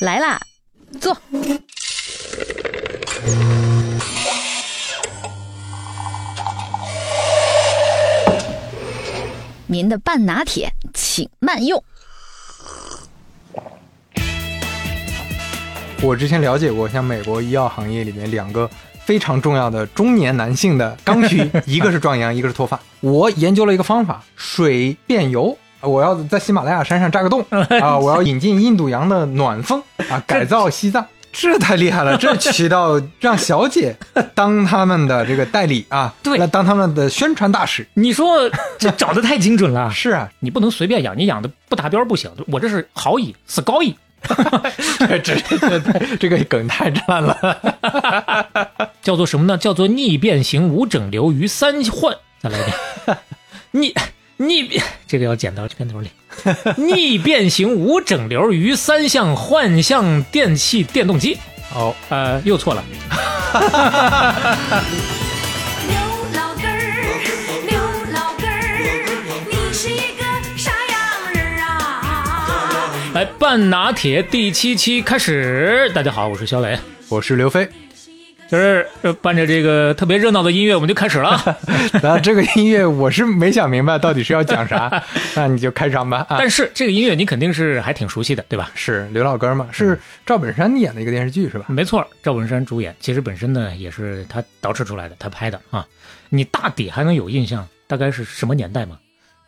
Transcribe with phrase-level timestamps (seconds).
[0.00, 0.40] 来啦，
[1.00, 1.16] 坐。
[9.66, 11.82] 您的半拿铁，请慢用。
[16.02, 18.70] 我之前了解过，像美国医药行业里面两个
[19.04, 22.78] 非常重要的中年男性的刚需， 一个是壮阳，一个是脱发。
[23.00, 25.56] 我研究了一个方法，水变油。
[25.84, 27.44] 我要在喜马拉雅山上扎个洞
[27.80, 27.98] 啊！
[27.98, 32.16] 我要引进印度洋的暖风啊， 改造西藏，这太厉害了！
[32.16, 33.96] 这渠道让小姐
[34.34, 37.86] 当他们的这个代理啊，对来当他们的宣传大使。
[37.94, 42.30] 你说这找的太精准了，是啊，你不能随便养，你养的不达标不行。
[42.48, 43.96] 我这是好蚁，是高蚁，
[44.98, 47.58] 这这这这个梗太烂了。
[49.02, 49.58] 叫做什么呢？
[49.58, 52.16] 叫做逆变形无整流于三换。
[52.40, 53.18] 再来一遍，
[53.72, 53.94] 逆
[54.36, 56.10] 逆变，这个要剪到片头里。
[56.76, 61.38] 逆变形无整流于三项换向电器电动机。
[61.74, 62.82] 哦，呃，又错了。
[65.88, 65.96] 刘
[66.34, 66.78] 老根儿，
[67.68, 67.78] 刘
[68.12, 69.06] 老根儿，
[69.48, 70.24] 你是一个
[70.56, 72.90] 啥样人啊？
[73.14, 75.90] 来，半拿铁第七期开始。
[75.94, 76.78] 大家好，我是肖磊。
[77.08, 77.68] 我是刘飞。
[78.48, 81.40] 就是呃伴着这个特别热闹的音乐，我们就开始了。
[82.02, 85.02] 然后这个音乐我是没想明白到底是要讲啥，
[85.34, 86.18] 那你就开场吧。
[86.28, 88.70] 啊，但是这个音乐你肯定是还挺熟悉的，对吧？
[88.74, 89.68] 是刘老根嘛？
[89.72, 91.64] 是赵本山演的一个电视剧是吧？
[91.68, 95.86] 没错，赵本山主演，其实本身呢也是他捯饬出来的，他拍的啊。
[96.28, 98.98] 你大抵还能有印象，大概是什么年代吗？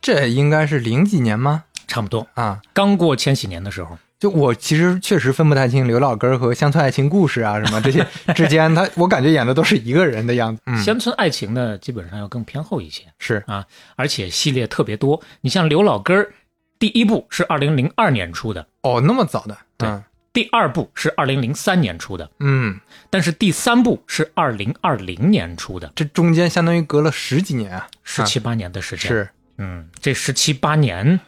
[0.00, 1.64] 这应该是零几年吗？
[1.86, 3.96] 差不多，啊，刚过千禧年的时候。
[4.18, 10.62] 就我其实确实分不太清刘老根和乡村爱情故事啊什么这些 之间，他我感觉演的都是一个人的样子。
[10.66, 15.22] 嗯，乡村爱情呢，基本上要更偏后一些是啊，而且系列特别多。
[15.42, 16.32] 你像刘老根儿，
[16.78, 22.78] 第一部是二零零二年出的，哦，那么早的，对嗯第二部是二零零三年出的，嗯，
[23.08, 31.18] 但是第三部是二零二零年出的，这中间相当于隔了十几年啊，十七八年的时间。，是嗯，这十七八年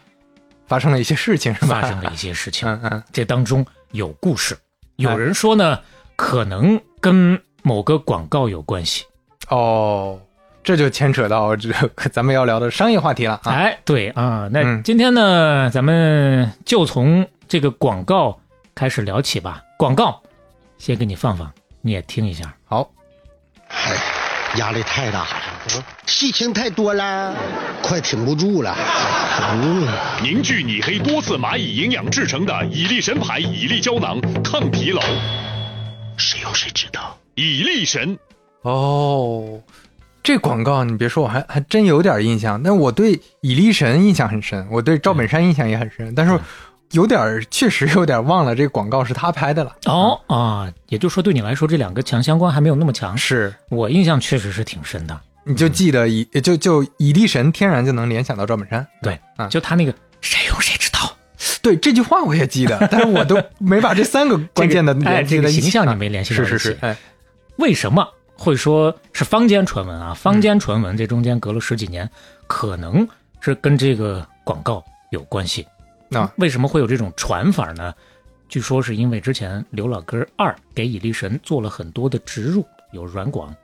[0.69, 1.81] 发生了一些事情是吧？
[1.81, 4.57] 发生了一些事情，嗯嗯，这当中有故事。
[4.97, 5.81] 有人说呢，
[6.15, 9.05] 可能跟某个广告有关系。
[9.49, 10.21] 哦，
[10.63, 11.71] 这就牵扯到这
[12.13, 13.51] 咱们要聊的商业话题了啊。
[13.51, 18.39] 哎，对啊，那嗯今天呢，咱们就从这个广告
[18.75, 19.63] 开始聊起吧。
[19.79, 20.21] 广告，
[20.77, 22.55] 先给你放放，你也听一下。
[22.67, 22.91] 好，
[24.57, 25.29] 压力太大了，
[25.77, 27.35] 嗯事情太多了，
[27.83, 28.75] 快挺不住了。
[29.53, 29.87] 嗯，
[30.23, 35.03] 凝聚你黑多次蚂蚁营养制成的蚁力神牌蚁力胶囊，抗疲劳。
[36.17, 37.17] 谁有谁知道？
[37.35, 38.19] 蚁力神，
[38.63, 39.61] 哦，
[40.23, 42.61] 这广告你别说，我还还真有点印象。
[42.61, 46.37] 但我对蚁力神印象很深，我对赵本山印象也很深，但是
[46.93, 49.77] 有点儿确实有点忘了这个广告是他拍的了。
[49.87, 53.17] 哦啊，也就是说对你来说，这两个强相关还没有那么强。
[53.17, 55.21] 是，我印象确实是挺深的。
[55.45, 58.87] 你就记得以就就以力神，天然就能联想到赵本山。
[59.03, 61.11] 对，啊就他那个谁用谁知道，
[61.63, 64.95] 对这句话我也记得， 但是我都没把这三个关键的
[65.25, 66.97] 这个形象你啊没联系到一起是是是，哎，
[67.57, 68.07] 为什么
[68.37, 70.13] 会说是坊间传闻啊？
[70.15, 72.09] 坊间传闻这中间隔了十几年，
[72.47, 73.09] 可能
[73.41, 75.67] 是跟这个广告有关系。
[76.09, 77.95] 那为什么会有这种传法呢？
[78.49, 83.55] 据说是因为之前刘老根二给蚁力神做了很多的植入，有软广。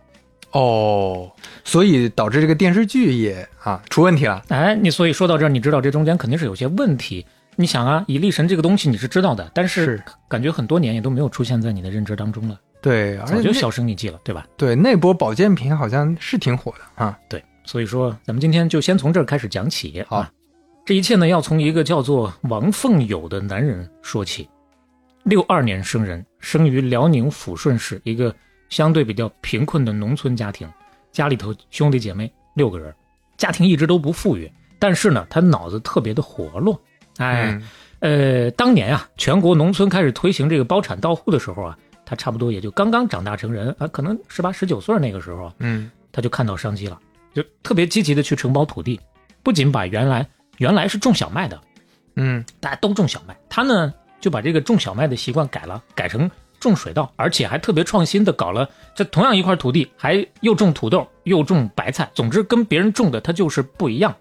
[0.53, 1.31] 哦，
[1.65, 4.43] 所以导致这个电视剧也啊出问题了。
[4.49, 7.27] 哎，你所以说到这儿，你知道这中间肯定是有些问题。
[7.57, 14.47] 你想啊，蚁力神这个东西你是知道的，但是是感觉很多年也都没有出现在你的认知当中了，对，而且早就销声匿迹了，对吧？
[14.57, 17.19] 对那波保健品好像是挺火的啊。
[17.29, 20.05] 对，所以说咱们今天就先从这儿开始讲起。
[20.09, 20.31] 好啊，
[20.85, 24.47] 这一切呢要从一个叫做王凤友的男人说起。
[25.23, 28.35] 六二年生人，生于辽宁抚顺市一个
[28.69, 30.71] 相对比较贫困的农村家庭，
[31.11, 32.95] 家里头兄弟姐妹六个人，
[33.39, 36.79] 家庭一直都不富裕，但是呢，他脑子特别的活络。
[37.17, 37.59] 哎，
[38.01, 47.01] 嗯呃，当年啊，全国农村开始推行这个包产到户的时候啊，他差不多也就刚刚长大成人啊，可能十八十九岁那个时候啊，嗯他就看到商机了，
[47.33, 49.01] 就特别积极的去承包土地，
[49.43, 50.29] 不仅把原来
[50.59, 51.61] 原来是种小麦的，
[52.17, 56.31] 嗯大家都种小麦，他呢就把这个种小麦的习惯改了，改成
[56.61, 64.15] 种水稻，而且还特别创新的搞了这同样一块土地，还又种土豆又种白菜，总之跟别人种的他就是不一样，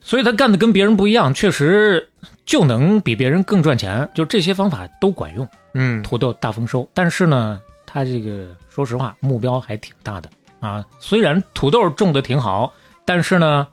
[0.00, 2.08] 所以他干的跟别人不一样，确实
[2.44, 5.48] 就能比别人更赚钱，就这些方法都管用。
[5.74, 10.30] 嗯土豆大丰收，但是呢，他这个说实话目标还挺大的
[10.60, 10.84] 啊。
[10.98, 12.72] 虽然土豆种的挺好，
[13.04, 13.66] 但是呢，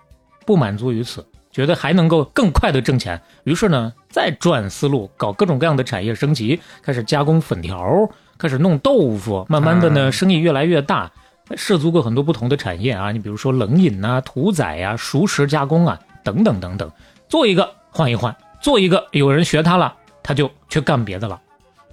[0.45, 1.25] 不满足于此，
[1.55, 11.09] 觉得还能够更快的挣钱，于是呢，再转思路，搞各种各样的产业升级，开始加工粉条，开始弄豆腐，慢慢的呢，嗯生意越来越大，
[11.55, 16.91] 涉足过很多不同的产业啊，你比如说冷饮呐、屠宰呀、熟食加工啊，等等等等，
[17.29, 21.39] 做一个换一换，做一个有人学他了，他就去干别的了。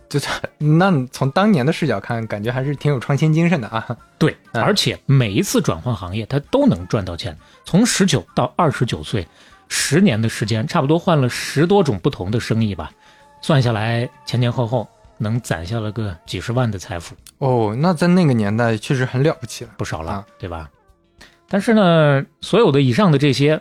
[0.08, 0.20] 就
[0.58, 3.96] 那从当年的视角看，感觉还是挺有创新精神的啊。
[4.18, 7.34] 对，嗯而且每一次转换行业，他都能赚到钱。
[7.64, 9.26] 从十九到二十九岁，
[9.74, 12.92] 十年的时间，差不多换了十多种不同的生意吧，
[13.40, 14.86] 算下来前前后后
[15.16, 19.70] 能攒下了个几十万的财富，哦，那在那个年代确实很了不起了。
[19.78, 20.68] 不少了，啊对吧？
[21.48, 23.58] 但是呢，所有的以上的这些，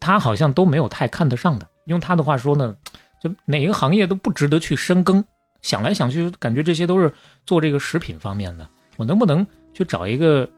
[0.00, 1.68] 他好像都没有太看得上的。
[1.84, 2.74] 用他的话说呢，
[3.22, 5.22] 就哪个行业都不值得去深耕。
[5.60, 7.12] 想来想去，感觉这些都是
[7.44, 8.66] 做这个食品方面的，
[8.96, 10.48] 我能不能去找一个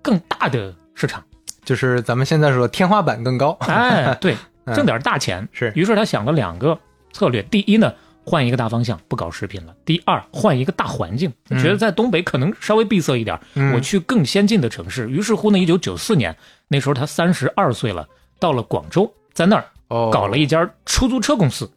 [0.00, 1.24] 更大的市场？
[1.64, 3.56] 就是咱们现在说天花板更高。
[3.60, 5.48] 哎，对， 嗯挣点大钱。
[5.52, 6.78] 是于是他想了两个
[7.12, 7.92] 策略：第一呢，
[8.24, 15.08] 换一个大方向，不搞食品了；第二，换一个大环境，嗯觉得在东北可能稍微闭塞一点，嗯我去更先进的城市。
[15.10, 16.36] 于是乎呢，一九九四年
[16.68, 18.06] 那时候他三十二岁了，
[18.38, 21.70] 到了广州，在那儿哦，搞了一家出租车公司。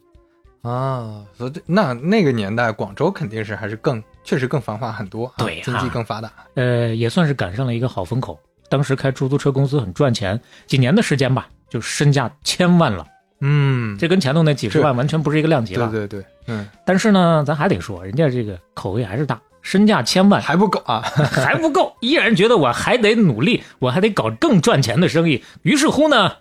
[0.62, 6.30] 啊，所以那那个年代广州肯定是还是更确实更繁华很多，啊对啊经济更发达。
[6.54, 8.38] 呃，也算是赶上了一个好风口。
[8.68, 13.06] 当时开出租车公司很赚钱，几年的时间吧，就身价千万了。
[13.40, 15.88] 嗯，这跟前头那几十万完全不是一个量级了。
[15.90, 21.00] 对对对，嗯，但是呢，咱还得说，人家这个口味还是大，身价千万还不够啊。
[21.30, 25.42] 还不够，依然觉得我还得努力，我还得搞更赚钱的生意。
[25.62, 26.32] 于是乎呢，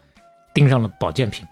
[0.55, 1.45] 盯上了保健品。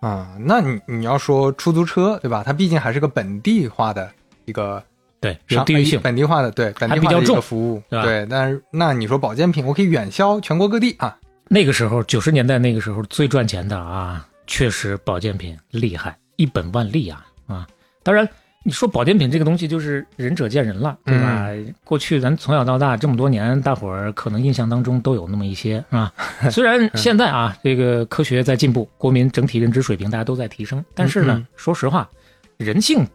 [0.00, 2.42] 啊，那你你要说出租车对吧？
[2.44, 4.10] 它毕竟还是个本地化的
[4.44, 4.82] 一个
[5.24, 5.98] 对，有地域性。
[6.02, 8.26] 本地化的对本地化的比较重个服务，对。
[8.28, 11.16] 但是那你说保健品，我可以远销全国各地啊。
[11.48, 17.66] 那个时候，九十年代那个时候最赚钱的啊，确实保健品厉害，一本万利啊啊！
[18.02, 18.28] 当然，
[18.64, 21.48] 你说保健品这个东西，就是仁者见仁了，对吧？
[21.84, 26.12] 过去咱从小到大这么多年，大伙儿可能印象当中都有那么一些啊。
[26.50, 32.08] 虽然现在啊，这个科学在进步，国民整体认知水平大家都在提升，但是呢，嗯说实话，
[32.56, 33.06] 人性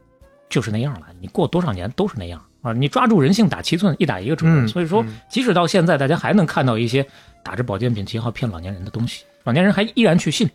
[0.49, 2.73] 就是那样了，你过多少年都是那样啊！
[2.73, 4.65] 你抓住人性打七寸，一打一个准。
[4.65, 7.05] 嗯所以说嗯，即使到现在，大家还能看到一些
[7.43, 10.49] 打着保健品旗号骗老年人的东西，老年人还依然去信。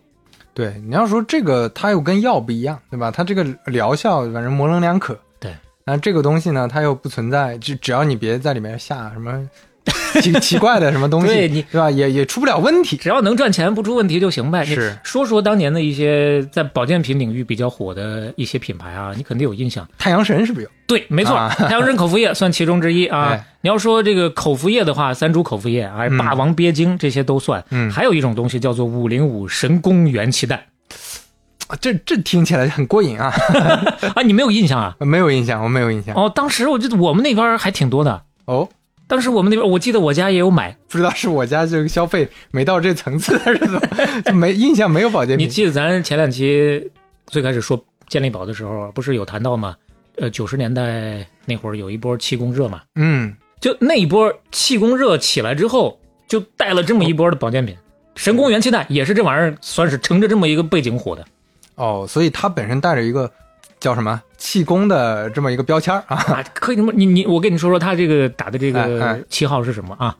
[0.52, 3.10] 对，你要说这个，它又跟药不一样，对吧？
[3.10, 5.18] 它这个疗效反正模棱两可。
[5.40, 5.54] 对，
[5.84, 9.48] 那这个东西呢，它又不存在，只只要你别在里面下什么
[10.22, 11.90] 奇奇怪的什么东西，对你对吧？
[11.90, 12.96] 也也出不了问题。
[12.96, 14.64] 只要能赚钱，不出问题就行呗。
[14.64, 19.86] 是说说当年的一些在保健品领域比较火的一些品牌啊，你肯定有印象。
[19.98, 20.70] 太阳神是不是有？
[20.86, 23.44] 对，没错，啊太阳神口服液算其中之一啊 哎。
[23.62, 27.64] 你要说这个口服液的话，三株口服液啊，嗯霸王鳖精这些都算。
[27.70, 30.58] 嗯还有一种东西叫做五零五神功元气弹
[31.68, 33.32] 啊这这听起来很过瘾啊！
[34.14, 34.94] 啊，你没有印象啊？
[35.00, 36.14] 没有印象，我没有印象。
[36.14, 38.20] 哦，当时我记得我们那边还挺多的。
[38.44, 38.68] 哦，
[39.06, 40.76] 当时我们那边，我记得我家也有买。
[40.88, 43.80] 不知道是我家这个消费没到这层次，还是怎么？
[44.24, 45.46] 就没印象，没有保健品。
[45.46, 46.90] 你记得咱前两期
[47.26, 49.76] 最开始说健力宝的时候，不是有谈到吗？
[50.16, 55.98] 呃，九十年代那会儿有一波气功热嘛，嗯，就那一波气功热起来之后，
[56.28, 57.76] 就带了这么一波的保健品。
[58.14, 61.24] 神功元气弹也是这玩意儿，算是乘着这么一个背景火的。
[61.74, 63.28] 哦，所以它本身带着一个
[63.84, 66.16] 叫什么气功的这么一个标签啊。
[66.16, 70.16] 啊，可以你你我跟你说说他这个打的这哎个哎旗号是什么啊？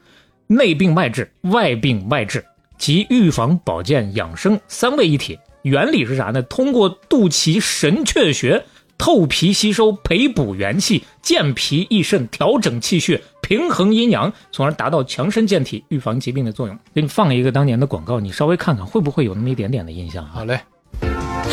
[0.47, 2.45] 内病外治，外病外治，
[2.77, 5.39] 集预防、保健、养生三位一体。
[5.63, 6.43] 原理是啥呢？
[6.43, 8.63] 通过肚脐神阙穴
[8.99, 16.79] 透皮吸收，培补元气，健脾益肾，调整气血，平衡阴阳，从而达到强身健体、预防疾病的作用。
[16.95, 20.31] 给你放一个当年的广告，你稍微看看会不会有那么一点点的印象啊？
[20.35, 20.61] 好嘞，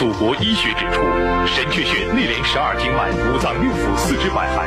[0.02, 1.00] 祖国医学指出，
[1.46, 4.66] 神阙穴内连十二经脉，五脏六腑，四肢百骸。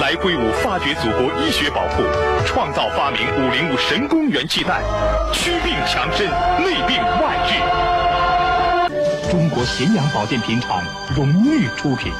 [0.00, 2.04] 来挥舞发掘祖国医学宝库，
[2.46, 4.80] 创造发明五零五神功元气弹，
[5.32, 6.24] 祛病强身，
[6.62, 9.28] 内病外治。
[9.28, 10.80] 中国咸阳保健品厂
[11.16, 12.12] 荣誉出品。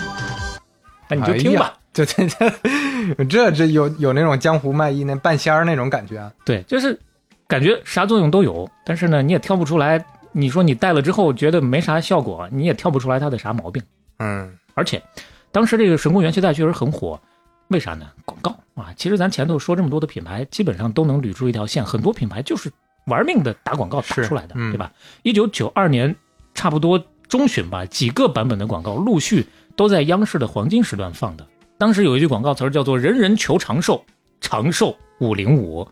[1.07, 1.75] 那你就听吧。
[1.93, 6.29] 这这这这这有有那种江湖卖艺那半仙儿那种感觉啊。
[6.45, 6.99] 对，就是
[7.47, 10.05] 感觉啥作用都有，但是呢，你也挑不出来。
[10.33, 13.83] 你说你戴了之后觉得没啥效果，你也挑不出来它的啥毛病。
[14.19, 15.03] 嗯，而且，
[15.51, 17.21] 当时这个神功元气带确实很火，
[17.69, 18.07] 为啥呢？
[18.25, 18.93] 广告啊！
[18.97, 22.71] 其实咱前头说这么多的品牌，基本上都能捋出一条线，很多品牌就是
[23.07, 24.93] 玩命的打广告打出来的，嗯对吧？
[25.23, 26.15] 一九九二年
[26.55, 29.47] 差不多中旬吧，几个版本的广告陆续
[29.77, 31.47] 都在央视的黄金时段放的。
[31.79, 34.05] 当时有一句广告词儿叫做“人人求长寿，
[34.41, 35.89] 长寿五零五”。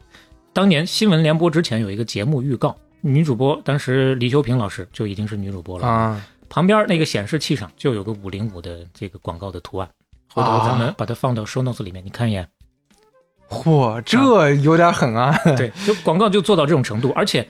[0.53, 9.89] 当年新闻联播之前有一个节目预告，女主播当时李修平老师就已经是女主播了，啊，旁边那个显示器上就有个五零五的这个广告的图案，
[10.33, 12.49] 回头咱们把它放到 show notes 里面，你看一眼。
[13.49, 15.35] 嚯，这有点狠啊！
[15.57, 17.49] 对，就广告就做到这种程度，而且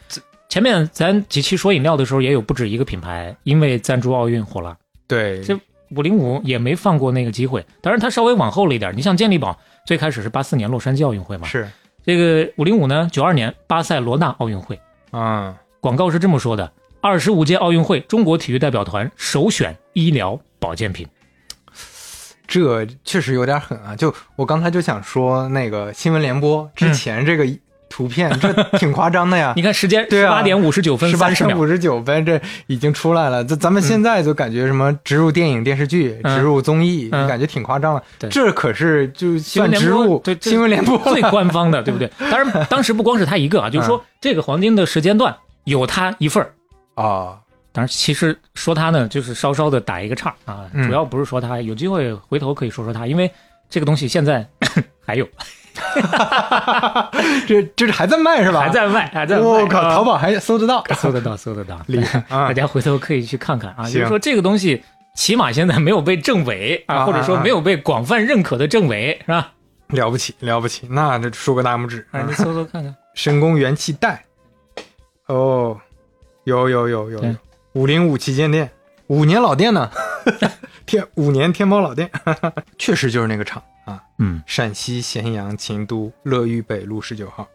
[0.49, 4.77] 前面咱几期说饮料的时候，也有不止一个品牌因为赞助奥运火了。
[5.09, 5.59] 对，这
[5.97, 8.97] 五零五也没放过那个机会，当然它稍微往后了一点。
[8.97, 11.69] 你像健力宝，最开始是八四年洛杉矶奥运会嘛，是
[12.05, 14.79] 这个五零五呢，九二年巴塞罗那奥运会，
[15.11, 21.07] 啊，广告是这么说的：二十五届奥运会中国体育代表团首选医疗保健品。
[22.47, 23.95] 这确实有点狠啊！
[23.95, 27.45] 就我刚才就想说，那个新闻联播之前这个
[27.89, 29.63] 图片，这挺夸张的呀 你。
[29.63, 33.45] 看时间对啊十八点五十九分十八三十秒，点五十九分，这已经出来了。
[33.45, 38.03] 这咱们现在就感觉什么植入电影、电视剧、嗯植入综艺，嗯感觉挺夸张了。
[38.19, 42.11] 对这可是就新闻植入新闻联播最官方的，对不对？
[42.31, 46.53] 当然，当时不光是他一个啊， 就是说这个黄金的时间段有他一份儿。
[46.95, 47.39] 啊，
[47.73, 53.31] 当然，其实说他呢，就是稍稍的打一个岔啊，嗯主要不是说他，有机会回头可以说说他，因为
[53.71, 54.47] 这个东西现在
[55.09, 55.27] 还有
[57.49, 58.61] 这这是还在卖是吧？
[58.61, 59.43] 还在卖，还在卖。
[59.43, 62.53] 我靠，啊淘宝还搜得到， 搜得到，搜得到，厉害 啊大！
[62.53, 64.83] 家回头可以去看看啊，行就是说这个东西
[65.17, 69.53] 起码现在没有被证伪啊啊，或者说没有被广泛认可的证伪，是吧？
[69.89, 72.07] 了不起，了不起，那这竖个大拇指。
[72.11, 72.95] 啊，啊你搜搜看看。
[73.15, 74.23] 神功元气袋，
[75.29, 75.75] 哦，
[76.45, 77.35] 有有有有
[77.73, 78.71] 五零五旗舰店，
[79.07, 79.91] 五年老店呢，
[80.85, 82.11] 天五年天猫老店，
[82.77, 87.49] 确实就是那个厂啊，嗯，陕西咸阳秦都乐玉北路十九号。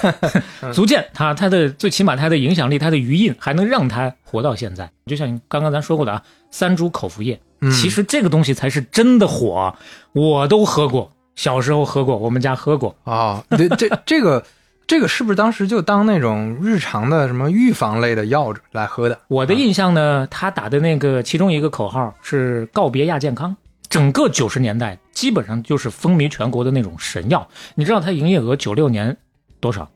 [0.72, 4.90] 足见他他的最起码他的影响力，他的余印还能让他活到现在。
[5.06, 9.74] 就像刚刚咱说过的啊，三株口服液，嗯其实这个东西才是真的火，
[10.12, 12.96] 我都喝过，小时候喝过，我们家喝过。
[13.04, 14.44] 哦，对，这这个
[14.86, 19.18] 这个是不是当时就当那种日常的什么预防类的药来喝的？
[19.28, 23.56] 我的印象呢，他打的那个其中一个口号是“告别亚健康”。
[23.88, 27.48] 整个九十年代基本上就是风靡全国的那种神药。
[27.74, 29.16] 你知道它营业额九六年
[29.58, 29.90] 多少？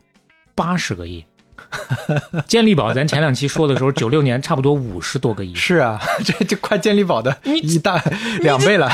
[0.57, 1.25] 八十个亿。
[2.49, 8.03] 健力宝，咱前两期说的时候，九六年差不多五十多个亿，是啊， 这这快健力宝的你一大
[8.43, 8.91] 两倍了。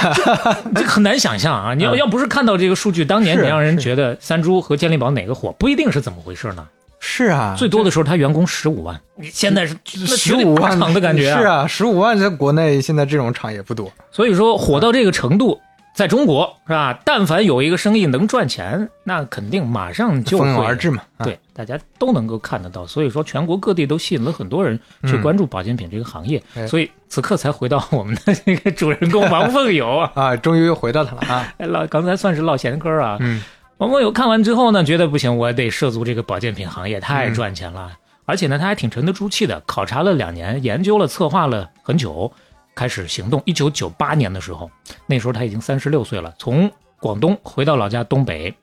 [0.74, 1.72] 这很难想象啊！
[1.72, 6.68] 你要嗯要不是看到这个数据，当年是你让人觉得三株和健力宝哪个火，不一定是怎么回事呢？
[7.00, 13.90] 是啊，最多的时候，他员工十五万，你现在是那十五万厂的感觉是啊，十五万在国内现在这种厂也不多。
[14.10, 15.58] 所以说火到这个程度，
[15.98, 16.96] 在中国是吧？
[17.04, 21.02] 但凡有一个生意能赚钱，那肯定马上就蜂拥会而至嘛。
[21.16, 22.86] 啊，对，大家都能够看得到。
[22.86, 26.40] 所以说，全国各地都吸引了很多人去嗯关注保健品这个行业。
[26.54, 31.52] 哎所以此刻才回到我们的这个主人公王凤友啊， 啊，终于又回到他了啊。
[31.58, 33.16] 哎唠刚才算是唠闲嗑啊。
[33.18, 33.42] 嗯，
[33.78, 37.90] 王凤友看完之后呢，觉得不行，我得涉足这个保健品行业，嗯太赚钱了。
[38.24, 42.30] 而且呢，他还挺沉得住气的，考察了两年，研究了、策划了很久，
[42.78, 43.42] 开始行动。
[43.44, 44.70] 一九九八年的时候，
[45.04, 46.70] 那时候他已经三十六岁了，从
[47.00, 48.54] 广东回到老家东北，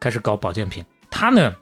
[0.00, 0.82] 开始搞保健品。
[1.10, 1.54] 他呢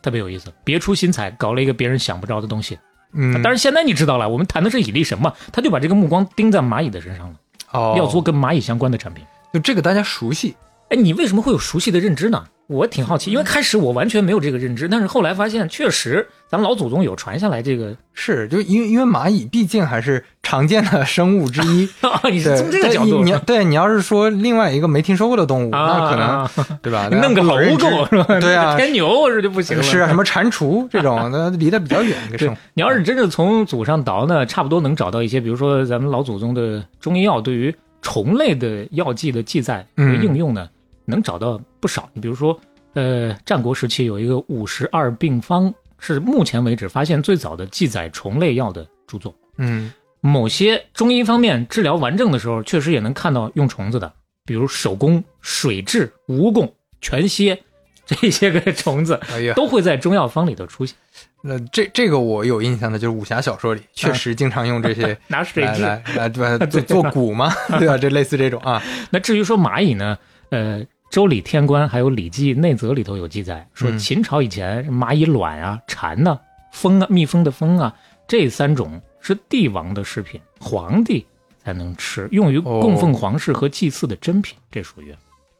[0.00, 2.78] 特别有意思，别出心裁，搞了一个别人想不着的东西。
[3.12, 7.36] 嗯，但是现在你知道了，我们谈的是蚁力神嘛，他就把这个目光盯在蚂蚁的身上了，
[7.72, 9.22] 哦，要做跟蚂蚁相关的产品。
[9.52, 10.56] 就这个大家熟悉，
[10.88, 12.46] 哎，你为什么会有熟悉的认知呢？
[12.66, 17.96] 我挺好奇，因为开始我完全没有这个认知，但是后来发现确实，咱们老祖宗有传下来这个。
[18.12, 21.88] 是就因为因为蚂蚁毕竟还是常见的生物之一。
[22.30, 26.50] 你是对，从这个角度你你对你要是说另外一个没听说过的动物，啊，那可能啊
[26.82, 27.08] 对吧？
[27.10, 28.38] 你弄个不好认知楼够是吧？
[28.38, 29.82] 对啊 天牛是就不行了。
[29.82, 40.68] 是啊，什么蟾蜍这种， 那离得比较远一个对生物。，你要是真正从祖上倒呢，差不多能找到一些，比如说咱们老祖宗的中医药对于虫类的药剂的记载和嗯应用呢，
[41.06, 42.06] 能找到不少。
[42.12, 42.54] 你比如说，
[42.92, 49.34] 呃，战国时期有一个五十二病方，是目前为止发现最早的记载虫类药的著作。
[49.56, 54.12] 嗯某些中医方面治疗顽症的时候，确实也能看到用虫子的，
[54.44, 57.60] 比如手工、水蛭、蜈蚣、全蝎
[58.06, 59.18] 这些个 虫子，
[59.56, 60.96] 都会在中药方里头出现。
[61.42, 65.80] 那这这个我有印象的，就是武侠小说里确实经常用这些 拿水蛭。
[65.80, 66.66] 来来来对吧？
[66.70, 67.98] 做做蛊嘛，对吧？
[67.98, 68.80] 这类似这种啊，
[69.10, 70.16] 那至于说蚂蚁呢，
[70.50, 70.78] 呃，
[71.12, 76.40] 《周礼》《天官》还有《礼记》内则里头有记载，说嗯秦朝以前蚂蚁卵啊、蝉呐、
[76.72, 77.94] 蜂啊、蜜蜂的蜂啊，
[78.26, 81.26] 这三种是帝王的食品，皇帝
[81.62, 85.14] 才能吃，用于供奉皇室和祭祀的珍品，这属于。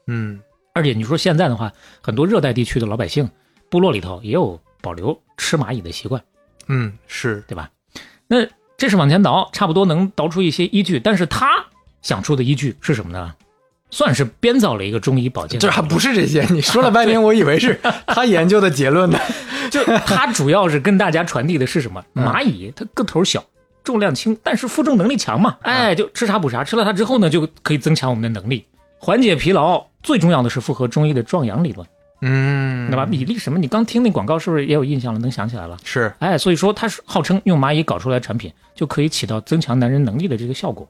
[0.07, 0.41] 嗯
[0.73, 3.29] 而且你说现在的话，很多热带地区的老百姓，
[3.69, 6.25] 部落里头也有保留吃蚂蚁的习惯，
[6.69, 7.71] 嗯是对吧？
[8.27, 8.39] 那
[8.79, 11.63] 这是往前倒，差不多能倒出一些依据，但是他
[12.01, 13.35] 想出的依据是什么呢？
[13.93, 15.61] 算是编造了一个中医保健。
[15.61, 19.19] 这还不是这些，你说了半天，我以为是 他研究的结论呢。
[19.71, 22.03] 就他主要是跟大家传递的是什么？
[22.15, 23.45] 嗯蚂蚁它个头小，
[23.85, 25.57] 重量轻，但是负重能力强嘛。
[25.63, 28.65] 嗯哎，就吃啥补啥，吃了它之后呢，就可以增强我们的能力，
[28.99, 29.87] 缓解疲劳。
[30.03, 31.87] 最重要的是符合中医的壮阳理论，
[32.23, 33.07] 嗯，对吧？
[33.07, 33.59] 米粒什么？
[33.59, 35.21] 你刚听那广告是不是也有印象了？
[35.21, 35.77] 能想起来了？
[35.85, 40.89] 是哎，所以说它是号称用蚂蚁搞出来的产品就可以起到增强男人能力的这个效果。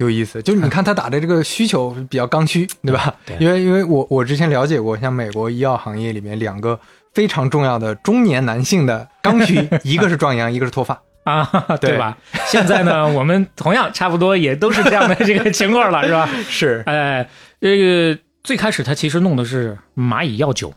[0.00, 3.14] 有意思，就是你看他打的这个需求比较刚需，对吧？
[3.24, 6.78] 对因为因为我我之前了解过，像美国医药行业里面两个
[7.14, 11.00] 非常重要的中年男性的刚需， 一个是壮阳，一个是脱发。
[11.24, 11.44] 啊，
[11.80, 12.16] 对对吧？
[12.46, 16.26] 现在呢，我们同样差不多也都是这样的这个情况了，是吧？
[16.48, 17.28] 是哎，
[17.60, 20.72] 这个最开始他其实弄的是蚂蚁药酒，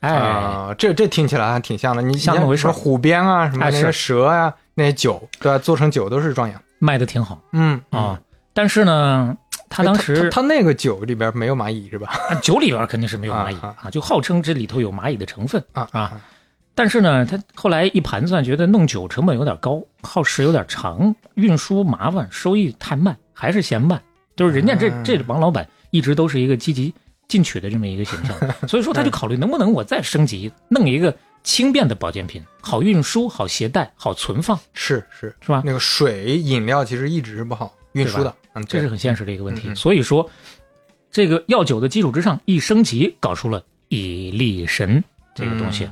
[0.00, 2.02] 哎，啊、这这听起来还挺像的。
[2.02, 5.56] 你像那么回事什么虎鞭啊，什么哎那个蛇啊，那些酒，对吧？
[5.56, 6.60] 做成酒都是壮阳。
[6.78, 8.20] 卖的挺好嗯啊。
[8.56, 9.36] 但是呢，
[9.68, 12.08] 他当哎时他他那个酒里边没有蚂蚁是吧？
[12.30, 16.18] 啊酒里边肯定是没有蚂蚁啊啊，就号称这里头有蚂蚁的成分啊啊。
[16.74, 24.00] 但是呢，他后来一盘算，觉得弄酒成本有点高，耗时有点长，运输麻烦，收益太慢，还是嫌慢。
[24.34, 26.94] 就是人家这嗯这王老板一直都是一个积极
[27.28, 28.36] 进取的这么一个形象，
[28.66, 35.62] 所以说他就考虑能不能我再升级，弄一个轻便的保健品，好运输、好携带、好存放，是是是吧？
[35.64, 39.68] 那个水饮料其实一直是不好运输的，嗯，这是很现实的一个问题。
[39.68, 40.28] 嗯嗯所以说，
[41.12, 45.88] 这个药酒的基础之上一升级，搞出了以力神这个东西。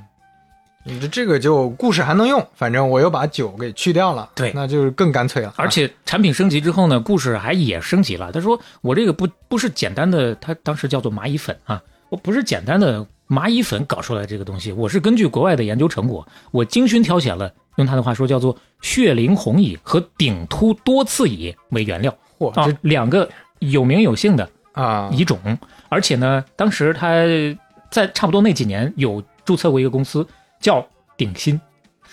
[0.87, 5.55] 你这这个就故事还能用，反正我又把酒给去掉了，对那就是更干脆了。
[5.57, 8.31] 而且产品升级之后呢，故事还也升级了。
[8.33, 23.29] 他说我这个不不是简单的，他当时叫做蚂蚁粉啊，我不是简单的蚂蚁粉搞出来这个东西，我是根据国外的研究成果，我精心挑选了，用他的话说叫做血灵红蚁和顶突多刺蚁为原料这，两个
[23.61, 25.39] 有名有姓的啊，蚁种，
[25.89, 27.25] 而且呢，当时他
[27.91, 30.27] 在差不多那几年有注册过一个公司
[30.61, 30.87] 叫
[31.17, 31.61] 鼎新。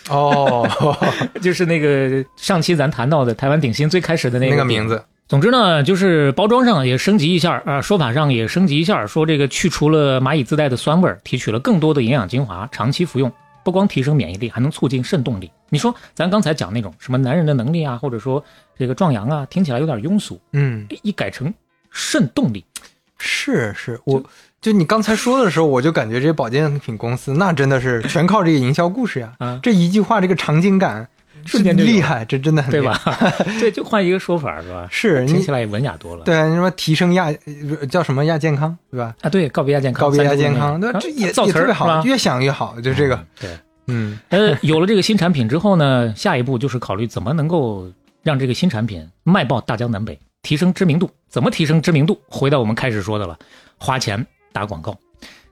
[0.10, 0.68] 哦，
[1.42, 13.31] 就是那个上期咱谈到的台湾鼎新最开始的那个那个名字，总之呢，就是包装上也升级一下啊、说法上也升级一下，说这个去除了蚂蚁自带的酸味儿，提取了更多的营养精华，长期服用
[13.64, 15.51] 不光提升免疫力，还能促进肾动力。
[15.70, 18.44] 你说咱刚才讲那种什么男人的能力啊，或者说
[18.81, 21.53] 这个壮阳啊，听起来有点庸俗，嗯，一改成
[21.91, 22.65] 肾动力，
[23.20, 24.24] 是是，我
[24.59, 31.07] 就你刚才说的时候，我就感觉这些保健品公司那真的是 全靠这个营销故事呀，啊这一句话这个场景感
[31.46, 32.81] 瞬间就厉害，这真的很对？
[32.83, 33.00] 吧？
[33.59, 34.87] 对就换一个说法是吧？
[34.89, 36.25] 是听起来也文雅多了。
[36.25, 37.31] 对你说提升亚
[37.79, 39.13] 呃叫什么亚健康对吧？
[39.22, 43.51] 啊，对，告别亚健康，告别亚健康，猪那这也造词好，越想越好，就这个，对。
[43.87, 47.91] 嗯呃，有了这个新产品之后呢，下一步就是考虑怎么能够
[48.24, 51.10] 让这个新产品卖爆大江南北，提升知名度。
[51.29, 52.22] 怎么提升知名度？
[52.27, 53.38] 回到我们开始说的了，
[53.77, 54.98] 花钱打广告。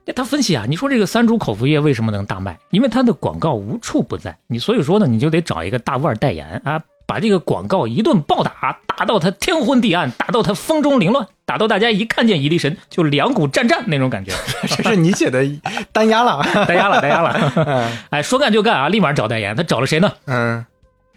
[0.06, 2.58] 那他分析啊，你说这个三株口服液为什么能大卖？
[2.70, 14.32] 因为它的广告无处不在，你所以说呢，你就得找一个大腕儿代言啊，把这个广告一顿暴打，打到它天昏地暗，打到它风中凌乱，打到大家一看见一力神就两股战战那种感觉。
[14.68, 15.44] 这是你写的
[15.92, 17.90] 单压了，单压了，单压了。
[18.10, 19.54] 哎，说干就干啊，立马找代言。
[19.54, 20.12] 他找了谁呢？
[20.26, 20.64] 嗯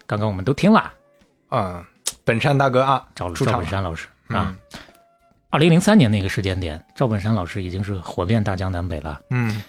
[0.05, 0.91] 刚刚我们都听了，
[1.53, 1.87] 啊，
[2.25, 3.35] 本山大哥啊，找了。
[3.35, 4.37] 赵本山老师嗯。
[4.37, 4.55] 啊。
[5.51, 9.61] 二零零三年那个时间点，赵本山老师已经是火遍大江南北了，嗯。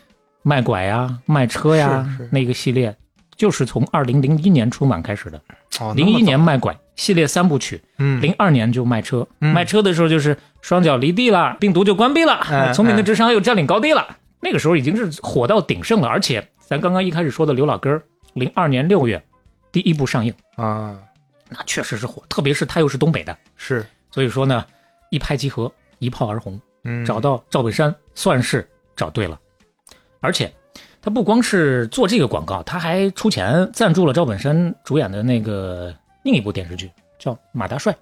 [0.42, 2.96] 卖拐呀、卖车呀那个系列
[3.36, 5.38] 就是从二零零一年出版开始的。
[5.80, 8.18] 哦，零一年卖拐系列三部曲，嗯。
[8.22, 9.52] 零二年就卖车，嗯。
[9.52, 14.16] 卖车的时候就是双脚离地了，病毒就关闭了，嗯聪明的智商又占领高地了。
[14.40, 19.22] 那个时候已经是火到鼎盛了，而且咱刚刚一开始说的刘老根儿，零二年六月
[19.70, 20.98] 第一部上映，啊
[21.48, 24.64] 那确实是火，特别是他又是东北的，是所以说呢，
[25.10, 29.38] 一拍即合，一炮而红，嗯找到赵本山算是找对了，
[30.20, 30.52] 而且
[31.02, 37.92] 他不光是做这个广告，他还出钱赞助了赵本山主演的那个另一部电视剧，叫《马大帅》，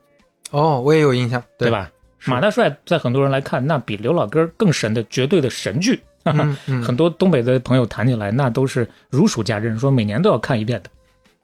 [0.50, 1.70] 哦，我也有印象，对？
[1.70, 1.90] 吧？
[2.24, 6.00] 马大帅在很多人来看，那比刘老根儿更神的绝对的神剧。
[6.24, 10.88] 嗯嗯很多东北的朋友谈起来，那都是如数家珍，说每年都要看一遍的。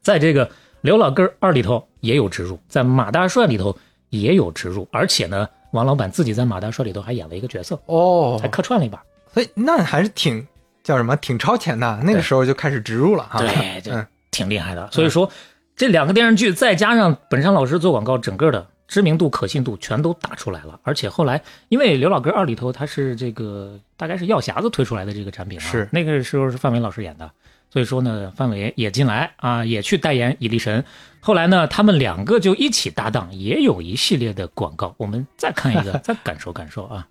[0.00, 0.48] 在这个
[0.80, 3.76] 刘老根儿二里头也有植入，在马大帅里头
[4.10, 9.02] 也有植入，而且呢，王老板自己在马大帅里头还演了一个角色，哦还，客串了一把。
[9.32, 10.46] 所以那还是挺
[10.82, 12.00] 叫什么，挺超前的。
[12.02, 13.40] 那个时候就开始植入了哈。
[13.40, 14.88] 对，这嗯挺厉害的。
[14.90, 15.30] 所以说，
[15.76, 20.78] 这两个电视剧再加上本山老师做广告，整个的知名度、可信度全都打出来了。
[20.82, 27.30] 而且后来，因为刘老根二里头他是这个大概是药匣子推出来的这个产品啊，是那个时候是范伟老师演的。
[27.70, 30.84] 所以说呢，范伟也进来啊，也去代言蚁力神。
[31.20, 34.94] 后来呢，他们两个就一起搭档，也有一系列的广告。
[34.96, 37.06] 我们再看一个， 再感受感受啊。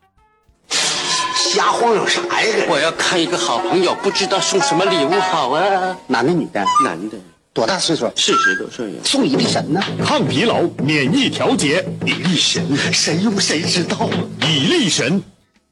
[0.69, 2.65] 瞎晃悠啥呀？
[2.69, 5.95] 我要看一个好朋友，不知道送什么礼物好啊。
[6.07, 6.65] 男的女的？
[6.83, 7.17] 男的，
[7.53, 8.11] 多大岁数？
[8.15, 8.99] 四十多岁呀。
[9.03, 9.81] 送一力神呢？
[10.03, 14.09] 抗疲劳、免疫调节，一力神，谁用谁知道？
[14.41, 15.21] 蚁力神。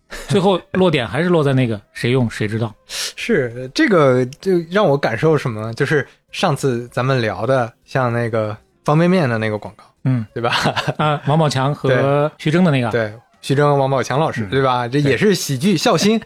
[0.30, 2.74] 最后落点还是落在那个谁用谁知道。
[2.88, 5.74] 是这个就让我感受什么？
[5.74, 10.54] 就是上次咱们聊的，像那个方便面的那个广告，嗯对吧？
[10.98, 14.88] 啊，王宝强和徐峥的那个，对，徐峥、王宝强老师，嗯对吧？
[14.88, 16.22] 这也是喜剧孝心，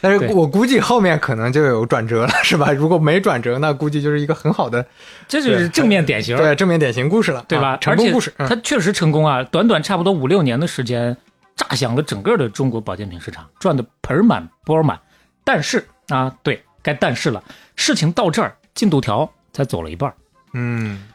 [0.00, 2.72] 但是我估计后面可能就有转折了，是吧？
[2.72, 4.84] 如果没转折，那估计就是一个很好的
[5.28, 7.68] 这就是正面典型，对正面典型故事了，对吧？
[7.70, 8.30] 啊成功故事。
[8.38, 9.44] 嗯而且它确实成功啊！
[9.44, 11.16] 短短差不多五六年的时间，
[11.56, 14.98] 炸响了整个的中国保健品市场，赚得盆满钵满。
[15.44, 17.42] 但是啊，对该但是了，
[17.76, 20.12] 事情到这儿进度条才走了一半。
[20.54, 21.08] 嗯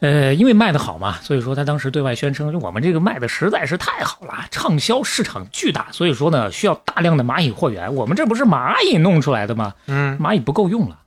[0.00, 7.94] 呃，因为卖的好嘛，所以说他当时对外宣称，我们这个卖的实在是太好了，畅销市场巨大，所以说呢，需要大量的蚂蚁货源。
[7.94, 9.74] 我们这不是蚂蚁弄出来的吗？
[9.86, 10.98] 嗯蚂蚁不够用了，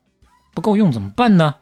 [0.54, 1.56] 不够用怎么办呢？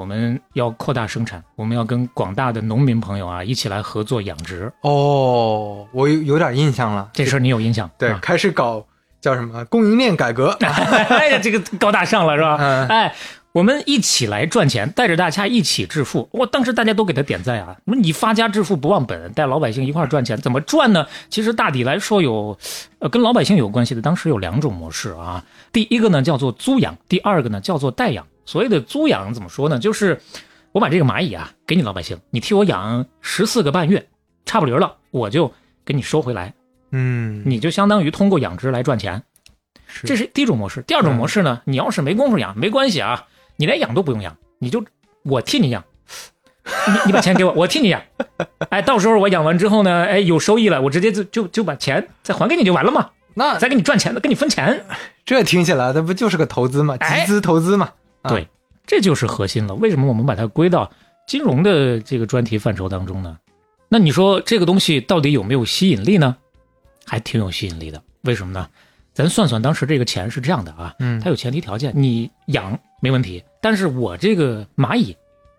[0.00, 4.72] 我们要扩大生产，我们要跟广大的农民朋友啊一起来合作养殖。
[4.80, 7.90] 哦，我有有点印象了，这事儿你有印象？
[7.98, 8.82] 对，啊开始搞
[9.20, 12.56] 叫什么供应链改革， 哎呀，这个高大上了是吧？
[12.58, 13.14] 嗯哎，
[13.52, 16.26] 我们一起来赚钱，带着大家一起致富。
[16.32, 17.76] 我当时大家都给他点赞啊！
[17.84, 21.06] 那么你发家致富不忘本，带老百姓一块儿赚钱，怎么赚呢？
[21.28, 22.56] 其实大体来说有，
[23.00, 25.44] 呃，跟老百姓有关系的，当时有两种模式啊。
[25.72, 28.26] 第一个呢叫做租养，第二个呢叫做代养。
[28.50, 29.78] 所谓的租养怎么说呢？
[29.78, 30.20] 就是
[30.72, 34.08] 我把这个蚂蚁啊给你老百姓，你替我养十四个半月，
[34.44, 35.52] 差不离儿了，我就
[35.84, 36.52] 给你收回来，
[36.90, 39.22] 嗯，你就相当于通过养殖来赚钱。
[39.86, 40.82] 是这是第一种模式。
[40.82, 44.84] 第二种模式呢，你要是没工夫养，没关系啊，你连养都不用养，你就
[45.22, 45.84] 我替你养，
[46.88, 48.02] 你你把钱给我，我替你养。
[48.70, 54.84] 哎，到时候我养完之后呢，哎，有收益了，我直接就就就把钱再还给你就完了嘛，那再给你赚钱的，跟你分钱。
[55.24, 56.96] 这听起来，这不就是个投资吗？
[56.98, 57.86] 哎集资投资嘛。
[57.86, 58.46] 啊对，
[58.86, 59.74] 这就是核心了。
[59.74, 60.90] 为什么我们把它归到
[61.26, 63.38] 金融的这个专题范畴当中呢？
[63.88, 66.36] 那你说这个东西到底有没有吸引力呢？
[67.06, 68.02] 还挺有吸引力的。
[68.22, 68.68] 为什么呢？
[69.12, 75.16] 咱算算当时这个钱是这样的啊，嗯它有前提条件，你养没问题，但是我这个蚂蚁，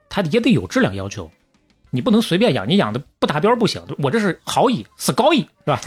[0.09, 1.29] 它也得有质量要求，
[1.91, 3.81] 你不能随便养，你养的不达标不行。
[3.99, 5.79] 我这是好蚁，是高蚁，是吧？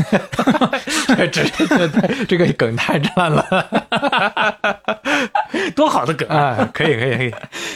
[1.16, 3.44] 这这这这个梗太烂了
[5.74, 6.36] 多好的梗啊！
[6.36, 6.70] 啊！
[6.72, 7.34] 可以可以可以，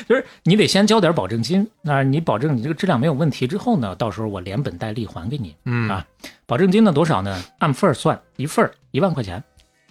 [0.08, 5.54] 就是你得先交点保证金，那你保证你这个质量没有问题之后呢，到时候我连本带利还给你。
[5.64, 6.04] 嗯啊，
[6.46, 7.42] 保证金呢多少呢？
[7.58, 9.42] 按份儿算，一份儿一万块钱，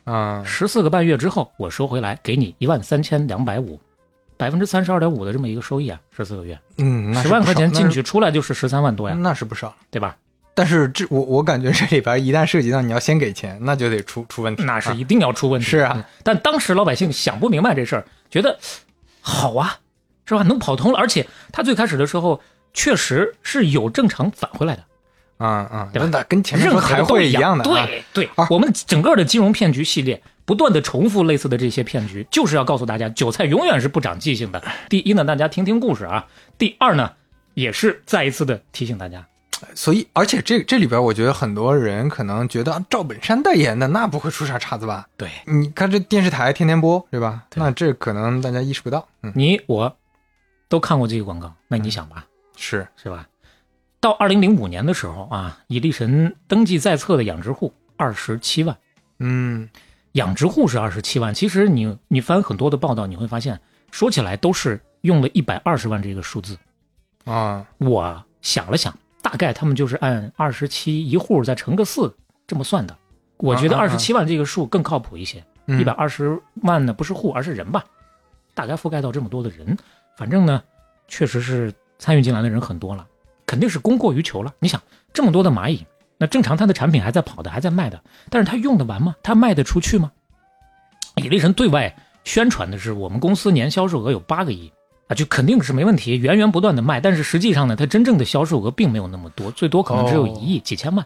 [0.04, 3.80] 啊，十四个半月之后我收回来，给你一万三千两百五，
[4.38, 9.76] 百分之三十二点五的这么一个收益啊，十四个月，嗯，十万块钱进去，出来就是十三万多呀，那是不少。
[9.90, 10.16] 对吧？
[10.54, 14.64] 但是这我我感觉这里边一旦涉及到你要先给钱，那就得出出问题。
[14.64, 15.68] 啊那是一定要出问题。
[15.68, 18.58] 是啊嗯，但当时老百姓想不明白这事儿，觉得
[19.22, 19.78] 好啊，
[20.26, 20.44] 是吧？
[20.44, 22.42] 能跑通了，而且他最开始的时候
[22.74, 24.84] 确实是有正常返回来的。
[25.38, 34.64] 啊啊，对吧那跟前面任说台何的都会一样的，啊，对对啊，我们整个的金融骗局系列不断的重复类似的这些骗局，就是要告诉大家，韭菜永远是不长记性的。
[34.90, 36.26] 第一呢，大家听听故事啊；
[36.58, 37.12] 第二呢，
[37.54, 39.28] 也是再一次的提醒大家，
[39.76, 45.06] 所以而且这这里边，我觉得很多人可能觉得啊赵本山代言的那不会出啥岔子吧？
[45.18, 45.30] 对。
[45.46, 47.44] 你看这电视台天天播，对吧？
[47.50, 47.62] 对。
[47.62, 49.98] 那这可能大家意识不到，嗯，你我
[50.70, 53.28] 都看过这个广告，那你想吧，是，是吧？
[54.00, 58.78] 到二零零五年的时候啊，以力神登记在册的养殖户二十七万，
[59.20, 59.68] 嗯
[60.14, 61.34] 养殖户是二十七万。
[61.34, 63.60] 其实你你翻很多的报道，你会发现，
[63.92, 66.58] 说起来都是用了一百二十万这个数字。
[67.26, 72.16] 啊，我想了想，大概他们就是按二十七一户再乘个四
[72.46, 72.98] 这么算的。
[73.38, 77.86] 我觉得二十七万这个数更靠谱一些，嗯一百二十万呢不是户而是人吧，
[78.56, 79.78] 大概覆盖到这么多的人，
[80.18, 80.64] 反正呢，
[81.08, 83.06] 确实是参与进来的人很多了，
[83.46, 84.52] 肯定是供过于求了。
[84.58, 84.82] 你想
[85.14, 85.86] 这么多的蚂蚁，
[86.18, 89.16] 那正常他的产品还在跑的，还在卖的，但是他用得完吗？
[89.22, 90.12] 他卖得出去吗？
[91.16, 94.72] 蚁力神对外宣传的是我们公司年销售额有八个亿
[95.08, 97.00] 啊，就肯定是没问题，源源不断的卖。
[97.00, 101.06] 但是实际上呢，它真正的销售额并没有那么多，最多可能只有哦一亿、几千万，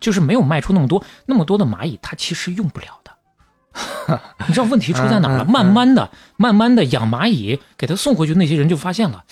[0.00, 1.02] 就是没有卖出那么多。
[1.26, 3.12] 那么多的蚂蚁，它其实用不了的。
[4.46, 5.44] 你知道问题出在哪儿了？
[5.46, 9.24] 慢慢的、慢慢的养蚂蚁，给他送回去，那些人就发现了，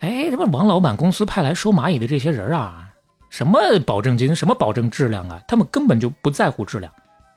[0.00, 2.87] 哎，这不王老板公司派来收蚂蚁的这些人啊，
[3.38, 6.92] 什么保证金，什么保证质量啊，他们根本就不在乎质量，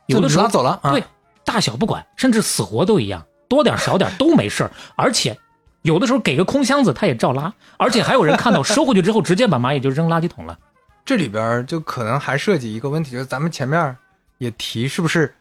[0.08, 1.04] 有的时候就拉走了啊，对，
[1.46, 3.24] 大小不管，甚至死活都一样。
[3.48, 5.38] 多点少点都没事儿， 而且
[5.84, 10.58] 有的时候给个空箱子他也照拉，而且还有人看到收回去之后直接把蚂蚁就扔垃圾桶了。
[11.06, 13.96] 这里边就可能还涉及一个问题，就是咱们前面
[14.40, 15.32] 也提，是不是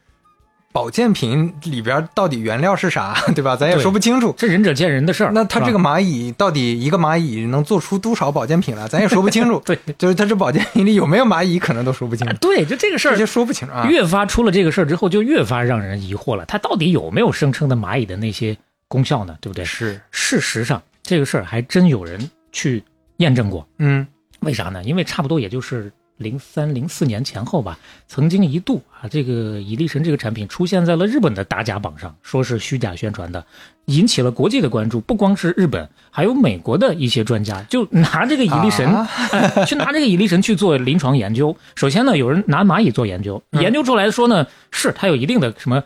[0.72, 3.56] 保健品里边到底原料是啥， 对吧？
[3.56, 4.32] 咱也说不清楚。
[4.36, 5.32] 这仁者见仁的事儿。
[5.32, 13.84] 那它这个蚂蚁到底一个蚂蚁能做出多少保健品来，咱也 说不清楚对就是它这保健品里有没有蚂蚁，可能都说不清楚， 对，就这个事儿这些说不清楚啊。
[13.88, 18.56] 越发出了这个事儿之后，就越发让人疑惑了，它到底有没有声称的蚂蚁的那些
[18.86, 19.36] 功效呢？
[19.40, 19.64] 对不对？
[19.64, 22.82] 是，事实上，这个事儿还真有人去
[23.16, 23.66] 验证过。
[23.78, 24.06] 嗯
[24.40, 24.82] 为啥呢？
[24.84, 33.42] 因为差不多也就是零三零四年前后吧，曾经一度啊，这个蚁力神这个产品出现在了日本的打假榜上，说是虚假宣传的，
[33.86, 35.00] 引起了国际的关注。
[35.00, 41.56] 不光是日本，还有美国的一些专家就拿这个蚁力神，啊 哎，去拿这个蚁力神去做临床研究。
[41.74, 45.82] 首先呢，有人拿蚂蚁做研究，嗯研究出来说呢，是它有一定的什么。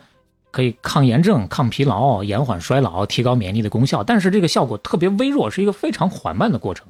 [0.51, 6.87] 可以抗炎症、抗疲劳、延缓衰老、提高免疫力的功效，但是这个效果特别微弱，是一个非常缓慢的过程。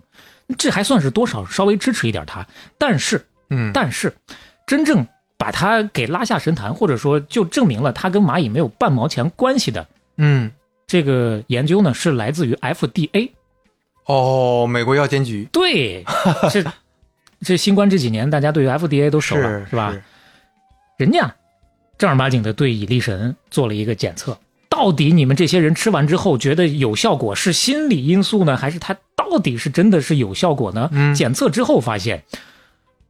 [0.55, 2.45] 这还算是多少稍微支持一点它，
[2.77, 4.13] 但是嗯，但是
[4.65, 5.05] 真正
[5.37, 10.51] 把它给拉下神坛，或者说就证明了它跟蚂蚁没有半毛钱关系的嗯
[10.87, 13.31] 这个研究呢，是来自于 FDA。
[14.05, 16.05] 哦，美国药监局对，
[16.51, 16.63] 这
[17.41, 19.95] 这新冠这几年大家对于 FDA 都熟了，是吧？？
[20.97, 21.35] 人家
[21.97, 24.37] 正儿八经的对蚁力神做了一个检测，
[24.69, 30.87] 到底你们这些人吃完之后觉得有效果是心理因素呢，还是它到底是真的是有效果呢？
[30.93, 32.23] 嗯检测之后发现，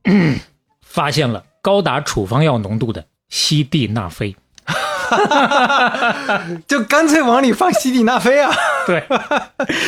[0.81, 4.35] 发现了高达处方药浓度的西地那非。
[6.67, 8.51] 就干脆往里放西地那非啊！
[8.87, 9.03] 对，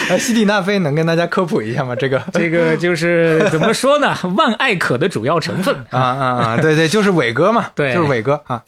[0.10, 1.96] 呃 西地那非能跟大家科普一下吗？
[1.96, 4.16] 这个这个就是怎么说呢？
[4.38, 6.58] 万艾可的主要成分，啊啊啊！
[6.62, 8.64] 对对，就是伟哥嘛，对就是伟哥啊。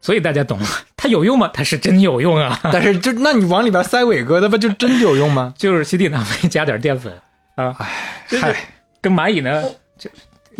[0.00, 1.50] 所以大家懂了，它有用吗？
[1.52, 2.56] 它是真有用啊！
[2.72, 5.52] 但是就那你往里边塞伟哥，那不就真有用吗？
[5.58, 7.12] 就是西地那非加点淀粉
[7.56, 7.76] 啊，
[8.28, 8.54] 这嗨，
[9.00, 9.60] 跟蚂蚁呢，
[9.98, 10.08] 这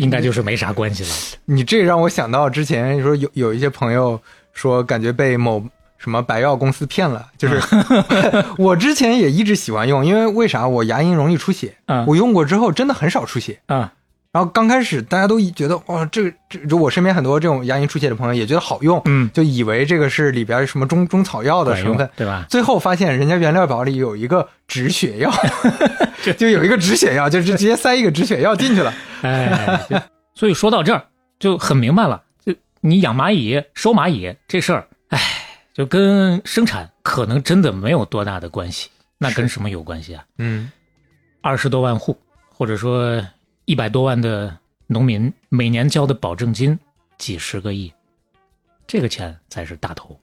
[0.01, 1.11] 应该就是没啥关系了。
[1.45, 4.21] 你这让我想到之前说有有一些朋友
[4.53, 5.63] 说感觉被某
[5.99, 7.61] 什么白药公司骗了，就是
[8.57, 13.61] 我之前也一直喜欢用，因为为啥我牙龈容易出血，嗯我用过之后真的很少出血。
[13.67, 13.93] 啊，
[14.33, 22.47] 然后刚开始大家都觉得哇，这个这就我身边很多这种牙龈出血的朋友也觉得好用，嗯，就以为这个是里边什么中中草药的成分，对吧？
[22.49, 25.33] 最后发现人家原料表里有一个止血药，
[26.39, 28.95] 就有一个止血药，就是直接塞一个止血药进去了。
[29.23, 29.97] 哎，就
[30.35, 31.05] 所以说到这儿
[31.41, 35.21] 就很明白了，就你养蚂蚁、收蚂蚁这事儿，哎，
[35.75, 38.89] 就跟生产可能真的没有多大的关系。
[39.19, 40.25] 那跟什么有关系啊？
[40.39, 40.71] 嗯，
[41.43, 42.17] 二十多万户，
[42.49, 43.21] 或者说
[43.65, 46.79] 一百多万的农民，每年交的保证金
[47.19, 47.93] 几十个亿，
[48.87, 50.19] 这个钱才是大头。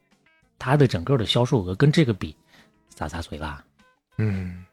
[0.59, 2.35] 它的整个的销售额跟这个比，
[2.89, 3.63] 洒洒水啦。
[4.17, 4.65] 嗯，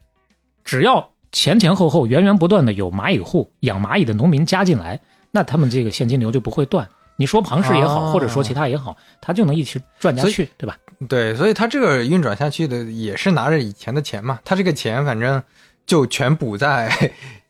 [0.63, 4.99] 只要前前后后源源不断的有蚂蚁户、养蚂蚁的农民加进来，
[5.31, 6.89] 那他们这个现金流就不会断。
[7.17, 10.77] 你说庞氏也好，哦或者说其他也好，他就能一直赚下去，对吧？
[11.07, 15.41] 对，所以他这个运转下去的也是拿着以前的钱嘛，他这个钱反正
[15.85, 16.89] 就全补在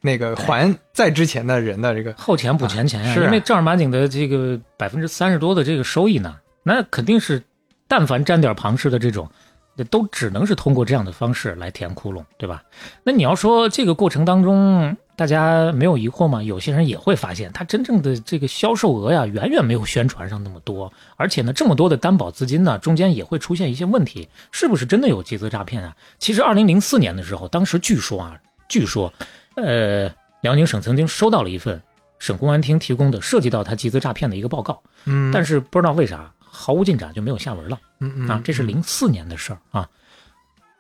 [0.06, 7.42] 那个还在之前的人的这个，后钱补前钱呀、是啊因为正儿八经的这个百分之三十多的这个收益呢，那肯定是，
[7.88, 9.28] 但凡沾点旁氏的这种，
[9.90, 12.64] 都只能是通过这样的方式来填窟窿，对吧？
[13.04, 16.42] 那你要说这个过程当中，大家没有疑惑吗？
[16.44, 25.96] 有些人也会发现，他真正的这个销售额呀，远远没有宣传上那么多，而且呢，这么多的担保资金呢，中间也会出现一些问题，是不是真的有集资诈骗啊？
[26.20, 28.38] 其实，二零零四年的时候，当时据说啊，
[28.70, 29.12] 据说，
[29.56, 31.82] 呃，辽宁省曾经收到了一份
[32.20, 37.80] 省公安厅提供的涉及到他集资诈骗的一个报告，嗯，但是不知道为啥毫无进展，就没有下文了。
[38.00, 39.90] 嗯嗯啊，这是零四年的事儿啊。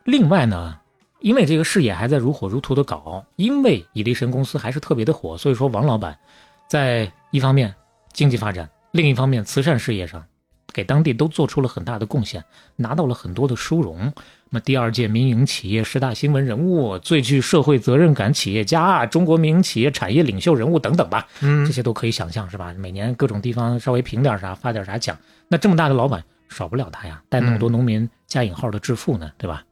[0.03, 0.77] 另外呢，
[1.19, 6.17] 因为这个事业还在如火如荼的搞，因为蚁力神公司还是特别的火，所以说王老板
[6.69, 7.73] 在一方面
[8.13, 10.23] 经济发展，另一方面慈善事业上，
[10.73, 12.43] 给当地都做出了很大的贡献，
[12.75, 14.13] 拿到了很多的殊荣。
[14.49, 22.73] 那么第二届民营企业十大新闻人物、最具社会责任感企业家、中国民营企业产业领袖人物等等吧，嗯这些都可以想象是吧？
[22.77, 29.63] 每年各种地方稍微评点啥，发点啥奖，那这么大的老板少不了他呀，带那么多农民加引号的致富呢，对吧？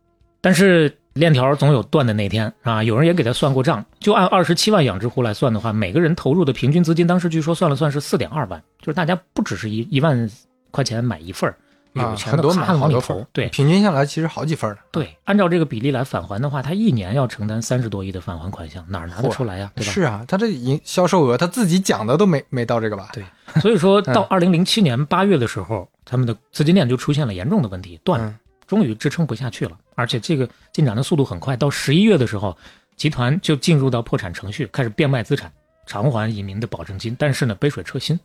[0.42, 2.84] 但是链条总有断的那天啊！
[2.84, 10.30] 有人也给他算过账，就按二十七万养殖户来算的话，每个人投入的平均资金，当时据说算了算是四点二万，就是大家不只是一一万
[10.72, 11.56] 块钱买一份儿，啊
[11.94, 14.76] 有钱很多的咔往里好多投对平均下来其实好几份。
[14.92, 19.72] 对，按照这个比例来返还的话，他一年要承担三十多亿的返还款项，哪儿拿得出来呀？
[19.76, 19.92] 对吧？
[19.92, 23.10] 是啊，他这营销售额他自己讲的都没没到这个吧？
[23.14, 23.24] 对
[23.62, 28.28] 所以说嗯到二零零七年八月的时候，他们的资金链就出现了严重的问题，断了。
[28.28, 32.58] 嗯终于支撑不下去了，而且这个进展的速度很快，到十一月的时候，
[32.96, 35.52] 集团就进入到破产程序，开始变卖资产，
[35.86, 38.18] 偿还移民的保证金，但是呢，杯水车薪。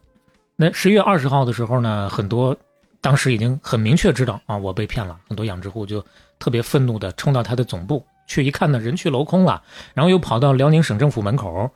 [0.54, 2.56] 那十一月二十号的时候呢，很多
[3.00, 6.04] 当时已经很明确知道啊，我被骗了，很多养殖户就
[6.38, 9.62] 特别愤怒的冲到他的总部去，一看呢，人去楼空了，
[9.94, 11.70] 然后又跑到辽宁省政府门口，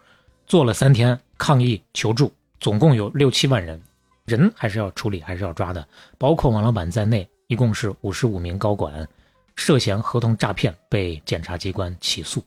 [0.46, 3.80] 坐了三天抗议求助，总共有六七万人，
[4.24, 5.86] 人还是要处理，还是要抓的，
[6.18, 9.08] 包括王老板在内，一共是五十五名高管
[9.54, 12.44] 涉嫌合同诈骗被检察机关起诉。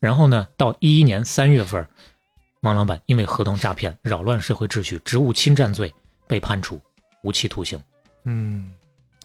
[0.00, 1.86] 然后呢，到一一年三月份，
[2.60, 5.94] 王老板因为合同诈骗、扰乱社会秩序、职务侵占罪
[6.26, 6.80] 被判处
[7.22, 7.80] 无期徒刑。
[8.26, 8.70] 嗯，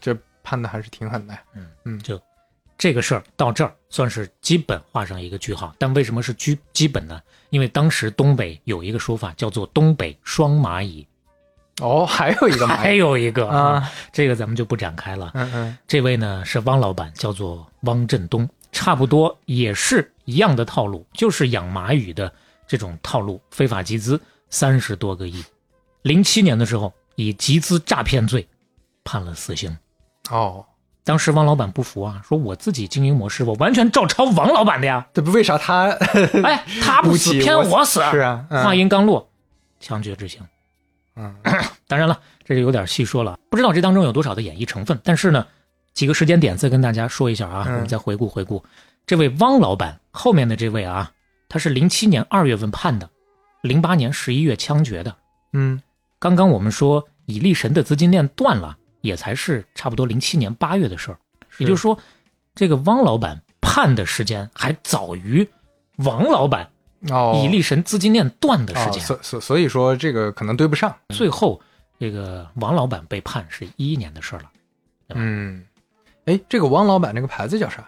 [0.00, 1.38] 这判的还是挺狠的。
[1.54, 2.18] 嗯嗯就
[2.78, 5.74] 这个事儿到这儿算是基本画上一个句号。
[5.78, 7.20] 但为什么是基基本呢？
[7.50, 11.06] 因为当时东北有一个说法叫做“东北双蚂蚁
[11.80, 15.30] 哦，还有一”，个蚂 还有一个啊，这个咱们就不展开了。
[15.34, 22.32] 嗯嗯这位呢是汪老板，叫做汪振东，差不多也是一样的套路，就是养蚂蚁的
[22.66, 25.44] 这种套路，非法集资三十多个亿。
[26.02, 28.46] 零七年的时候，以集资诈骗罪
[29.04, 29.76] 判了死刑。
[30.30, 30.64] 哦，
[31.04, 35.06] 当时汪老板不服啊，说我自己经营模式，我完全照抄王老板的呀。
[35.12, 35.90] 这不为啥他
[36.44, 38.00] 哎，他不死偏我死。
[38.10, 39.28] 是啊，嗯话音刚落，
[39.80, 40.40] 枪决执行。
[41.16, 41.34] 嗯
[41.88, 44.98] 当然了，这就有点细说了，不知道这当中有多少的演绎成分。
[45.04, 45.46] 但是呢，
[45.92, 48.64] 几个时间点再跟大家说一下啊，嗯我们再回顾回顾。
[49.04, 51.10] 这位汪老板后面的这位啊，
[51.48, 53.10] 他是零七年二月份判的，
[53.62, 55.14] 零八年十一月枪决的。
[55.52, 55.82] 嗯
[56.18, 61.18] 刚刚我们说以力神的资金链断了，也才是差不多零七年八月的事儿。
[61.58, 61.98] 也就是说，
[62.54, 65.46] 这个汪老板判的时间还早于
[65.96, 66.66] 王老板
[67.10, 69.02] 哦，以力神资金链断的时哦，间。
[69.04, 70.96] 所所所以说这个可能对不上。
[71.10, 71.60] 最后，
[72.00, 74.50] 这个王老板被判是一一年的事儿了。
[75.08, 75.62] 嗯，
[76.24, 77.86] 哎，这个汪老板那个牌子叫啥？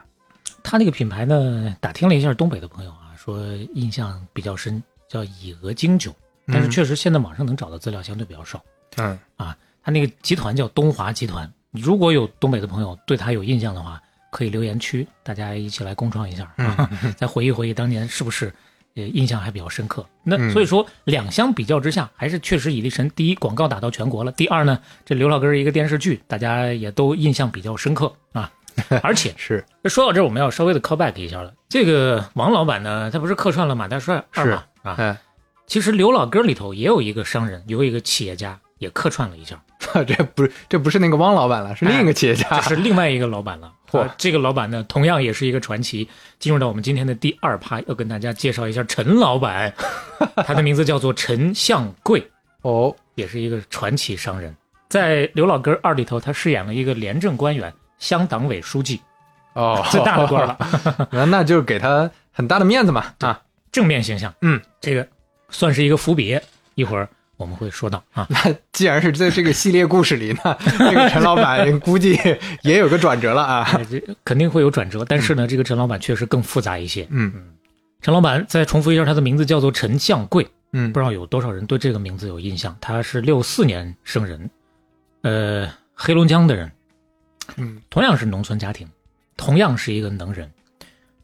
[0.63, 3.39] 他那个品牌呢，打听了一下东北的朋友啊，说
[3.75, 6.15] 印象比较深，叫以俄精酒，
[6.47, 8.63] 但是嗯确实现在网上能找到资料相对比较少。
[8.97, 11.51] 嗯啊，他那个集团叫东华集团。
[11.71, 18.53] 如果有东北的朋友对他有印象的话，可以留言区大家一起来共创一下，啊，再回忆回忆当年是不是
[18.95, 20.05] 呃印象还比较深刻。
[20.25, 28.51] 那嗯所以说两相比较之下，还是确实以力神第一广告打到全国了，第二呢，这刘老根儿一个电视剧大家也都印象比较深刻啊，
[29.03, 31.53] 而且是说到这儿，我们要稍微的 call back 一下了。
[31.69, 34.95] 这个王老板呢，他不是客串了马大帅二是嘛啊？
[34.97, 35.17] 哎，
[35.67, 39.61] 其实刘老根儿里头也有一个商人，有一个企业家也客串了一下。
[40.07, 42.49] 这不是这不是那个汪老板了，是另一个企业家。
[42.61, 43.73] 这是另外一个老板了。
[43.91, 46.09] 嚯啊这个老板呢，同样也是一个传奇。
[46.39, 49.73] 进入到我们今天的第二趴，要跟大家介绍一下陈老板，
[50.45, 52.29] 他的名字叫做陈向贵，
[52.63, 54.55] 哦，也是一个传奇商人。
[54.89, 59.01] 在《刘老根儿二》里头，他饰演了一个廉政官员、乡党委书记，
[59.55, 60.59] 哦，最大的官了，
[61.13, 63.41] 那那就是给他很大的面子嘛啊。
[63.71, 64.33] 正面形象。
[64.41, 65.07] 嗯，这个
[65.51, 66.39] 算是一个伏笔，
[66.75, 67.09] 一会儿
[67.45, 68.27] 我们会说到啊。
[68.33, 72.19] 那既然是在这个系列故事里呢，这个陈老板估计
[72.63, 73.81] 也有个转折了啊。
[74.25, 77.07] 肯定会有转折，但是呢，这个陈老板确实更复杂一些。
[77.11, 77.55] 嗯嗯
[78.01, 80.47] 陈老板再重复一下，他的名字叫做陈向贵。
[80.73, 82.77] 嗯不知道有多少人对这个名字有印象？
[82.81, 84.51] 他是六四年生人，
[85.23, 86.73] 呃，黑龙江的人，
[87.57, 88.89] 嗯，同样是农村家庭，
[89.37, 90.51] 同样是一个能人。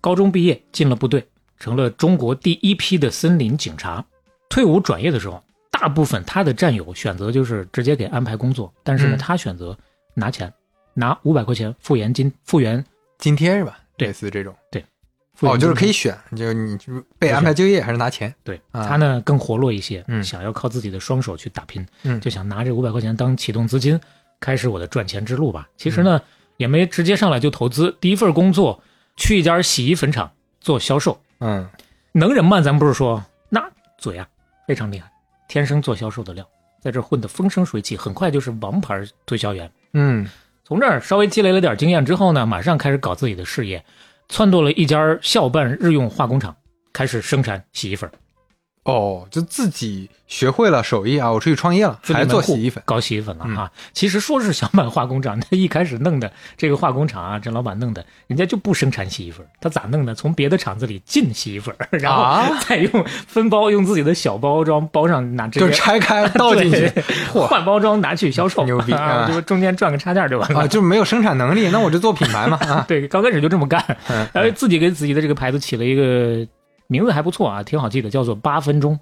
[0.00, 1.26] 高中毕业进了部队，
[1.59, 4.04] 成了中国第一批的森林警察。
[4.48, 5.42] 退伍转业的时候，
[5.80, 9.18] 大部分他的战友选择就是直接给安排工作，但是呢，嗯。
[9.18, 9.76] 他选择
[10.12, 10.52] 拿钱，
[10.92, 12.84] 拿五百块钱复原金，复原
[13.18, 13.78] 津贴是吧？
[13.96, 14.54] 对类似这种。
[15.34, 18.34] 复员哦，就是可以以选，就你就是被安排就业还是拿钱？
[18.44, 18.86] 对啊。
[18.86, 20.22] 他呢更活络一些，嗯。
[20.22, 22.20] 想要靠自己的双手去打拼，嗯。
[22.20, 23.98] 就想拿这五百块钱当启动资金，
[24.38, 25.66] 开始我的赚钱之路吧。
[25.78, 26.22] 其实嗯呢，
[26.58, 28.82] 也没直接上来就投资，第一份工作
[29.16, 31.66] 去一家洗衣粉厂做销售，嗯。
[32.12, 33.66] 能人嘛，咱不是说那
[33.96, 34.28] 嘴啊
[34.66, 35.10] 非常厉害，
[35.50, 36.48] 天生做销售的料，
[36.80, 39.68] 在这混得风生水起，很快就是王牌推销员。
[39.94, 40.24] 嗯
[40.62, 43.84] 从这儿稍微积累了点经验之后呢，马上开始搞自己的事业，
[44.28, 46.56] 撺掇了一家校办日用化工厂，
[46.92, 48.08] 开始生产洗衣粉。
[48.90, 52.83] 哦，就自己学会了手艺啊，我出去创业了，还做洗衣粉。
[52.87, 53.70] 搞洗衣粉了嗯哈。
[53.92, 60.14] 其实说是小满化工厂，他一开始弄的这个化工厂啊，这老板弄的，人家就不生产洗衣粉，他咋弄的？
[60.14, 69.03] 从别的厂子里进洗衣粉，然后啊 再用分包，用自己的小包装包上，拿就拆开 倒进去对换包装拿去销售， 牛逼啊！
[69.03, 70.61] 啊就中间赚个差价就完了。
[70.61, 72.84] 啊，就没有生产能力，那我就做品牌嘛啊。
[72.86, 76.47] 对，刚开始就这么干，嗯然后自己给自己的这个牌子起了一个
[76.91, 78.99] 名字还不错啊，挺好记的，叫做八分钟。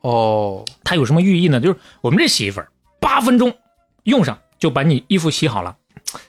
[0.00, 1.60] 哦，它有什么寓意呢？
[1.60, 2.64] 就是我们这洗衣粉
[3.00, 3.52] 八分钟
[4.04, 5.76] 用上就把你衣服洗好了，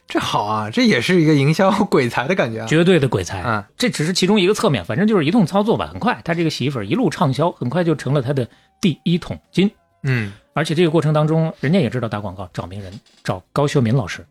[0.07, 2.67] 这好啊，这也是一个营销鬼才的感觉啊。
[2.67, 3.41] 绝对的鬼才。
[3.41, 5.87] 啊这只是其中一个侧面，反正就是一通操作吧。
[5.87, 8.47] 很快，他这个洗衣粉一路畅销，很快就成了他的
[8.81, 9.69] 第一桶金。
[10.03, 12.91] 嗯，而且这个过程当中，人家也知道打广告找名人，
[13.23, 14.25] 找高秀敏老师，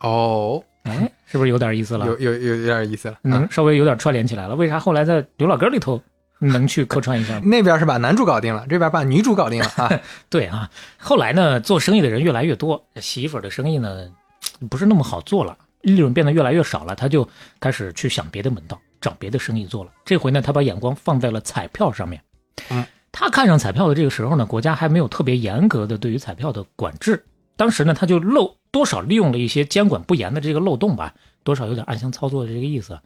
[0.00, 2.06] 哦，哎，是不是有点意思了？
[2.06, 3.18] 有有有有点意思了。
[3.22, 4.54] 能稍微有点串联起来了。
[4.54, 6.00] 为啥后来在刘老根里头
[6.38, 7.38] 能去客串一下？
[7.44, 9.90] 那边是把男主搞定了，这边把女主搞定了啊。
[10.30, 14.08] 对啊，后来呢，做生意的人越来越多，洗衣粉的生意呢
[14.70, 17.28] 不是那么好做了，利润变得越来越少了，他就
[17.60, 19.90] 开始去想别的门道，找别的生意做了。
[20.04, 22.22] 这回呢，他把眼光放在了彩票上面。
[22.70, 27.24] 嗯，他看上彩票的这个时候呢，国家还没有特别严格的对于彩票的管制，
[27.56, 32.98] 当时呢，他就漏多少利用了一些监管不严的这个漏洞吧，多少有点暗箱操作的这个意思，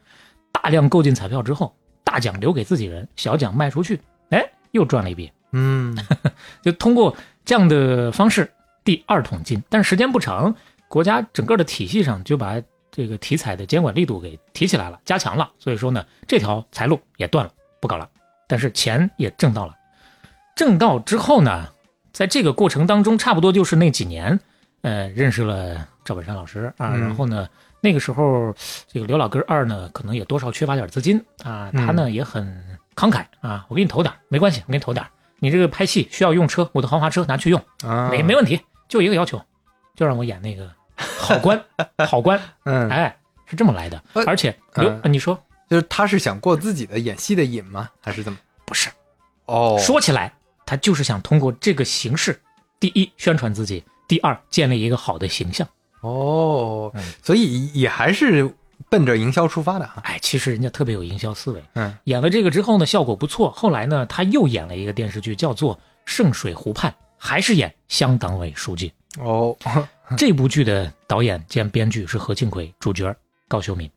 [0.51, 1.75] 大量购进彩票之后，
[2.05, 4.01] 大奖留给自己人，小奖卖出去，
[4.31, 5.31] 哎，又赚了一笔。
[5.53, 5.97] 嗯，
[6.63, 8.51] 就通过这样的方式，
[8.85, 9.63] 第二桶金。
[9.69, 10.55] 但是时间不长，
[10.89, 15.51] 国家整个的体系上就把这个体彩的监管力度给提起来了，加强了。
[15.59, 18.09] 所以说呢，这条财路也断了，不搞了。
[18.47, 19.75] 但是钱也挣到了，
[20.55, 21.69] 挣到之后呢，
[22.13, 24.39] 在这个过程当中，差不多就是那几年，
[24.83, 27.49] 呃，认识了赵本山老师啊，嗯然后呢，
[27.85, 28.55] 那个时候
[28.87, 32.47] 这个刘老根二呢，可能也多少缺乏点资金啊，他呢也很
[32.95, 35.05] 慷慨啊，我给你投点没关系，我给你投点
[35.41, 39.43] 你这个拍戏需要用车，我的豪华车拿去用，啊，没没问题，就一个要求，
[39.97, 41.61] 就让我演那个好官，
[42.09, 43.17] 好官，嗯，哎，
[43.47, 44.01] 是这么来的。
[44.13, 45.37] 呃而且刘，你说
[45.69, 47.91] 就是他是想过自己的演戏的瘾吗？
[48.01, 48.39] 还是怎么？
[48.65, 48.89] 不是？
[49.47, 50.33] 哦，说起来，
[50.65, 52.41] 他就是想通过这个形式，
[52.79, 55.67] 第一宣传自己，第二建立一个好的形象。
[56.03, 58.49] 哦嗯，所以也还是
[58.91, 60.03] 奔着营销出发的啊。
[60.05, 61.63] 哎，其实人家特别有营销思维。
[61.75, 63.51] 嗯，演了这个之后呢，效果不错。
[63.51, 65.75] 后来呢，他又演了一个电视剧，叫做
[66.05, 68.93] 《圣水湖畔》，还是演乡党委书记。
[69.19, 69.57] 哦，
[70.19, 73.15] 这部剧的导演兼编剧是何庆魁，主角
[73.49, 73.91] 高秀敏。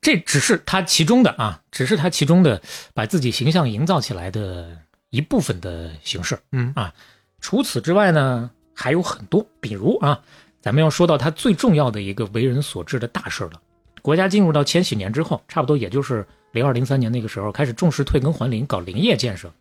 [0.00, 2.60] 这只是他其中的啊，只是他其中的
[2.92, 4.76] 把自己形象营造起来的
[5.10, 6.36] 一部分的形式。
[6.50, 6.92] 嗯啊，
[7.40, 10.20] 除此之外呢，还有很多，比如啊，
[10.62, 13.60] 咱们要说到他最重要的一个为人所知的大事了。
[14.00, 19.52] 国家进入到千禧年之后，差不多也就是零二零三年那个时候，开始重视退耕还林，搞林业建设，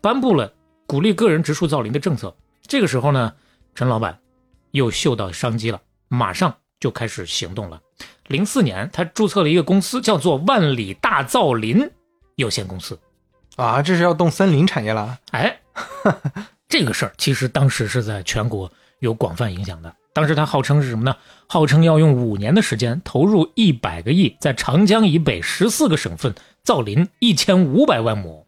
[0.00, 0.50] 颁布了
[0.86, 2.34] 鼓励个人植树造林的政策。
[2.66, 3.34] 这个时候呢，
[3.74, 4.18] 陈老板
[4.70, 7.80] 又嗅到商机了，马上就开始行动了。
[8.28, 11.88] 零四年，他注册了一个公司，叫做万里大造林
[12.36, 12.98] 有限公司。
[13.56, 15.18] 啊，这是要动森林产业了。
[15.32, 15.60] 哎，
[16.68, 19.94] 这个事儿其实当时是在全国有广泛影响的。
[20.16, 21.14] 当时他号称是什么呢？
[21.46, 28.46] 号称要用五年的时间，投入一百个亿，在长江以北十四个省份造林一千五百万亩，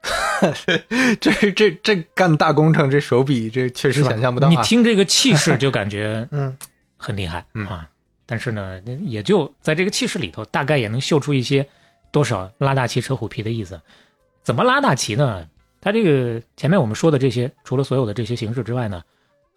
[1.20, 4.50] 这这这干大工程，这手笔这确实想象不到啊。
[4.50, 6.56] 你听这个气势就感觉 嗯
[6.96, 7.86] 很厉害嗯啊。
[8.24, 11.68] 但是呢，也就在这个气势里头，大概也能嗅出一些
[12.10, 13.78] 多少拉大旗扯虎皮的意思。
[14.42, 15.46] 怎么拉大旗呢？
[15.82, 19.02] 他这个前面我们说的这些，除了所有的这些形式之外呢，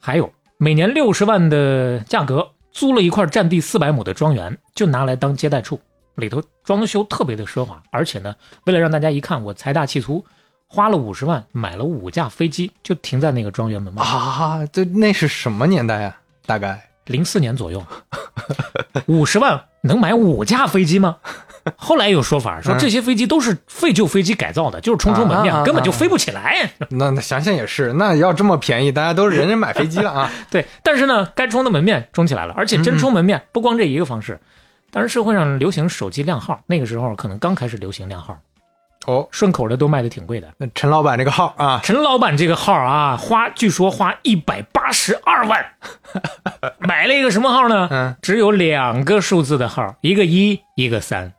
[0.01, 5.79] 还有每年六十万的价格租了一块占地四百亩的庄园，就拿来当接待处，
[6.15, 8.35] 里头装修特别的奢华，而且呢，
[8.65, 10.23] 为了让大家一看我财大气粗，
[10.67, 14.03] 花了五十万买了五架飞机，就停在那个庄园门外。
[14.03, 16.17] 啊，这那是什么年代啊？
[16.45, 17.85] 大概零四年左右，
[19.07, 21.17] 五十万能买五架飞机吗？
[21.77, 26.69] 后来有说法说嗯这些飞机都是废旧飞机改造的，就是充充门面，根本就飞不起来。
[26.89, 30.31] 那那想想也是，那要这么便宜，大家都是人人买飞机了啊。
[30.51, 34.39] 对，但是呢，该充的门面充起来了，而且真充门面不光这一个方式。
[34.91, 38.37] 当时社会上流行手机靓号，那个时候可能刚开始流行靓号，
[39.07, 40.47] 哦，顺口的都卖的挺贵的。
[40.57, 45.65] 那陈老板这个号啊，陈老板这个号啊，花据说花一百八十二万，
[46.77, 47.87] 买了一个什么号呢？
[47.89, 51.33] 嗯，只有两个数字的号，一个一，一个三。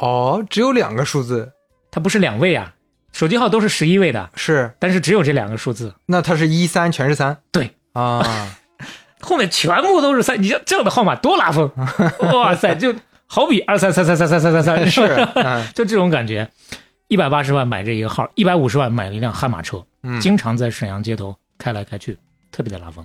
[0.00, 1.52] 哦，只有两个数字，
[1.90, 2.74] 它不是两位啊，
[3.12, 7.36] 手机号都是十一位的，是，但是只有这两个数字，那它是一三全是三？
[7.52, 8.56] 对，啊，
[9.20, 10.42] 后面全部都是三。
[10.42, 11.70] 你像这样的号码多拉风，
[12.32, 12.94] 哇塞，就
[13.26, 15.02] 好比二三三三三三三三三，是，
[15.36, 15.66] 嗯。
[15.74, 16.50] 就这种感觉。
[17.08, 22.16] 一百八十万买这一个号，一百五十万买了一辆悍马车，嗯，经常在沈阳街头开来开去，
[22.52, 23.04] 特别的拉风。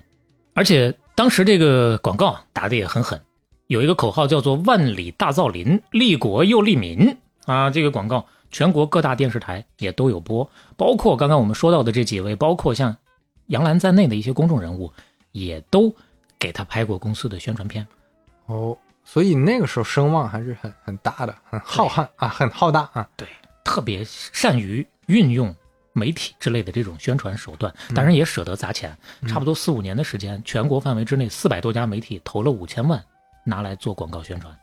[0.54, 3.20] 而且当时这个广告打的也很狠，
[3.68, 12.96] 有一个口号叫做“万里大造林，利国又利民”啊，这个广告全国各大电视台也都有播，包括刚刚我们说到的这几位，包括像
[13.48, 14.92] 杨澜在内的一些公众人物，
[15.32, 15.96] 也都
[16.38, 17.88] 给他拍过公司的宣传片。
[18.46, 23.10] 哦，所以那个时候声望还是很很大的，很浩瀚啊，很浩大啊。
[23.16, 23.28] 对，
[23.64, 25.56] 特别善于运用
[25.94, 28.96] 媒体之类的这种宣传手段，当然也舍得砸钱，
[29.28, 33.04] 差不多四五年的时间，全国范围之内四百多家媒体投了五千万，
[33.46, 34.54] 拿来做广告宣传。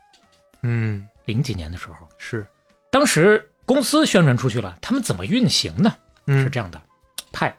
[0.63, 2.47] 嗯，零几年的时候，是，
[2.91, 5.95] 当时公司宣传出去了，他们怎么运行呢？
[6.27, 6.81] 嗯是这样的，
[7.33, 7.57] 派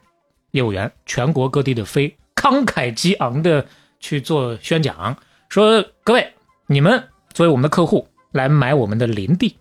[0.52, 3.66] 业务员全国各地的飞，慷慨激昂的
[4.00, 5.16] 去做宣讲，
[5.48, 6.32] 说各位，
[6.66, 9.58] 你们作为我们的客户来买我们的林地，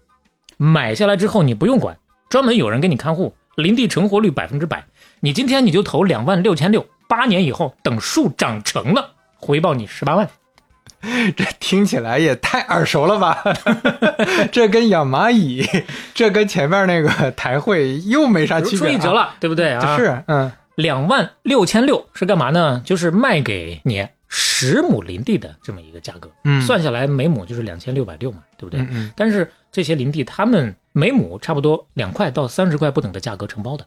[0.57, 1.97] 买下来之后你不用管，
[2.29, 4.85] 专门有人给你看护，林地成活率百分之百。
[5.19, 10.29] 你今天你就投两万六千六，八年以后等树长成了，回报你十八万。
[11.35, 13.43] 这听起来也太耳熟了吧？
[14.51, 15.67] 这跟养蚂蚁，
[16.13, 18.91] 这跟前面那个台会又没啥区别、啊。
[18.91, 19.97] 出一辙了，对不对啊？
[19.97, 22.81] 是，嗯，两万六千六是干嘛呢？
[22.85, 28.79] 就是卖给你十亩林地的这么一个价格，嗯算下来每亩就是两千六百六嘛，对不对？
[28.81, 33.85] 嗯嗯但是这些林地，他们每亩差不多两块到三十块不等的价格承包的，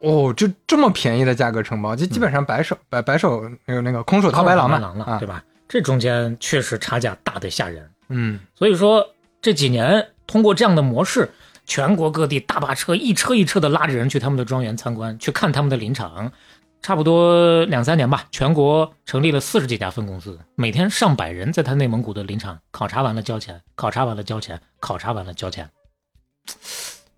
[0.00, 5.42] 哦，就这么便宜的价格承包，就基本上白手白白手那个那个空手套白狼嘛，了，啊对，吧？
[5.68, 9.06] 这中间确实差价大得吓人，嗯所以说
[9.42, 11.30] 这几年通过这样的模式，
[11.66, 16.32] 全国各地大巴车一车一车的拉着人去他们的庄园参观，去看他们的林场。
[16.80, 25.68] 差不多两三年吧，全国成立了四十几家分公司，每天上百人在他内蒙古的林场考察完了交钱，考察完了交钱，考察完了交钱。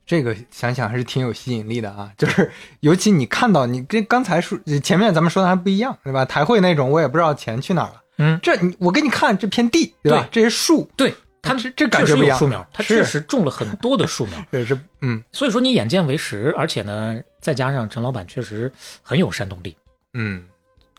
[0.07, 6.25] 这个想想还是挺有吸引力的啊，就是尤其你看到你跟刚才说前面咱们说的还不一样，对吧？
[6.25, 10.29] 台会那种我也不知道钱去哪儿了，嗯，这你我给你看这片地，对吧？
[10.31, 18.71] 这些树，对他这这感觉不一样树苗，他确实种了很多的树苗， 这是嗯所以说你眼见为实，而且呢，再加上陈老板确实
[19.03, 19.75] 很有煽动力，
[20.15, 20.45] 嗯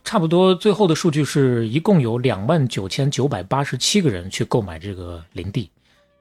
[0.03, 5.69] 差不多最后的数据是一共有两万九千九百八十七个人去购买这个林地，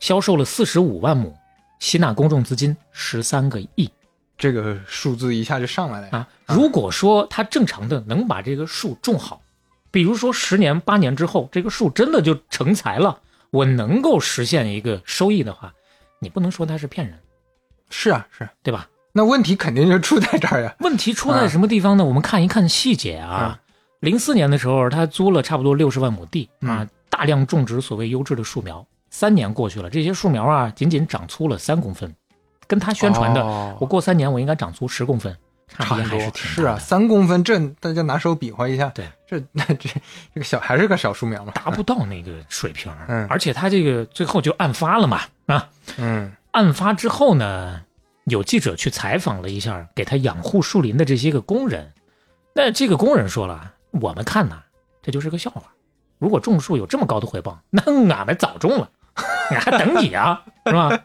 [0.01, 1.35] 销售了四十五万亩，
[1.79, 3.91] 吸纳公众资金十三个亿
[4.37, 6.11] 这个数字一下就上来了呀。
[6.13, 6.29] 啊！
[6.47, 9.41] 如果说他正常的能把这个树种好，
[9.91, 13.19] 比如说十年八年之后，这个树真的就成材了，
[13.51, 15.73] 我能够实现一个收益的话，
[16.19, 17.19] 你不能说它是骗人，
[17.89, 18.89] 是啊是，对吧？
[19.13, 20.75] 那问题肯定就出在这儿呀。
[20.79, 22.05] 问题出在什么地方呢？
[22.05, 23.59] 我们看一看细节啊。
[23.99, 28.87] 零四年的时候，他租了差不多六十万亩地啊，大量种植所谓优质的树苗。
[29.11, 32.15] 三年过去了，这些树苗啊，仅仅长粗了三公分，
[32.69, 35.37] 跟他宣传的、哦我过三年我应该长粗十公分，
[35.77, 39.89] 差差不多别还是挺是啊，三公分，这大家拿手比划一下，对，这那这
[40.35, 42.93] 这个小还是个小树苗嘛，达不到那个水平。
[43.09, 45.69] 嗯而且他这个最后就案发了嘛啊，
[45.99, 47.81] 嗯案发之后呢，
[48.25, 51.93] 有记者去采访了一下给他养护树林的这些个工人，
[52.55, 54.63] 那这个工人说了，我们看呐，
[55.03, 55.63] 这就是个笑话。
[56.19, 58.91] 如果种树有这么高的回报，那俺们早种了，
[59.51, 61.03] 你还等你啊，是吧？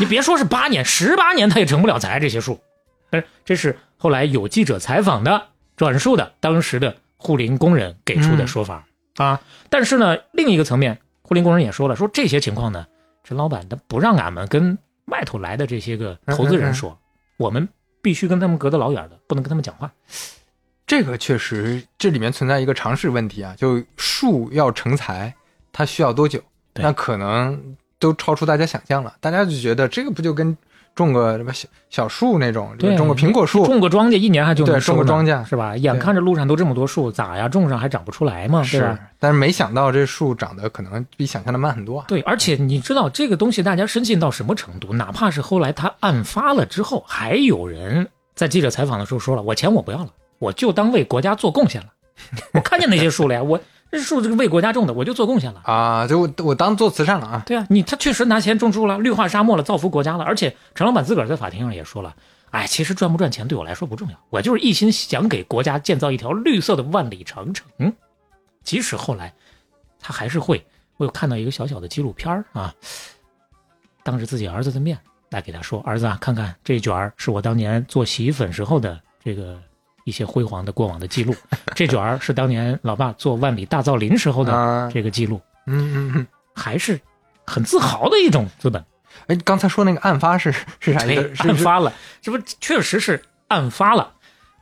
[0.00, 2.60] 你别说是八年、十八年，他也成不了材这些树。
[3.10, 8.86] 但是这是后来有记者采访的转述的当时的护林工人给出的说法、
[9.16, 9.38] 啊。
[9.68, 12.86] 但是呢，另一个层面，护林工人也说了，说这些情况呢，
[13.24, 16.98] 陈老板他不让俺们跟外头来的这些个投资人说，
[17.36, 17.68] 我们
[18.00, 19.92] 必须跟他们隔得老远的，不能跟他们讲话。
[20.86, 25.34] 这个确实这里面存在一个常识问题啊，就树要成材，
[25.72, 26.42] 它需要多久？
[26.74, 30.56] 那可能都超出大家想象了，大家就觉得这个不就跟
[30.94, 35.76] 种个什么小小树那种，对种个苹果树，种个庄稼一年还就能对种个庄稼是吧？
[35.76, 37.48] 眼看着路上都这么多树，咋呀？
[37.48, 38.62] 种上还长不出来吗？
[38.62, 42.04] 是？，但是没想到这树长得可能比想象的慢很多啊。
[42.08, 44.92] 对，而且你知道这个东西大家深信到什么程度？
[44.92, 51.88] 哪怕是后来他案发了之后，还有人在记者采访的时候说了：“我钱我不要了，我就当为国家做贡献了。
[52.52, 53.58] 我看见那些树了呀，我
[53.90, 55.62] 这树这个为国家种的，我就做贡献了。
[55.64, 57.42] 啊，就我我当做慈善了啊。
[57.44, 60.24] 对啊，你他确实拿钱种树了，绿化沙漠了，造福国家了。
[60.24, 62.14] 而且陈老板自个儿在法庭上也说了，
[62.50, 67.92] 哎，其实赚不赚钱对我来说不重要，我就是一心想给国家建造一条绿色的万里长城。
[68.62, 69.34] 即使后来
[69.98, 70.64] 他还是会，
[70.96, 72.72] 我有看到一个小小的纪录片儿啊，
[74.04, 74.96] 当着自己儿子的面
[75.30, 79.58] 来给他说，儿子啊，看看这卷儿是我当年做洗衣粉时候的这个。
[80.10, 81.34] 一些辉煌的过往的记录，
[81.74, 84.90] 这卷儿是当年老爸做万里大造林时候的啊。
[84.92, 86.26] 这个记录，嗯嗯嗯。
[86.54, 87.00] 还是
[87.46, 88.84] 很自豪的一种资本。
[89.28, 91.00] 哎，刚才说那个案发是是啥
[91.46, 94.12] 案发了，这不确实是案发了。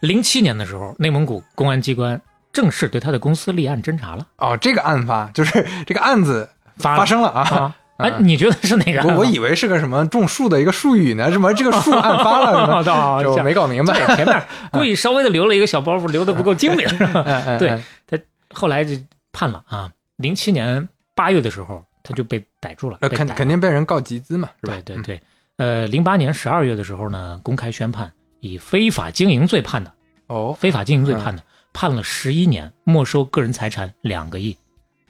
[0.01, 2.21] 零七年的时候，内蒙古公安机关
[2.53, 7.75] 正式对他的公司立案侦查了，哦，这个案发就是这个案子发生了啊。
[7.99, 8.07] 啊。
[8.07, 9.03] 哎，你觉得是哪个？
[9.07, 13.95] 我我以为是个什么种树的一个术语呢，什么这个树案发了， 哦什么就没搞明白。
[13.95, 14.43] 对前面
[14.73, 16.89] 故意稍微的留了一个小包袱，留的不够精明。
[17.59, 18.19] 对哎他
[18.55, 18.95] 后来就
[19.33, 19.91] 判了啊。
[20.17, 24.75] 零七年八月的时候，他就被逮住了，肯肯定被人告集资嘛，是吧？
[24.85, 25.21] 对对对，
[25.59, 29.93] 呃，零八年十二月的时候呢，公开宣判，以非法经营罪判的，
[30.29, 31.43] 哦，非法经营罪判的，
[31.73, 34.57] 判了十一年，没收个人财产两个亿，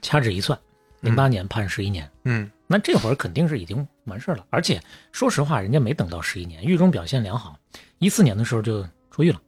[0.01, 0.57] 掐指一算，
[1.01, 2.09] 零八年判十一年。
[2.25, 4.79] 嗯那这会儿肯定是已经完事儿了，而且
[5.11, 7.57] 说实话，人家没等到十一年，狱中表现良好，
[7.97, 9.41] 一四年的时候就出狱了，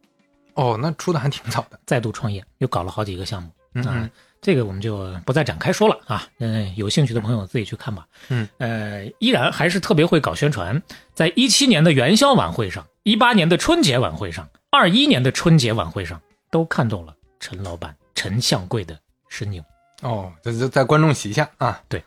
[0.56, 1.80] 哦，那出的还挺早的。
[1.86, 3.50] 再度创业，又搞了好几个项目。
[3.76, 4.10] 嗯，
[4.42, 8.08] 这个我们就不再展开说了啊，嗯，有兴趣的朋友自己去看吧。
[8.30, 10.82] 嗯，呃，依然还是特别会搞宣传，
[11.14, 19.00] 在一七年的元宵晚会上，一八年的春节晚会上，二一年的春节晚会上，都看到了陈老板陈向贵的
[19.30, 19.64] 身影。
[20.02, 21.82] 哦，这是在观众席下啊。
[21.88, 22.04] 对，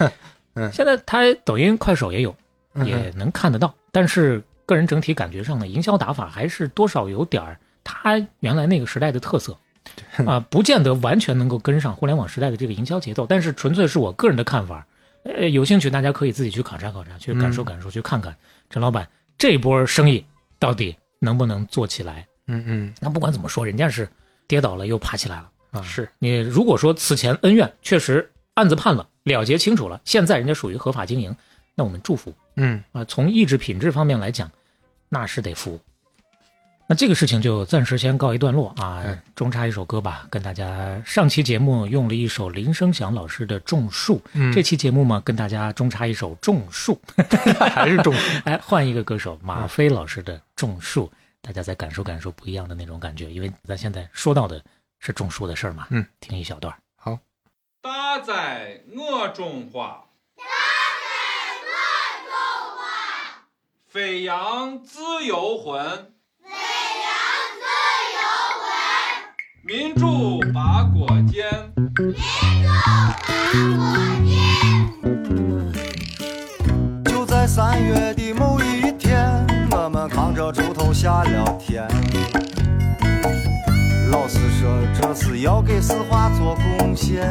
[0.54, 2.34] 嗯现在他抖音、快手也有，
[2.74, 9.56] 嗯也能看得到，但是个人整体感觉上呢，营销打法还是多少有点儿他原来那个时代的特色。
[10.26, 14.86] 啊，不见得完全能够跟上互联网时代的这个营销节奏，但是纯粹是我个人的看法。
[15.24, 18.36] 呃，有兴趣大家可以自己去考察考察，去感受感受，去看看
[18.68, 20.24] 陈老板这波生意
[20.58, 22.26] 到底能不能做起来。
[22.48, 24.06] 嗯嗯那不管怎么说，人家是
[24.46, 25.50] 跌倒了又爬起来了。
[25.78, 25.82] 啊。
[25.82, 31.34] 是你如果说此前恩怨确实案子判了了结清楚了，现在人家属于合法经营，
[31.74, 32.32] 那我们祝福。
[32.56, 32.82] 嗯。
[32.92, 33.04] 啊。
[33.04, 34.50] 从意志品质方面来讲，
[35.08, 35.78] 那是得服。
[36.90, 46.98] 那这个事情就暂时先告一段落啊嗯，中插一首歌吧，跟大家上期节目用了一首林声祥老师的《种树》，嗯，这期节目嘛，跟大家中插一首《种树》
[47.68, 51.04] 还是种树哎，换一个歌手马飞老师的《种树》，
[51.42, 54.58] 大家再感受感受不一样的那种感觉，因为咱现在说到的
[54.98, 55.86] 是种树的事儿嘛。
[55.90, 56.74] 嗯，听一小段。
[56.96, 57.18] 好。
[57.80, 60.04] 搭在我种花，
[60.36, 61.12] 搭在
[61.64, 61.70] 我
[62.26, 62.30] 种
[62.76, 62.82] 花，
[63.86, 65.80] 飞扬自由魂，
[66.42, 67.10] 飞扬
[67.54, 67.62] 自
[68.18, 68.20] 由
[68.60, 68.66] 魂，
[69.62, 71.72] 民主把国间，
[77.04, 81.88] 就在三月的某一天，我们扛着锄头下了田。
[84.28, 84.68] 是说
[85.00, 87.26] 这是要给四化做贡献。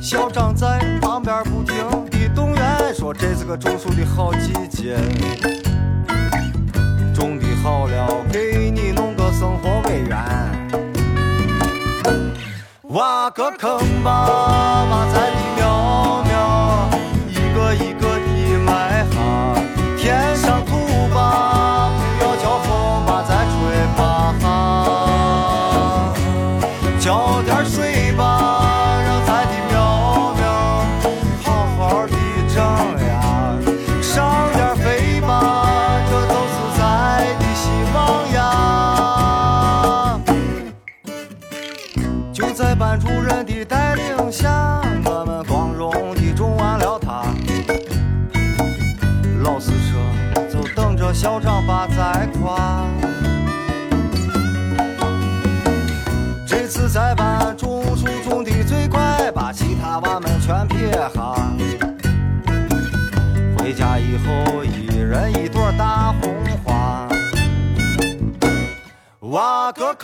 [0.00, 1.76] 校长在旁边不停
[2.10, 4.96] 地动员，说这是个种树的好季节。
[7.14, 10.18] 种的好了，给你弄个生活委员。
[12.88, 14.26] 挖个坑吧，
[14.90, 15.30] 挖菜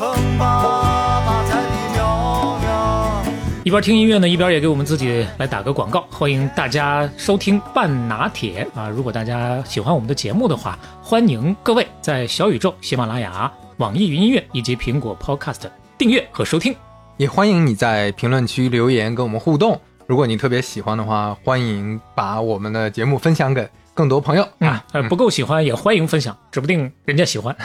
[0.01, 3.23] 坑吧，把菜的苗苗。
[3.65, 8.89] 一边听音乐呢，一边也给我们自己来打个广告，欢迎大家收听半拿铁啊！
[8.89, 16.75] 如果大家喜欢我们的节目的话，欢迎各位在小宇宙、喜马拉雅、网易云音乐以及苹果 Podcast 订阅和收听。
[17.19, 19.79] 也欢迎你在评论区留言跟我们互动。
[20.07, 27.55] 如果你特别喜欢的话，欢迎把我们的节目分享给更多朋友啊啊。，呃，不够喜欢也欢迎分享，指不定人家喜欢。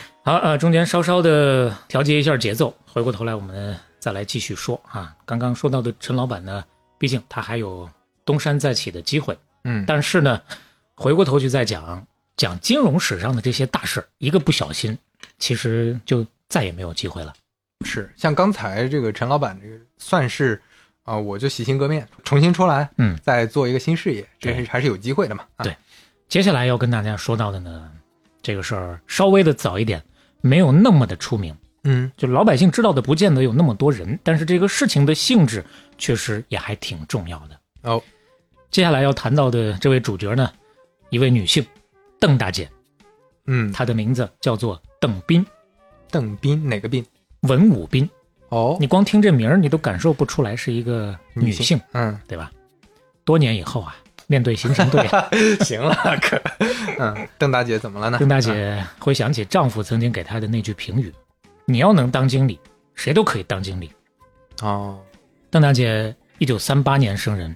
[0.22, 5.16] 好，呃，中间稍稍的调节一下节奏，回过头来我们再来继续说啊。
[5.24, 6.62] 刚刚说到的陈老板呢，
[6.98, 7.88] 毕竟他还有
[8.24, 10.38] 东山再起的机会，嗯，但是呢，
[10.94, 12.06] 回过头去再讲
[12.36, 14.96] 讲金融史上的这些大事儿，一个不小心，
[15.38, 17.32] 其实就再也没有机会了。
[17.86, 20.60] 是像刚才这个陈老板这个算是
[21.04, 25.44] 啊、我就洗心革面，重新出来，嗯，再做一个新事业，这对是还是有机会的嘛。
[25.56, 25.74] 啊对
[26.28, 27.90] 接下来要跟大家说到的呢，
[28.42, 30.00] 这个事儿稍微的早一点，
[30.40, 31.54] 没有那么的出名。
[31.84, 35.64] 嗯就老百姓知道的不见得有那么多人，但是这个事情的性质
[35.96, 37.58] 确实也还挺重要的。
[37.82, 38.02] 哦，
[38.70, 40.52] 接下来要谈到的这位主角呢，
[41.08, 41.64] 一位女性，
[42.18, 42.68] 邓大姐，
[43.46, 45.44] 嗯，她的名字叫做邓斌，
[46.10, 47.02] 邓斌哪个斌？
[47.40, 48.08] 文武斌。
[48.50, 52.52] 哦，你光听这名儿，你都感受不出来是一个女性，嗯，对吧？
[53.24, 53.96] 多年以后啊，
[54.30, 55.04] 面对刑警队，
[55.64, 56.40] 行了，可，
[57.00, 58.18] 嗯，邓大姐怎么了呢？
[58.20, 61.12] 邓大姐回想起丈夫曾经给她的那句评语
[61.66, 62.56] ：“你要能当经理，
[62.94, 63.90] 谁都可以当经理。”
[64.62, 65.00] 哦，
[65.50, 67.52] 邓大姐一九三八年生人，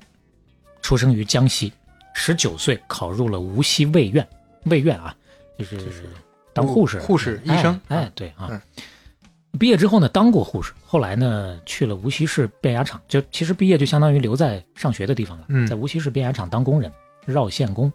[0.83, 1.73] 出生于江西，
[2.13, 4.27] 十九岁考入了无锡卫院，
[4.65, 5.15] 卫院啊，
[5.57, 5.79] 就是
[6.53, 7.81] 当护士、护士哎医生。
[7.87, 8.49] 哎，对啊。
[8.51, 8.61] 嗯
[9.59, 15.67] 毕业之后呢，当过护士，后来呢去了无锡市变压厂，就其实毕业就相当于留在上学的地方了，嗯。
[15.67, 16.91] 在无锡市变压厂当工人，
[17.25, 17.93] 绕线工。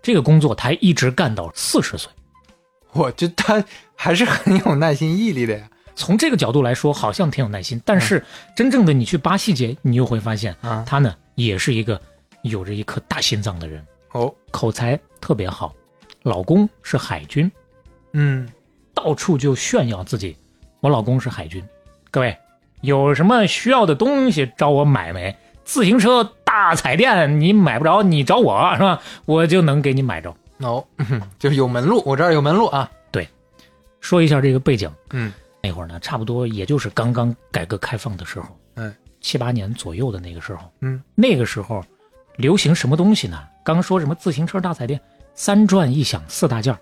[0.00, 2.10] 这个工作他一直干到四十岁。
[2.92, 5.68] 我觉得他还是很有耐心毅力的呀。
[5.94, 8.24] 从这个角度来说，好像挺有耐心，但是
[8.56, 10.82] 真正的你去扒细节，你又会发现，啊。
[10.86, 12.00] 他呢也是一个
[12.42, 15.74] 有着一颗大心脏的人，哦，口才特别好，
[16.22, 17.50] 老公是海军，
[18.12, 18.48] 嗯，
[18.94, 20.36] 到处就炫耀自己，
[20.82, 21.64] 我老公是海军。
[22.10, 22.36] 各位
[22.80, 25.34] 有什么需要的东西找我买没？
[25.64, 29.00] 自行车、大彩电你买不着，你找我是吧？
[29.24, 30.34] 我就能给你买着。
[30.58, 32.90] 哦，嗯 就是有门路，我这儿有门路啊。
[33.12, 33.28] 对
[34.00, 41.80] 说一下这个背景，嗯那会儿呢，差不多也就是刚刚改革开放的时候，嗯，七八年左右的那个时候，嗯，那个时候
[42.34, 43.40] 流行什么东西呢？
[43.64, 45.00] 刚说什么自行车、大彩电，
[45.32, 46.76] 三转一响四大件，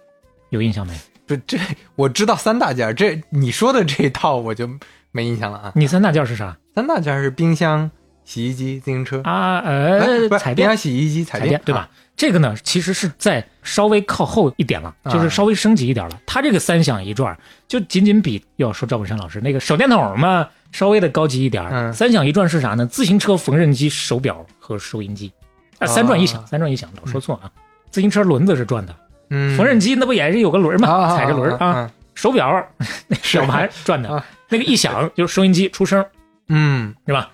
[0.49, 0.99] 有印象没？
[1.37, 1.59] 这这
[1.95, 4.69] 我知道三大件儿，这你说的这一套我就
[5.13, 5.73] 没印象了啊。
[5.75, 7.91] 你三大件是啥三大件是冰箱、
[8.25, 9.21] 洗衣机、自行车。
[9.25, 9.59] 啊？
[9.59, 11.89] 哎呃，不是彩电冰箱、、洗衣机、彩电，对吧？
[12.17, 16.21] 这个呢，其实是在稍微靠后一点了，啊就是稍微升级一点了。
[16.27, 21.65] 它这个三响一转，就仅仅比要说赵本山老师那个手电筒嘛，稍微的高级一点。
[21.71, 22.85] 嗯三响一转是啥呢？
[22.87, 25.33] 自行车、缝纫机、手表和收音机。
[25.79, 27.51] 啊，三转一响，三转一响，老说错啊。
[27.91, 28.95] 自行车轮子是转的，
[29.31, 31.17] 嗯，缝纫机那不也是有个轮儿吗？
[31.17, 31.67] 踩着轮儿啊。
[31.67, 31.91] 啊。
[32.15, 32.69] 手表
[33.09, 36.05] 那表盘转的啊，那个一响就是收音机出声，
[36.49, 37.31] 嗯是吧？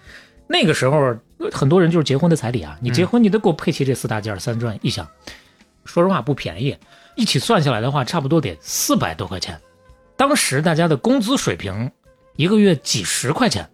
[0.47, 1.17] 那个时候
[1.51, 5.05] 很多人就是结婚的彩礼啊，你结婚你得给我配齐这四大件儿，三转一响。
[5.85, 6.77] 说实话不便宜，
[7.17, 9.59] 一起算下来的话，差不多得四百多块钱。
[10.17, 11.91] 当时大家的工资水平
[12.37, 13.69] 一个月几十块钱，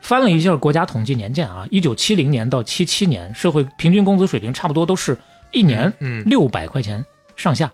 [0.00, 5.16] 翻了一下国家统计年鉴啊，一九七零年到七七年，社会平均工资水平差不多都是
[5.52, 7.04] 一年嗯六百块钱
[7.38, 7.72] 上下，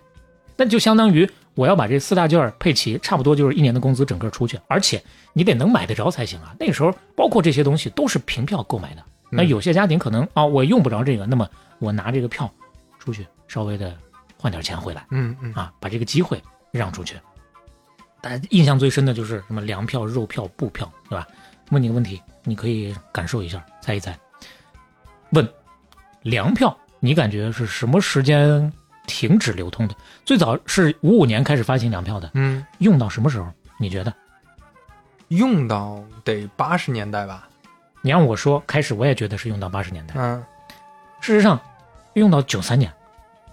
[0.57, 5.03] 那就相当于我要把这四大件儿配齐，差不多就是一年的工资整个出去，而且
[5.33, 6.55] 你得能买得着才行啊。
[6.61, 9.03] 那个时候，包括这些东西都是凭票购买的。
[9.31, 11.49] 那有些家庭可能啊，我用不着这个，那么
[11.81, 12.49] 我拿这个票
[13.01, 13.97] 出去，稍微的
[14.37, 16.41] 换点钱回来嗯嗯啊，把这个机会
[16.71, 17.17] 让出去。
[18.21, 21.27] 大家印象最深的就是什么粮票、肉票、布票，对吧？
[21.71, 24.17] 问你个问题，你可以感受一下，猜一猜。
[25.31, 25.49] 问
[26.23, 28.73] 粮票，你感觉是什么时间
[29.07, 29.95] 停止流通的？
[30.25, 33.47] 最早是五五年开始发行粮票的，嗯，用到什么时候？
[33.79, 34.13] 你觉得？
[35.29, 37.49] 用到得八十年代吧。
[38.03, 40.45] 你让我说，开始我也觉得是用到八十年代，嗯，
[41.21, 41.59] 事实上
[42.13, 42.93] 用到九三年，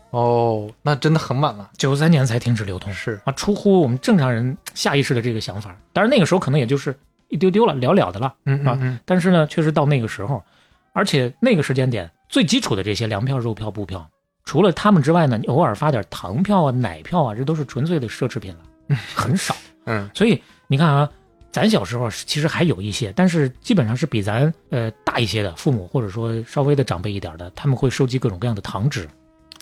[0.10, 1.70] 哦，那真的很晚了。
[1.78, 2.94] 九三年才停止流通。
[2.94, 5.74] 是，啊，出乎我们正常人下意识的这个想法。
[5.94, 6.94] 当然那个时候可能也就是
[7.30, 8.34] 一丢丢了，了了的了。
[8.46, 10.44] 嗯嗯但是呢，确实到那个时候，
[10.92, 14.06] 而且那个时间点最基础的这些粮票、肉票、布票，
[14.52, 18.60] 除了他们之外呢，你偶尔发点糖票啊、奶票啊，这都是纯粹的奢侈品了，
[19.16, 19.56] 很少。
[19.86, 21.10] 嗯所以你看啊，
[21.54, 29.08] 咱小时候其实还有一些，但是基本上是比咱呃大一些的父母，或者说稍微的长辈一点的，他们会收集各种各样的糖纸，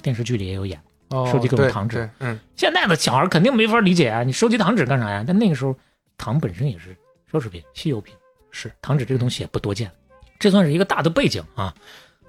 [0.02, 0.82] 电视剧里也有演。
[1.10, 5.24] 哦，收集各种糖纸对嗯，现在的小孩肯定没法理解啊，你收集糖纸干啥呀？
[5.28, 5.76] 但那个时候
[6.18, 6.98] 糖本身也是
[7.32, 8.16] 奢侈品、稀有品，
[8.50, 9.92] 是糖纸这个东西也不多见，
[10.40, 11.76] 这算是一个大的背景啊。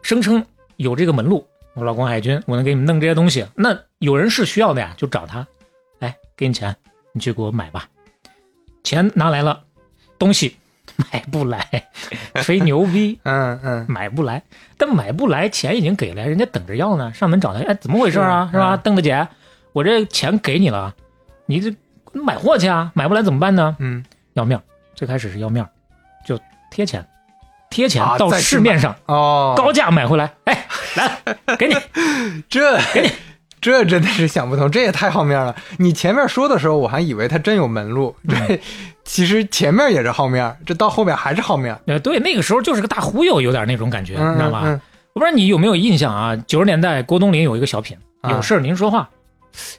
[0.02, 0.44] 声称
[0.76, 3.46] 有这个门路，我老公海军，我能给你们弄这些东西。
[3.54, 5.46] 那有人是需要的呀，就找他，
[5.98, 6.74] 来给你钱，
[7.12, 7.88] 你去给我买吧。
[8.82, 9.62] 钱拿来了，
[10.18, 10.56] 东西
[10.96, 11.88] 买不来，
[12.42, 14.42] 吹牛逼， 嗯嗯，买不来。
[14.76, 17.12] 但买不来，钱已经给了，人家等着要呢。
[17.12, 18.46] 上门找他，哎，怎么回事啊？
[18.46, 18.74] 是是吧？
[18.74, 19.28] 嗯邓大姐，
[19.72, 20.94] 我这钱给你了，
[21.46, 21.74] 你这
[22.12, 22.90] 买货去啊？
[22.94, 23.76] 买不来怎么办呢？
[23.78, 24.62] 嗯，要面儿，
[24.94, 25.70] 最开始是要面儿，
[26.26, 26.38] 就
[26.70, 27.06] 贴钱，
[27.68, 30.66] 贴钱到市面上哦，高价买回来，哎，
[30.96, 31.74] 来给你，
[32.48, 33.10] 这给你
[33.60, 35.54] 这真的是想不通，这也太好面了。
[35.78, 38.58] 你前面说的时候，我还以为他真有门路，这
[39.04, 44.62] 其实前面也是好面，这到后面还是好面，呃，对，那个时候就是个大忽悠，有点那种感觉，嗯你知道吧？
[44.64, 44.80] 嗯
[45.12, 46.36] 我不知道你有没有印象啊？
[46.46, 49.10] 九十年代郭冬临有一个小品，啊有事儿您说话，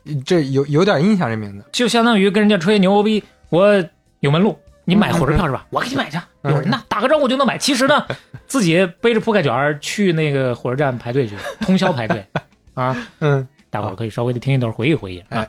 [0.05, 1.65] 嗯这有有点印象这名字。
[1.71, 3.83] 就相当于跟人家吹牛逼，我
[4.19, 5.65] 有门路，你买火车票是吧？
[5.69, 7.57] 我给你买去，嗯有人呢，打个招呼就能买。
[7.57, 8.05] 其实呢，
[8.51, 12.21] 自己背着铺盖卷儿去那个火车站排队去，通宵排队
[12.75, 12.93] 啊。
[13.21, 15.47] 嗯，大伙儿可以稍微的听一段回忆回忆啊。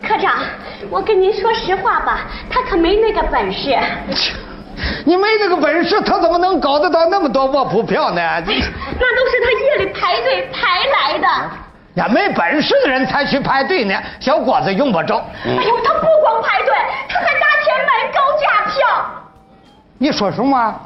[0.00, 0.44] 科长，
[0.88, 3.76] 我跟您说实话吧，他可没那个本事。
[5.04, 8.22] 你没那个本事，他怎么能搞得到那么多卧铺票呢？
[8.44, 11.26] 那都是他夜里排队排来的。
[11.94, 15.16] 呀，没本事的人才去排队呢，小伙子用不着。
[15.44, 16.72] 哎呦，他不光排队，
[17.08, 19.04] 他还拿钱买高价票。
[19.98, 20.80] 你说什么？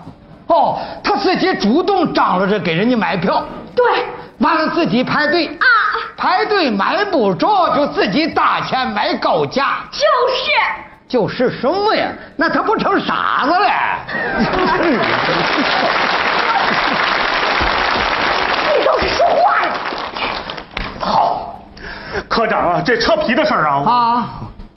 [0.51, 3.45] 哦，他自己主动张罗着给人家买票。
[3.75, 3.85] 对，
[4.39, 5.67] 完了自己排队啊，
[6.17, 10.51] 排队买不着就自己搭钱买高价，就是。
[11.09, 12.09] 就是什么呀？
[12.37, 13.69] 那他不成傻子了？
[18.79, 19.73] 你倒是说话呀！
[21.01, 21.61] 好，
[22.29, 24.29] 科长啊，这车皮的事儿啊，啊，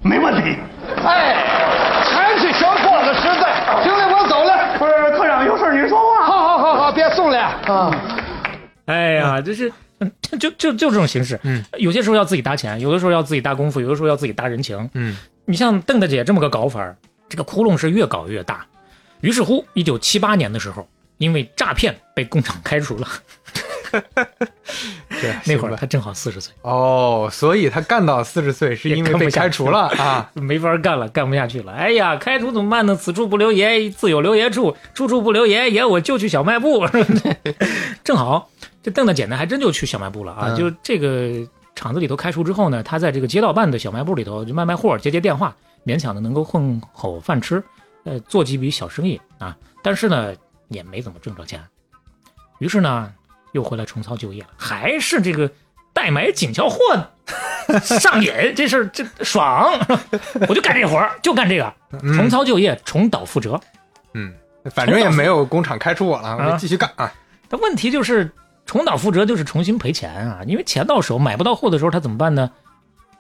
[0.02, 0.58] 没问题。
[1.06, 1.36] 哎，
[2.04, 3.43] 全是小伙子实在。
[5.74, 6.26] 你，说话。
[6.26, 7.92] 好好好好，别送了啊。
[8.86, 9.72] 哎呀，就是
[10.22, 11.40] 就就就这种形式。
[11.44, 14.90] 嗯，有些时候要自己搭钱，有的时候要自己搭功夫，有的时候要自己搭人情。
[14.94, 16.96] 嗯，你像邓大姐这么个搞法，
[17.30, 18.66] 这个窟窿是越搞越大。
[19.22, 23.08] 于是乎，一九七八年的时候，因为诈骗被工厂开除了。
[25.24, 30.30] 对， 那会儿他正好四十岁，哦，所以他干到四十岁是因为被开除了啊。
[30.36, 31.72] 没法干了，干不下去了。
[31.72, 32.94] 哎呀，开除怎么办呢？
[32.96, 36.86] 此处不留爷，自有留爷处；处处不留爷，爷我就去小卖部。
[38.04, 38.50] 正好，
[38.84, 40.48] 这邓大姐呢，还真就去小卖部了啊。
[40.50, 45.56] 嗯就这个厂子里头开除之后呢，他在这个街道办的小卖部里头就卖卖货、接接电话，
[45.86, 47.64] 勉强的能够混口饭吃，
[48.04, 49.56] 呃，做几笔小生意啊。
[49.82, 50.34] 但是呢，
[50.68, 51.62] 也没怎么挣着钱。
[52.60, 53.12] 于是呢，
[53.54, 55.50] 又回来重操旧业了，还是这个
[55.94, 59.74] 代买警校货呢，上瘾，这事儿这爽，
[60.48, 61.74] 我就干这活儿，就干这个，
[62.16, 63.60] 重操旧业，重蹈覆辙。
[64.14, 64.34] 嗯，
[64.72, 67.12] 反正也没有工厂开除我了，我就啊继续干啊。
[67.48, 68.32] 但问题就是
[68.66, 70.42] 重蹈覆辙，就是重新赔钱啊！
[70.48, 72.50] 因为钱到手买不到货的时候，他怎么办呢？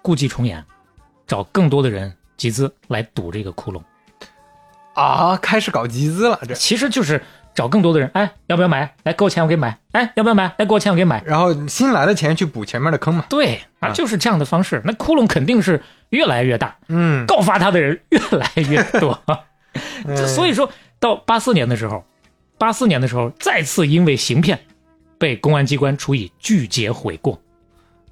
[0.02, 0.66] 故伎重演，
[1.28, 3.82] 找更多的人集资来堵这个窟窿。
[4.96, 7.22] 啊，开始搞集资了，这其实就是
[7.54, 8.96] 找更多的人，哎，要不要买？
[9.04, 9.78] 来，给我钱，我给你买。
[9.92, 10.54] 哎，要不要买？
[10.58, 11.24] 来，给我钱，我给你买。
[11.26, 13.26] 然后新来的钱去补前面的坑嘛。
[13.30, 14.82] 对啊，就是这样的方式。
[14.86, 19.22] 那窟窿肯定是越来越大，嗯，告发他的人越来越多。
[20.28, 22.04] 所以说到八四年的时候，
[22.58, 24.60] 八四年的时候再次因为行骗，
[25.18, 27.40] 被公安机关处以拒绝悔过。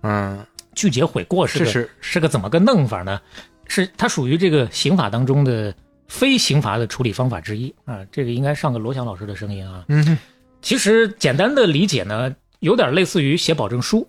[0.03, 3.19] 嗯，拒绝悔过是个是是是个怎么个弄法呢？
[3.67, 5.73] 是它属于这个刑法当中的
[6.11, 7.99] 非刑罚的处理方法之一啊。
[8.11, 9.85] 这个应该上个罗翔老师的声音啊。
[9.87, 10.17] 嗯，
[10.61, 14.05] 其实简单的理解呢，有点类似于写保证书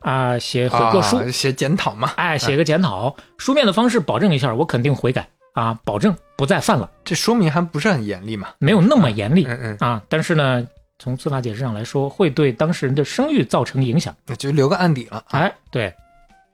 [0.00, 2.12] 啊，写悔过书，啊写检讨嘛。
[2.16, 6.88] 哎，写个检讨，书面的方式保证一下，我肯定悔改啊，保证不再犯了。
[7.04, 8.48] 这说明还不是很严厉嘛。
[8.58, 10.64] 没有那么严厉嗯嗯，啊，但是呢，
[10.98, 14.14] 从司法解释上来说，会对当事人的声誉造成影响。
[14.26, 15.24] 那就留个案底了。
[15.30, 15.92] 哎，对，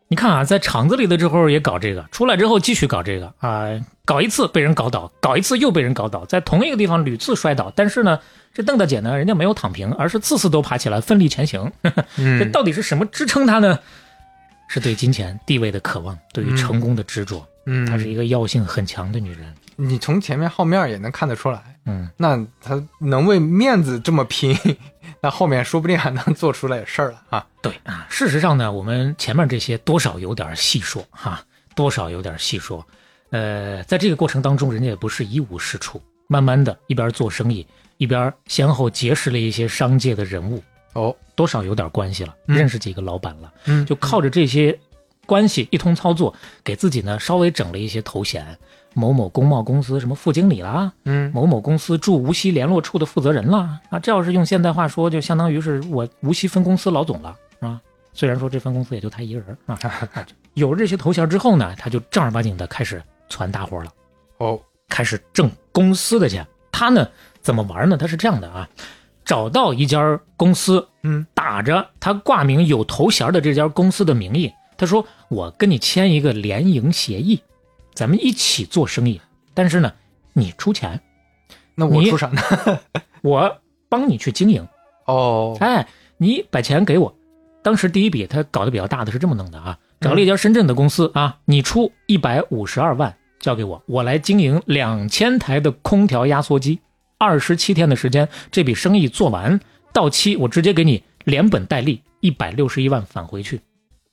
[0.09, 3.69] 你看啊，在厂子里的时候也搞这个，出来之后继续搞这个啊，
[4.07, 7.71] 搞一次被人搞倒，搞一次又被人搞倒，在同一个地方屡次摔倒。
[7.77, 8.19] 但是呢，
[8.55, 11.71] 这邓大姐呢，人家没有躺平，而是次次都爬起来，奋力前行。
[11.83, 13.79] 这嗯， 到底是什么支撑她呢？
[14.69, 17.47] 是对金钱、地位的渴望，对于成功的执着。
[17.67, 19.55] 嗯，她是一个药性很强的女人。
[19.77, 21.63] 你从前面后面也能看得出来。
[21.89, 24.57] 嗯，那他能为面子这么拼，
[25.21, 27.47] 那后面说不定还能做出来事儿了啊。
[27.63, 31.43] 对啊，事实上呢，我们前面这些多少有点细说哈、
[31.75, 32.87] 多少有点细说。
[33.31, 37.67] 呃，在这个过程当中，人家也不是一无是处，慢慢的一边做生意，
[37.97, 40.63] 一边先后结识了一些商界的人物，
[40.95, 44.79] 哦，多少有点关系了，嗯认识几个老板了，嗯就靠着这些
[45.27, 46.35] 关系一通操作，
[46.65, 48.59] 给自己呢稍微整了一些头衔，
[48.99, 57.81] 某某工贸公司什么副经理啦，嗯某某公司驻无锡联络处的负责人啦，啊，这要是用现代话说，就相当于是我无锡分公司老总了啊。
[58.13, 63.93] 虽然说这分公司也就他一个人 啊，啊有了这些头衔之后呢，他就正儿八经的开始攒大活了，
[64.39, 66.45] 哦，开始挣公司的钱。
[66.73, 67.09] 他呢
[67.41, 67.97] 怎么玩呢？
[67.97, 68.69] 他是这样的啊，
[69.25, 77.41] 找到一家公司，嗯，打着他挂名有头衔的这家公司的名义，他说我跟你签一个联营协议，
[77.99, 79.21] 咱们一起做生意，
[79.55, 79.93] 但是呢，
[80.33, 81.01] 你出钱，
[81.75, 82.41] 那我出啥呢？
[83.23, 84.65] 我帮你去经营。
[85.07, 87.13] 哦，哎，你把钱给我。
[87.61, 96.79] 当时第一笔他搞得比较大的是这么弄的啊，找了一家深圳的公司啊，你出一百五十二万交给我，我来经营两千台的空调压缩机，
[97.19, 99.59] 二十七天的时间，这笔生意做完
[99.93, 103.61] 到期，我直接给你连本带利一百六十一万返回去，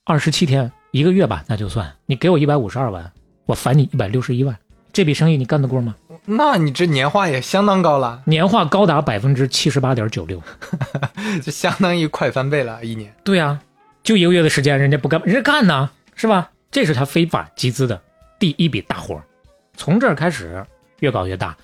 [0.06, 3.14] 二十七天一个月吧，那就算你给我一百五十二万，
[3.46, 4.58] 我返你一百六十一万，
[4.92, 5.96] 这笔生意你干得过吗？
[6.26, 10.42] 那你这年化也相当高了，年化高达百分之七十八点九六。
[11.44, 13.16] 就相当于快翻倍了，一年。
[13.24, 13.60] 对呀、
[14.02, 16.50] 就一个月的时间，人家不干，人家干呢，是吧？
[16.72, 18.02] 这是他非法集资的
[18.40, 19.24] 第一笔大活儿
[19.78, 20.66] 从这儿开始
[21.00, 21.56] 越搞越大，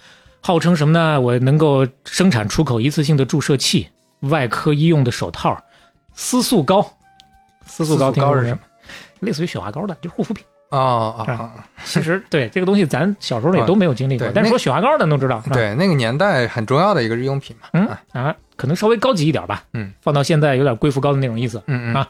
[0.42, 1.20] 号称什么呢？
[1.20, 5.60] 我能够生产出口一次性的注射器、外科医用的手套、
[6.14, 6.82] 丝素膏。
[7.66, 8.60] 丝素膏丝素膏是什么？
[9.22, 10.46] 类似于雪花膏的，就是护肤品。
[10.72, 11.52] 哦哦啊哦，
[11.84, 15.44] 其实对这个东西，咱小时候也都没有经历过但是说雪花膏咱都知道。
[15.54, 17.68] 对，那个年代很重要的一个日用品嘛。
[17.74, 19.64] 嗯啊，可能稍微高级一点吧。
[19.74, 21.62] 嗯，放到现在有点贵妇膏的那种意思。
[21.68, 22.08] 嗯嗯啊，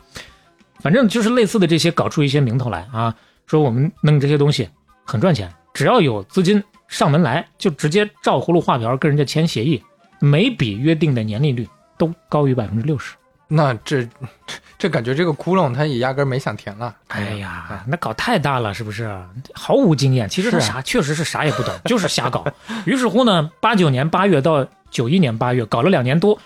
[0.80, 3.16] 反正就是类似的这些，搞出一些名头来啊，
[3.48, 4.70] 说我们弄这些东西
[5.04, 9.82] 很赚钱，只要有资金上门来，就直接照葫芦画瓢跟人家签协议，
[10.20, 13.16] 每笔约定的年利率都高于百分之六十。
[13.54, 14.08] 那这
[14.78, 16.96] 这感觉这个窟窿他也压根儿没想填了。
[17.10, 19.14] 哎呀，那搞太大了，是不是？
[19.54, 22.46] 毫无经验，其实他啥、确实是啥也不懂，就是瞎搞。
[22.86, 26.40] 于是乎呢，八九年八月到九一年八月，搞了两年多，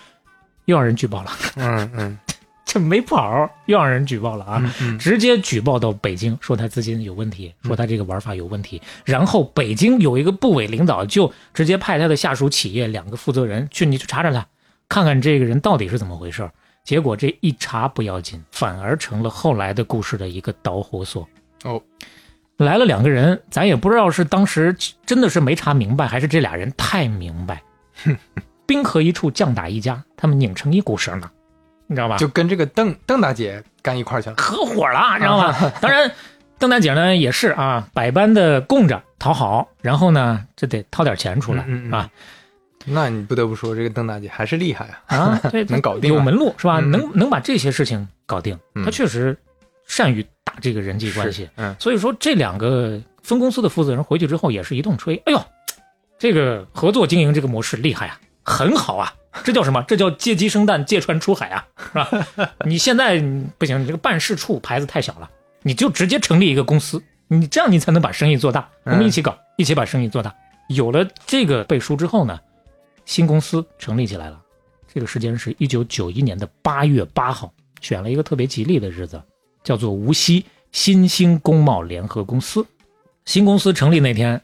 [0.64, 1.30] 又让人举报了。
[1.54, 2.18] 嗯嗯
[2.66, 4.60] 这没跑，又让人举报了啊！
[4.60, 8.82] 嗯嗯直接举报到北京，说他资金有问题，说他这个玩法有问题。
[9.04, 14.44] 然后北京有一个部委领导就直接派他的下属企业两个负责人去，你去查查他，
[14.88, 16.50] 看看这个人到底是怎么回事儿。
[16.86, 21.28] 结果这一查不要紧，反而成了后来的故事的一个导火索。
[21.64, 21.82] 哦，
[22.58, 24.74] 来了两个人，咱也不知道是当时
[25.04, 27.60] 真的是没查明白，还是这俩人太明白。
[28.66, 31.30] 冰河一处将打一家，他们拧成一股绳了，
[31.88, 32.16] 你知道吧？
[32.18, 34.36] 就跟这个邓邓大姐干一块去了。
[34.38, 35.54] 合伙了，你知道吗？
[35.82, 36.08] 当然，
[36.56, 42.10] 邓大姐呢也是啊，百般的供着讨好，然后呢，这得掏点钱出来、嗯嗯嗯啊
[42.86, 45.16] 那你不得不说，这个邓大姐还是厉害啊！
[45.16, 46.78] 啊， 对，能搞定啊有门路是吧？
[46.80, 49.36] 嗯能能把这些事情搞定，嗯他确实
[49.86, 51.48] 善于打这个人际关系。
[51.56, 55.44] 嗯所以说这两个分公司的负责人回去之后也是一通吹，哎呦，
[56.18, 59.12] 这个合作经营这个模式厉害啊，很好啊。
[59.44, 59.84] 这叫什么？
[59.86, 62.08] 这叫借鸡生蛋，借船出海啊，是吧？
[62.64, 63.22] 你现在
[63.58, 65.28] 不行，你这个办事处牌子太小了，
[65.62, 68.66] 你就直接成立一个公司，你这样你才能把生意做大。
[68.84, 70.34] 我们一起搞，一起把生意做大。
[70.70, 72.40] 有了这个背书之后呢，
[73.06, 74.42] 新公司成立起来了。
[74.92, 79.22] 这个时间是一九九一年的八月八号，选了一个特别吉利的日子，
[79.62, 82.66] 叫做无锡新兴工贸联合公司。
[83.24, 84.40] 新公司成立那天，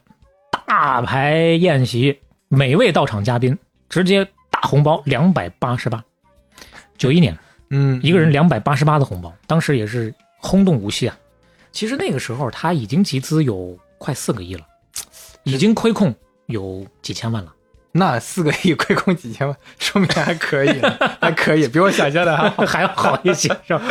[0.67, 3.57] 大排宴席，每位到场嘉宾
[3.89, 6.03] 直接大红包两百八十八。
[6.97, 7.37] 九一年，
[7.69, 11.17] 嗯，一个人两百八十八的红包，当时也是轰动无锡啊。
[11.71, 14.65] 其实那个时候他已经集资有快四个亿了，
[15.43, 16.13] 已经亏空
[16.45, 17.53] 有几千万了。
[17.93, 22.65] 那四个亿亏空几千万，说明还可以了，还可以，比我想象的还好。
[22.67, 23.81] 还要好一些，是吧？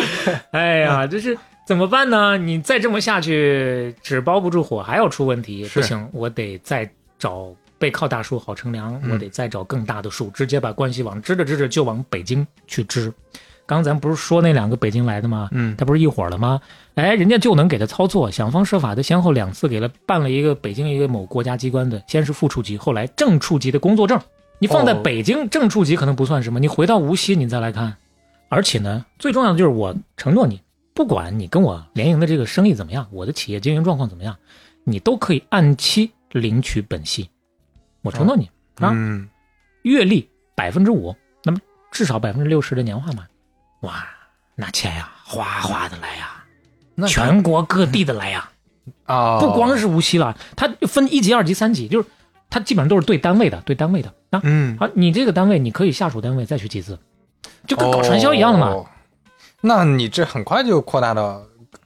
[0.50, 2.36] 哎呀，这是怎么办呢？
[2.36, 5.64] 你再这么下去，纸包不住火，还要出问题。
[5.72, 13.12] 不行，我得再找背靠大树好乘凉，嗯我得再找更大的树，直接把关系网支着支着就往北京去支。
[13.72, 15.48] 刚咱不是说那两个北京来的吗？
[15.52, 16.60] 嗯他不是一伙儿的吗？
[16.94, 24.20] 哎，人家就能给他操作，想方设法的，先后两次给了办了一个北京一个某国家机关的，先是副处级，后来正处级的工作证。
[24.58, 27.96] 你放在哦北京正处级可能不算什么，你回到无锡你再来看，
[28.48, 30.60] 而且呢，最重要的就是我承诺你，
[30.94, 34.36] 不管你跟我联营的这个生意怎么样，我的企业经营状况怎么样，
[34.84, 37.28] 你都可以按期领取本息。
[38.02, 38.44] 我承诺你、
[38.76, 39.28] 啊，嗯，
[39.82, 41.58] 月利百分之五，那么
[41.90, 43.24] 至少百分之六十的年化嘛。
[43.82, 44.04] 哇，
[44.56, 46.42] 那钱呀，哗哗的来呀，
[46.96, 48.50] 那全国各地的来呀，
[49.06, 52.08] 啊，不光是无锡了，它分一级、二级、三级，就是
[52.50, 54.40] 它基本上都是对单位的，对单位的啊。
[54.42, 56.98] 嗯，好，你这个单位你可以下属单位再去集资，
[57.66, 58.68] 就跟搞传销一样的嘛。
[58.68, 58.86] 哦
[59.64, 61.40] 那你这很快就扩大到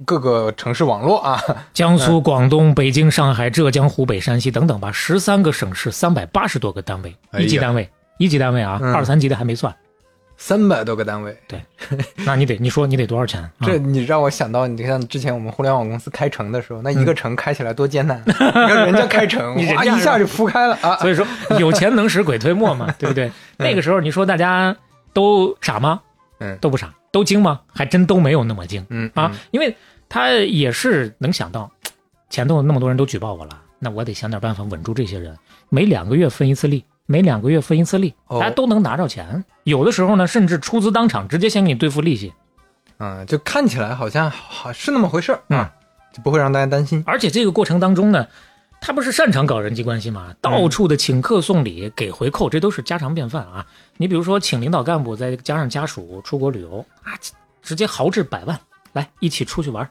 [0.06, 1.38] 各个城市网络啊。
[1.74, 7.86] 江苏、广东、北京、上海、浙江、湖北、山西等等吧，十三个省市，三百八十多个单位，一级单位，
[8.16, 9.76] 一级单位啊，嗯二三级的还没算。
[10.36, 11.60] 三百多个单位，对，
[12.24, 13.40] 那你得你说你得多少钱？
[13.42, 20.96] 啊这你让我想到，你像之前我们互联网公司开城的时候，那一个城开起来多艰难，人家开城， 嗯你人家一下就铺开了啊。
[21.00, 21.26] 所以说
[21.58, 23.30] 有钱能使鬼推磨嘛，对不对？
[23.56, 24.76] 那个时候你说大家
[25.12, 26.00] 都傻吗？
[26.38, 27.60] 嗯都不傻，都精吗？
[27.72, 28.84] 还真都没有那么精。
[28.90, 29.74] 嗯啊，因为
[30.08, 31.70] 他也是能想到，
[32.28, 35.34] 前头那么多人都举报我了，那我得想点办法稳住这些人。
[35.70, 39.44] 每两个月分一次利，每两个月分一次利，哦大家都能拿着钱。
[39.64, 42.32] 有的时候呢，甚至出资当场，直接先给你兑付利息。
[42.98, 45.72] 嗯，就看起来好像好是那么回事儿嗯啊，
[46.12, 47.02] 就不会让大家担心。
[47.06, 48.26] 而且这个过程当中呢，
[48.80, 50.34] 他不是擅长搞人际关系吗？
[50.40, 53.66] 到处的请客送礼、给回扣，这都是家常便饭啊。
[53.98, 57.12] 你比如说，请领导干部，再加上家属出国旅游啊，
[57.62, 58.58] 直接豪掷百万
[58.92, 59.88] 来一起出去玩儿，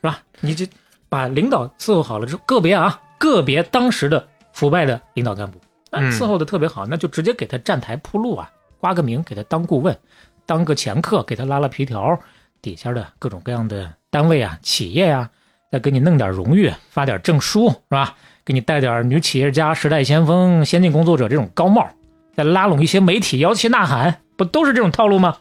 [0.00, 0.20] 是吧？
[0.40, 0.68] 你这
[1.08, 5.58] 把领导伺候好了之后，个别啊，个别当时的腐败的领导干部，
[5.90, 9.96] 那嗯伺候的特别好，那就直接给他站台铺路啊，挂个名给他当顾问，
[10.44, 12.18] 当个掮客给他拉拉皮条，
[12.60, 15.30] 底下的各种各样的单位啊、企业啊，
[15.70, 18.14] 再给你弄点荣誉，发点证书，是吧？
[18.44, 21.88] 给你戴点女企业家、时代先锋、先进工作者这种高帽，
[22.36, 25.36] 再拉拢一些媒体摇旗呐喊，不都是这种套路吗？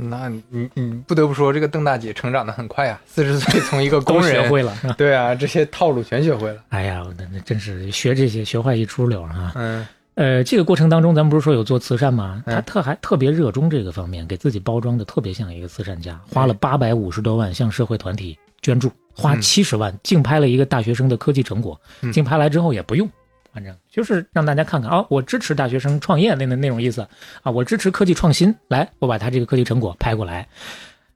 [0.00, 6.62] 那你你不得不说，这个邓大姐成长的很快啊，四十岁从一个 工人学会了对啊，这些套路全学会了。
[6.68, 9.52] 哎呀，那那真是学这些学坏一出溜啊！
[9.56, 9.84] 嗯，
[10.14, 12.40] 呃，这个过程当中，咱们不是说有做慈善吗？
[12.46, 23.10] 嗯他特还特别热衷这个方面，给自己包装的特别像一个慈善家，花了八百五十多万向社会团体捐助，花嗯七十万竞拍了一个大学生的科技成果，嗯竞拍来之后也不用，
[23.58, 27.04] 反正就是让大家看看啊，我支持大学生创业那那那种意思
[27.42, 30.46] 啊，我支持科技创新，来，我把他这个科技成果拍过来，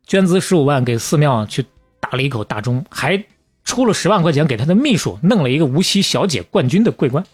[0.09, 1.65] 捐资十五万给寺庙去
[2.01, 3.23] 打了一口大钟，还
[3.65, 7.25] 出了十万块钱给他的秘书弄了一个无锡小姐冠军的桂冠。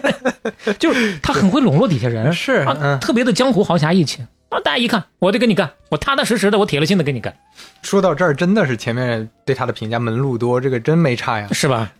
[0.80, 4.60] 就是他很会笼络底下人，是啊，嗯特别的江湖豪侠义气啊！
[4.60, 7.34] 大家一看，我得跟你干，我踏踏实实的，我铁了心的跟你干，
[7.82, 11.48] 说到这儿，真的是前面对他的评价门路多，这个真没差呀。
[11.52, 11.92] 是吧？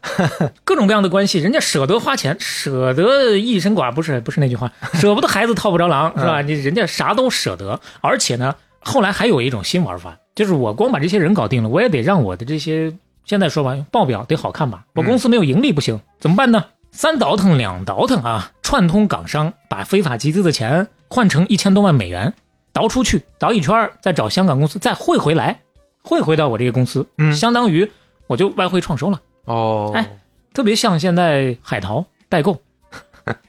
[0.64, 6.40] 各种各样的关系，人家舍得花钱，舍得一身剐，不是不是那句话，舍不得孩子套不着狼，是吧？
[6.42, 12.94] 你人家啥都舍得，而且呢，后来还有一种新玩法，就是我光把这些人搞定了，我也得让我的这些
[13.24, 16.64] 现在说吧，报表得好看吧，我公司没有盈利不行，怎么办呢？
[16.92, 22.32] 三倒腾两倒腾啊，串通港商，把非法集资的钱换成一千多万美元，
[22.72, 25.60] 倒出去，倒一圈儿，再找香港公司再汇回来，
[26.02, 27.90] 汇回到我这个公司，嗯相当于
[28.26, 29.20] 我就外汇创收了。
[29.44, 30.18] 哦，哎，
[30.52, 32.60] 特别像现在海淘代购，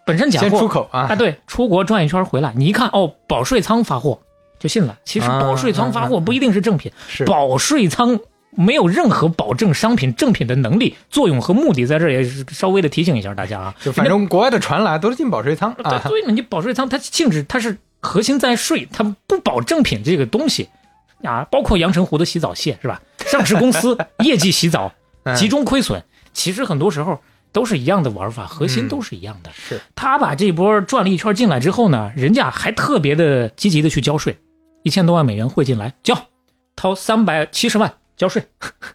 [0.05, 4.19] 本身假货先出口啊啊，对，出国转一圈回来，你一看哦，保税仓发货
[4.59, 4.97] 就信了。
[5.03, 8.19] 其实啊保税仓发货不一定是正品，是保税仓
[8.57, 13.75] 没有任何保证商品正品的能力、作用和目的，在这儿也是稍微的提醒一下大家啊。
[13.79, 16.01] 就反正国外的船来都是进保税仓啊。
[16.03, 20.69] 对对，你保税仓它性质它是核心在税，它不保正品这个东西
[21.23, 22.99] 啊，包括阳澄湖的洗澡蟹是吧？
[23.19, 23.95] 上市公司
[24.25, 24.91] 业绩洗澡
[25.23, 26.03] 嗯集中亏损，
[26.33, 29.51] 其实很多时候都是一样的玩法，核心都是一样的。
[29.53, 34.37] 是他把这波转了一圈进来之后呢，人家还特别的积极的去交税，
[34.83, 36.17] 一千多万美元汇进来交，
[36.75, 38.43] 掏三百七十万交税。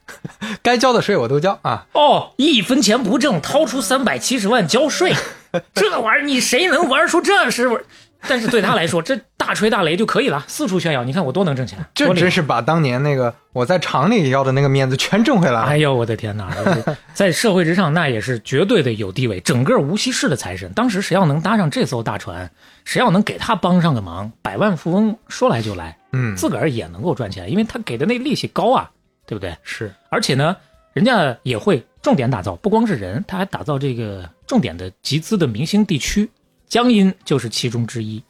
[0.62, 1.86] 该交的税我都交啊。
[1.92, 5.14] 哦，一分钱不挣，掏出三百七十万交税，
[5.72, 7.84] 这玩意儿你谁能玩出这是？
[8.28, 11.02] 但是对他来说，这大吹大擂就可以了，四处炫耀。
[11.02, 15.62] 你看我多能挣钱，这真是把当年那个我在厂里要的那个面子全挣回来了。
[15.62, 16.48] 哎呦，我的天哪！
[16.54, 19.40] 这 在社会之上，那也是绝对的有地位。
[19.40, 22.48] 整个无锡市的财神，当时谁要能搭上这艘大船，
[22.84, 28.88] 谁要能给他帮上个忙，百万富翁说来就来，嗯，自个儿也能够赚钱，因为他给的那利息高啊，
[29.32, 29.56] 对不对？
[29.62, 30.54] 是，而且呢，
[30.92, 36.28] 人家也会重点打造，不光是人，他还打造这个重点的集资的明星地区，
[36.68, 38.22] 江阴就是其中之一。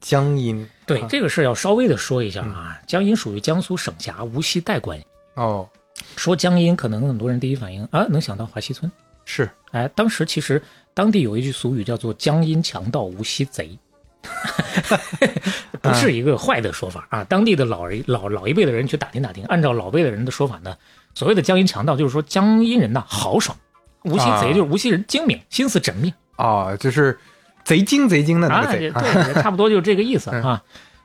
[0.00, 5.00] 江阴对、这个事儿要稍微的说一下啊，江阴属于江苏省辖无锡代管。
[5.34, 5.68] 哦，
[6.16, 8.90] 说江阴，可能很多人第一反应啊，能想到华西村。
[9.24, 10.60] 是，哎，当时其实
[10.92, 13.78] 当地有一句俗语叫做“江阴强盗无锡贼”，
[15.80, 17.24] 不是一个坏的说法啊。
[17.24, 20.76] 当地的老人老老一辈的人去打听打听，按照老辈的人的说法呢，
[21.14, 23.56] 所谓的江阴强盗就是说江阴人呐豪爽，
[24.04, 26.12] 无锡贼就是无锡人精明，心思缜密。
[26.36, 27.18] 啊，就是
[27.64, 28.78] 贼精贼精的那啊，个
[29.24, 30.62] 贼差不多就是这个意思啊。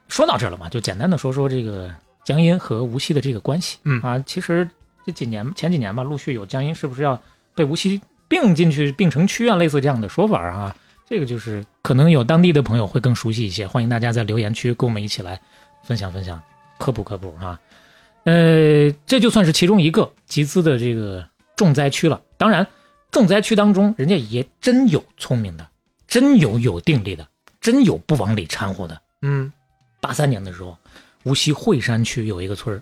[0.07, 1.89] 说到这儿了嘛，就简单的说说这个
[2.23, 3.77] 江阴和无锡的这个关系。
[3.83, 4.69] 嗯啊，其实
[5.05, 7.21] 这几年前几年吧，陆续有江阴是不是要
[7.53, 10.75] 被无锡并进去并城区啊，类似这样的说法啊。
[11.07, 15.39] 这个就是可能有当地的朋友会更熟悉一些，欢迎大家在留言区跟我们一起来
[15.83, 16.41] 分享分享，
[16.79, 17.59] 科普科普啊。
[18.23, 22.19] 呃，这就算是其中一个集资的这个重灾区了。
[22.37, 22.65] 当然，
[23.11, 25.67] 重灾区当中，人家也真有聪明的，
[26.07, 27.27] 真有有定力的，
[27.61, 28.99] 真有不往里掺和的。
[29.21, 29.53] 嗯，
[30.01, 30.75] 八三年的时候，
[31.21, 32.81] 无锡惠山区有一个村儿，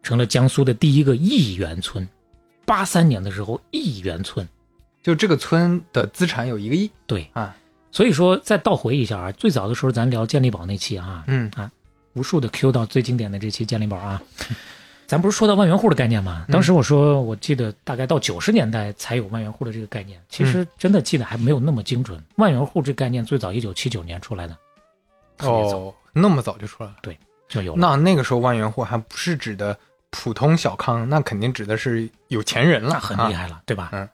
[0.00, 2.08] 成了江苏的第一个亿元村。
[2.64, 4.48] 八三年的时候，亿元村，
[5.02, 6.90] 就这个村的资产有一个亿。
[7.06, 7.56] 对啊，
[7.90, 11.70] 所以说再倒回一下啊，最早的时候咱聊健力宝那期啊，嗯啊，
[12.14, 14.20] 无数的 Q 到最经典的这期健力宝啊，
[15.06, 16.44] 咱不是说到万元户的概念吗？
[16.50, 22.22] 当时我说，我记得大概到九十年代才有万元户的这个概念，其实真的记得还没有那么精准。
[22.36, 24.56] 万元户这概念最早一九七九年出来的，
[25.38, 26.96] 特别早哦，那么早就出来了。
[27.00, 27.18] 对，
[27.48, 27.78] 就有了。
[27.80, 29.78] 那那个时候万元户还不是指的
[30.10, 33.88] 普通小康，那肯定指的是有钱人了，那很厉害了，啊对吧？
[33.92, 34.06] 嗯。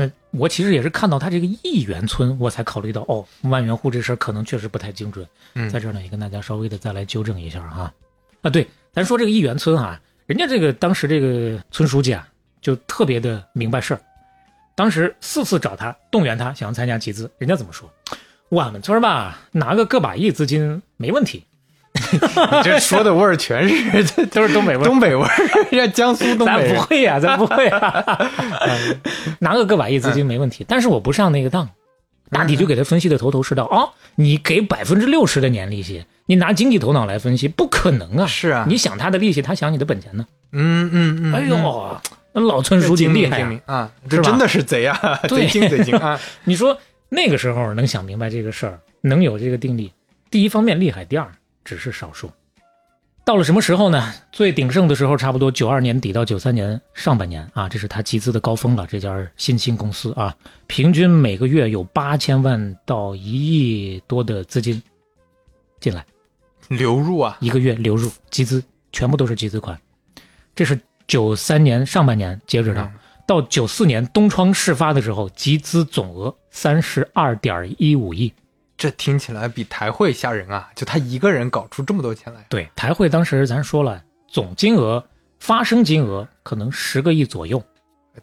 [0.00, 5.26] 那我其实也是看到他这个亿元村，我才考虑到哦，万元户这事儿可能确实不太精准。
[5.54, 7.92] 嗯在这儿呢也跟大家稍微的再来纠正一下哈。
[8.40, 12.26] 啊，对，咱说这个亿元村啊，人家这个当时这个村书记啊，
[12.62, 14.00] 就特别的明白事儿。
[14.74, 17.90] 当时四次找他动员他想要参加集资，人家怎么说？
[18.48, 21.44] 我们村儿吧，拿个个把亿资金没问题。
[22.12, 22.18] 你
[22.62, 28.04] 这说的味儿全是这 都是东北味儿，东北味儿，人家江苏东北咱不会呀、咱不会呀、
[29.40, 31.68] 拿个个把亿资金没问题，但是我不上那个当，
[32.30, 38.26] 大体就给他分析的头头是道啊、哦你给百分之六十的年利息，你拿经济头脑来分析，不可能啊！
[38.26, 40.26] 是啊你想他的利息，他想你的本钱呢？
[40.52, 42.00] 嗯嗯嗯，哎呦，
[42.32, 46.20] 那老村书记厉害啊这真的是贼啊，对贼精贼精啊！
[46.44, 46.76] 你说
[47.08, 49.92] 那个时候能想明白这个事儿，能有这个定力，
[50.30, 51.26] 第一方面厉害，第二
[51.64, 52.30] 只是少数。
[53.22, 54.12] 到了什么时候呢？
[54.32, 58.86] 最鼎盛的时候，差不多九二年底到九三年上半年啊，这是他集资的高峰了。
[58.88, 60.34] 这家新兴公司啊，
[60.66, 64.82] 平均每个月有八千万到一亿多的资金
[65.78, 66.04] 进来，
[66.68, 69.78] 流入啊，一个月流入集资，全部都是集资款。
[70.56, 72.90] 这是九三年上半年截止的，
[73.26, 78.32] 到九四年东窗事发的时候，集资总额三十二点一五亿。
[78.80, 80.70] 这听起来比台会吓人啊！
[80.74, 85.04] 就他一个人搞出这么多钱来，对，台会当时咱说了，总金额
[85.38, 87.62] 发生金额可能十个亿左右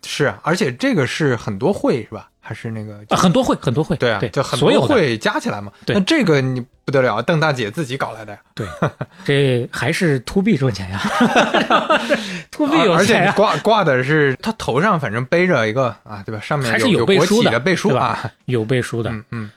[0.04, 2.28] 是啊，而且这个是很多会是吧？
[2.40, 5.72] 还是那个啊，很多会，很多会，对啊，对，就很多会加起来嘛。
[5.86, 8.40] 对那这个你不得了，邓大姐自己搞来的呀。
[8.56, 8.66] 对，
[9.24, 11.00] 这还是 to B 赚钱呀，
[12.50, 16.42] to B 有而且钱呀，挂挂的是他头上反正背着一个啊，对吧？
[16.42, 18.32] 上面还是有背书的背书啊。
[18.46, 19.12] 有背书的。
[19.12, 19.52] 嗯嗯，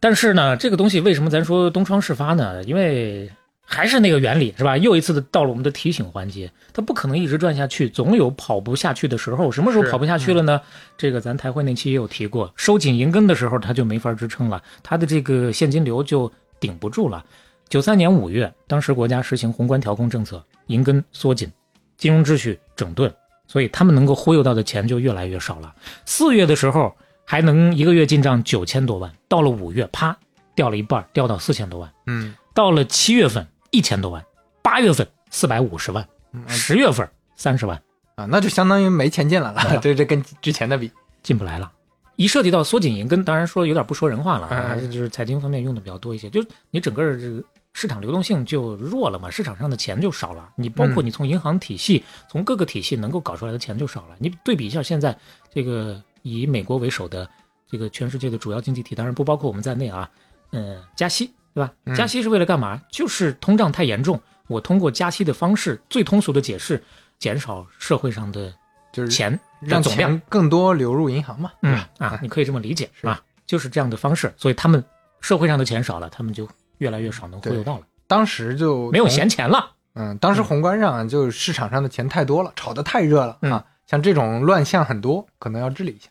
[0.00, 2.62] 但是呢，这个东西为什么咱说东窗事发呢？
[2.64, 3.30] 因为
[3.68, 4.76] 还是那个原理是吧？
[4.76, 9.50] 又一次的到了我们的提醒环节，它不可能一直转下去，总有跑不下去的时候。
[9.50, 10.60] 什么时候跑不下去了呢？
[10.96, 17.24] 这个咱台会那期也有提过，收紧银根的时候，它就没法支撑了，它的这个现金流就顶不住了。
[17.68, 21.50] 九三年五月，当时国家实行宏观调控政策，银根缩紧，
[21.96, 23.12] 金融秩序整顿，
[23.48, 25.74] 所以他们能够忽悠到的钱就越来越少了。
[26.04, 26.94] 四月的时候
[27.26, 30.16] 还能一个月进账九千多万，到了五月，啪
[30.54, 31.92] 掉了一半，掉到四千多万。
[32.06, 34.24] 嗯，到了七月份一千多万，
[34.62, 36.08] 八月份四百五十万，
[36.46, 37.82] 十月份三十万
[38.14, 39.78] 啊，那就相当于没钱进来了。
[39.82, 40.90] 这这跟之前的比，
[41.22, 41.70] 进不来了。
[42.14, 46.30] 一涉及到缩紧银根，当然说有点不说人话了还是就是财经方面用的比较多一些。
[46.30, 47.44] 就是你整个这个
[47.74, 50.48] 市场流动性就弱了嘛，市场上的钱就少了。
[50.56, 54.16] 你包括嗯你从银行体系、从各个体系能够搞出来的钱就少了。
[54.18, 55.14] 你对比一下现在
[55.52, 57.28] 这个以美国为首的
[57.70, 60.10] 这个全世界的主要经济体，当然不包括我们在内啊，
[60.50, 61.72] 嗯，加息对吧？
[61.84, 62.82] 嗯加息是为了干嘛？
[62.90, 66.82] 就是通胀太严重，我通过加息的方式，最通俗的解释，
[67.18, 68.52] 减少社会上的
[68.92, 70.22] 就是钱让总量钱。
[70.28, 71.52] 更多流入银行嘛。
[71.60, 74.82] 对嗯吧啊，你可以这么理解是吧，就是这样的方式，所以他们
[75.20, 76.48] 社会上的钱少了，他们就
[76.78, 79.72] 越来越少能忽悠到了，当时就没有闲钱了。
[79.94, 86.10] 嗯，当时宏观上就市场上的钱太多了，炒得太热了、嗯啊，像这种乱象很多，可能要治理一下。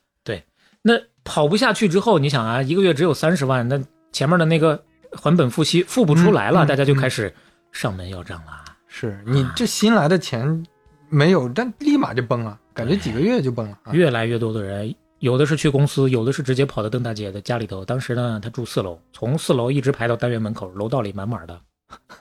[0.86, 3.82] 对，那跑不下去之后，你想啊，一个月只有三十万，那
[4.12, 4.82] 前面的那个
[5.12, 7.34] 还本付息付不出来了，嗯嗯大家就开始
[7.72, 8.64] 上门要账了。
[8.88, 10.66] 是你这新来的钱
[11.10, 13.78] 没有，但立马就崩了，感觉几个月就崩了。
[13.84, 17.84] 啊、越来越多的人，有的是去公司，有的是直接跑到邓大姐的家里头。
[17.84, 21.60] 当时呢，她住四楼，从四楼一直排到单元门口，楼道里满满的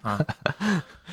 [0.02, 0.18] 啊。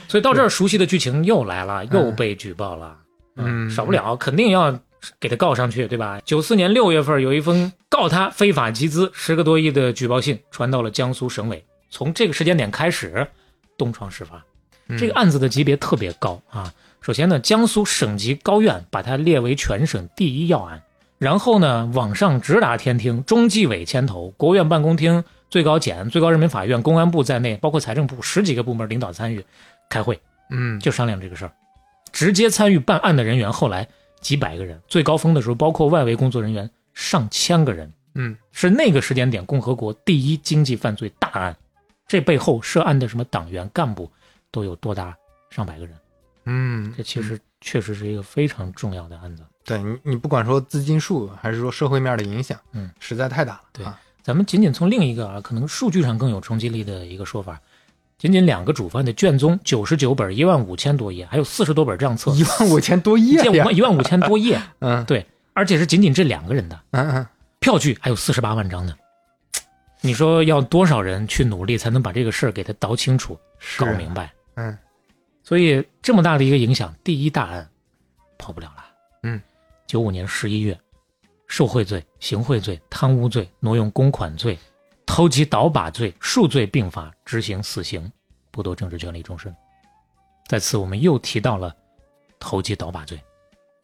[0.07, 2.97] 所以到这儿，熟悉的剧情又来了，又被举报了。
[3.35, 4.77] 嗯少不了，肯定要
[5.19, 6.19] 给他告上去，对吧？
[6.25, 13.27] 九四年六月份有一封告他非法集资十个多亿的举报信传到了江苏省委，从这个时间点开始，
[13.77, 14.37] 东窗事发。
[14.87, 16.73] 嗯这个案子的级别特别高啊。
[16.99, 20.83] 首先呢，江苏省级高院把它列为全省第一要案，
[21.17, 29.43] 然后呢，往上直达天庭，中纪委牵头，国务院办公厅、最高检、最高人民法院、公安部在内，包括财政部十几个部门领导参与
[29.89, 30.19] 开会，
[30.51, 31.51] 嗯，就商量这个事儿。
[32.11, 33.87] 直接参与办案的人员后来
[34.21, 41.55] 几百个人，最高峰的时候包括外围工作人员上千个人，嗯，是那个时间点共和国第一经济犯罪大案。
[42.07, 44.11] 这背后涉案的什么党员干部
[44.51, 45.17] 都有多达
[45.49, 45.95] 上百个人，
[46.45, 49.43] 嗯，这其实确实是一个非常重要的案子。
[49.63, 53.61] 对你，你不管说资金数，还是说社会面的影响，嗯，实在太大了。
[53.71, 57.61] 对啊，咱们仅仅从另一个啊，可能数据上更有冲击力的一个说法，
[58.21, 67.27] 仅仅两个主犯的卷宗九十九本，一万五千多页，还有四十多本账册，一万五千多页一 呀，万一万五千多页，嗯对，而且是仅仅这两个人的嗯嗯，
[67.59, 68.93] 票据，还有四十八万张呢。
[70.01, 73.35] 你说要多少人去努力才能把这个事儿给他倒清楚、
[73.75, 74.31] 搞明白？
[74.53, 74.77] 嗯，
[75.43, 77.67] 所以这么大的一个影响，第一大案
[78.37, 78.85] 跑不了了。
[79.23, 79.41] 嗯，
[79.87, 80.79] 九五年十一月，
[81.47, 84.55] 受贿罪、行贿罪、贪污罪、挪用公款罪、
[85.05, 88.11] 投机倒把罪数罪并罚，执行死刑，
[88.51, 89.53] 剥夺政治权利终身。
[90.47, 91.75] 在此，我们又提到了
[92.39, 93.21] 投机倒把罪，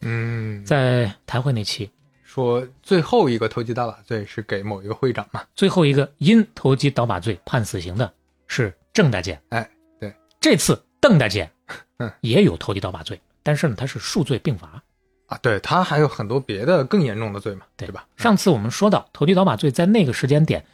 [0.01, 1.89] 嗯，在台会那期，
[2.23, 5.43] 说最后一个投机倒把罪是给某一个会长嘛？
[5.55, 8.11] 最后一个因投机倒把罪判死刑的
[8.47, 9.39] 是郑大姐。
[9.49, 9.69] 哎，
[9.99, 11.49] 对，这次邓大姐，
[11.97, 14.81] 嗯，也有投机倒把罪，但是呢，她是数罪并罚。
[15.27, 18.07] 啊，对他还有很多别的更严重的罪嘛，对吧？
[18.15, 20.65] 上次我们说到投机倒把罪，在那个时间点，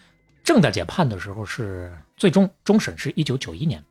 [0.44, 3.84] 正大姐判的时候是最终终审是一九九一年，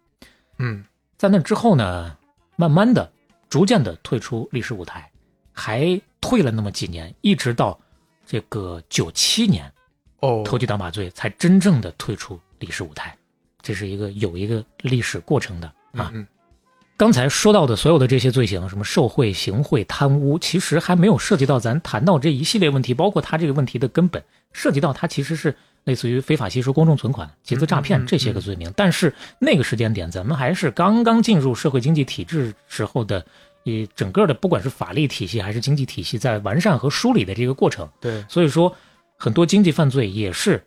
[0.58, 0.84] 嗯，
[1.16, 2.16] 在那之后呢，
[2.56, 3.10] 慢慢的、
[3.48, 5.10] 逐渐的退出历史舞台，
[5.52, 7.78] 还退了那么几年，一直到
[8.26, 9.72] 这个九七年，
[10.20, 13.16] 哦，投机倒把罪才真正的退出历史舞台，
[13.62, 16.10] 这是一个有一个历史过程的啊。
[16.12, 16.26] 嗯。
[16.94, 24.22] 刚才说到的所有的这些罪行，什么受贿、行贿、贪污，其实还没有涉及到咱谈到这一系列问题，包括他这个问题的根本，
[24.52, 28.72] 涉及到他其实是类似于非法吸收公众存款、集资诈嗯骗这些个罪名。
[28.76, 33.24] 但是那个时间点，咱们还是刚刚进入社会经济体制时候的，
[33.64, 37.88] 以整个的不管是法律体系还是经济体系在完善和梳理的这个过程。
[38.00, 38.74] 对，所以说
[39.16, 40.62] 很多经济犯罪也是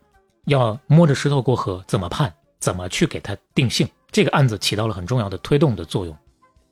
[0.46, 3.88] 要摸着石头过河，怎么判，怎么去给它定性。
[4.12, 6.16] 这个案子起到了很重要的推动的作用。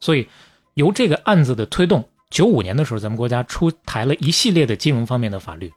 [0.01, 0.27] 所以，
[0.75, 5.73] 由这个案子的推动，九五年的时候，咱们国家出台了一系列的金融方面的法律。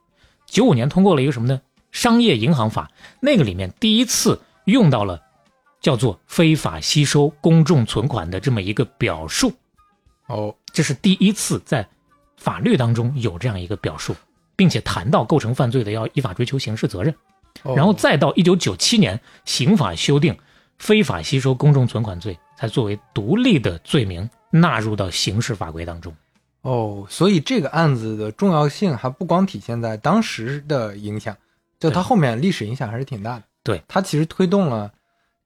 [0.45, 1.61] 九五年通过了一个什么呢？
[1.97, 5.19] 商业银行法，那个里面第一次用到了
[5.81, 9.51] 叫做非法吸收公众存款的这么一个表述。
[10.27, 11.87] 哦，这是第一次在
[12.35, 14.15] 法律当中有这样一个表述，
[14.55, 17.11] 并且谈到构成犯罪的要依法追究刑事责任。
[17.63, 20.37] 哦然后再到一九九七年刑法修订，
[20.77, 26.15] 非法吸收公众存款罪才作为独立的罪名纳入到刑事法规当中。
[26.61, 31.35] 哦，所以这个案子的重要性还不光体现在当时的影响，
[31.79, 33.43] 就它后面历史影响还是挺大的。
[33.63, 34.91] 对，它其实推动了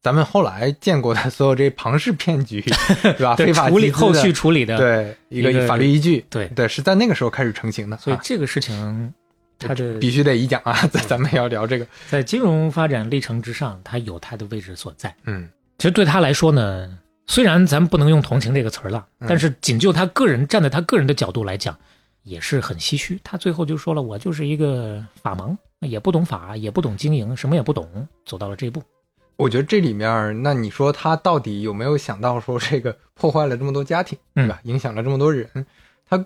[0.02, 2.62] 咱们后来见过的 所有这庞氏骗局，
[3.02, 3.36] 对吧？
[3.36, 7.96] 对非法处理后续处理的对一一个个法律依据，对对，是在那个时候开始成型的。
[7.96, 9.14] 啊所以这个事情，
[9.60, 11.86] 它这必须得一讲啊， 咱咱们要聊这个。
[12.10, 15.14] 在金融发展历程之上，它有它的位置所在。
[15.26, 16.98] 嗯，其实对他来说呢，
[17.28, 21.78] 虽然咱们不能用同情这个词儿了，嗯但是仅就他个人站在他个人的角度来讲，
[22.24, 23.20] 也是很唏嘘。
[23.24, 28.82] 他最后就说了，我就是一个法盲，也不懂法，也不懂经营，什么也不懂，走到了这一步。
[29.38, 34.60] 我觉得这里面，那你说他到底有没有想到说这个破坏了这么多家庭，对吧？
[34.64, 35.48] 影响了这么多人，
[36.08, 36.24] 他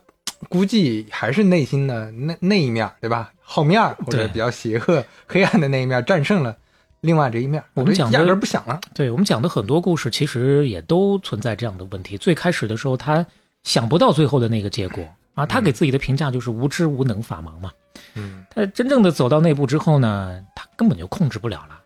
[0.49, 3.31] 估计还是内心的那那一面，对吧？
[3.39, 6.57] 好面儿或者比较邪恶、黑暗的那一面战胜了
[7.01, 7.63] 另外这一面。
[7.76, 8.81] 我们讲的压根儿不想了。
[8.93, 12.17] 对我们讲的很多故事，其实也都存在这样的问题。
[12.17, 13.26] 最开始的时候，他
[13.63, 17.71] 想不到最后的那个结果啊，他给自己的评价就是无知、无能、法盲嘛。
[18.15, 21.79] 嗯，他真正的走到那步之后呢，他根本就控制不了了。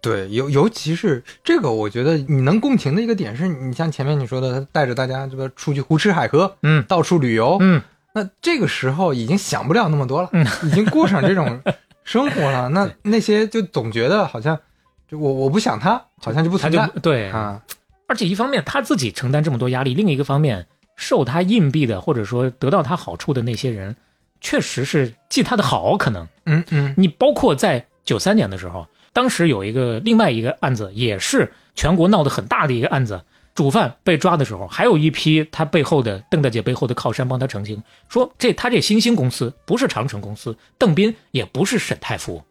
[0.00, 7.80] 对，尤尤其是这个，我觉得你能共情的一个点是，你像前面你说的，他带着大家这个出去胡吃海喝，嗯，到处旅游，嗯，
[8.12, 11.62] 那这个时候已经想不了那么多了，嗯，已经过上这种
[12.02, 12.68] 生活了。
[12.70, 14.58] 那那些就总觉得好像，
[15.06, 17.62] 就我我不想他，好像就不他存在就对啊。
[18.08, 20.66] 而且一方面他自己承担这么多压力，另一个方面
[20.96, 23.94] 受他硬币的或者说得到他好处的那些人，
[24.40, 33.22] 确实是记他的好，可能，嗯嗯，你包括在九三年的时候，当时有一个另外一个案子，也是全国闹得很大的一个案子。
[33.54, 42.42] 主犯被抓的时候，还有一批他背后的邓大姐背后的靠山帮他澄清，说这他这新兴公司不是长城公司，邓斌也不是沈太福，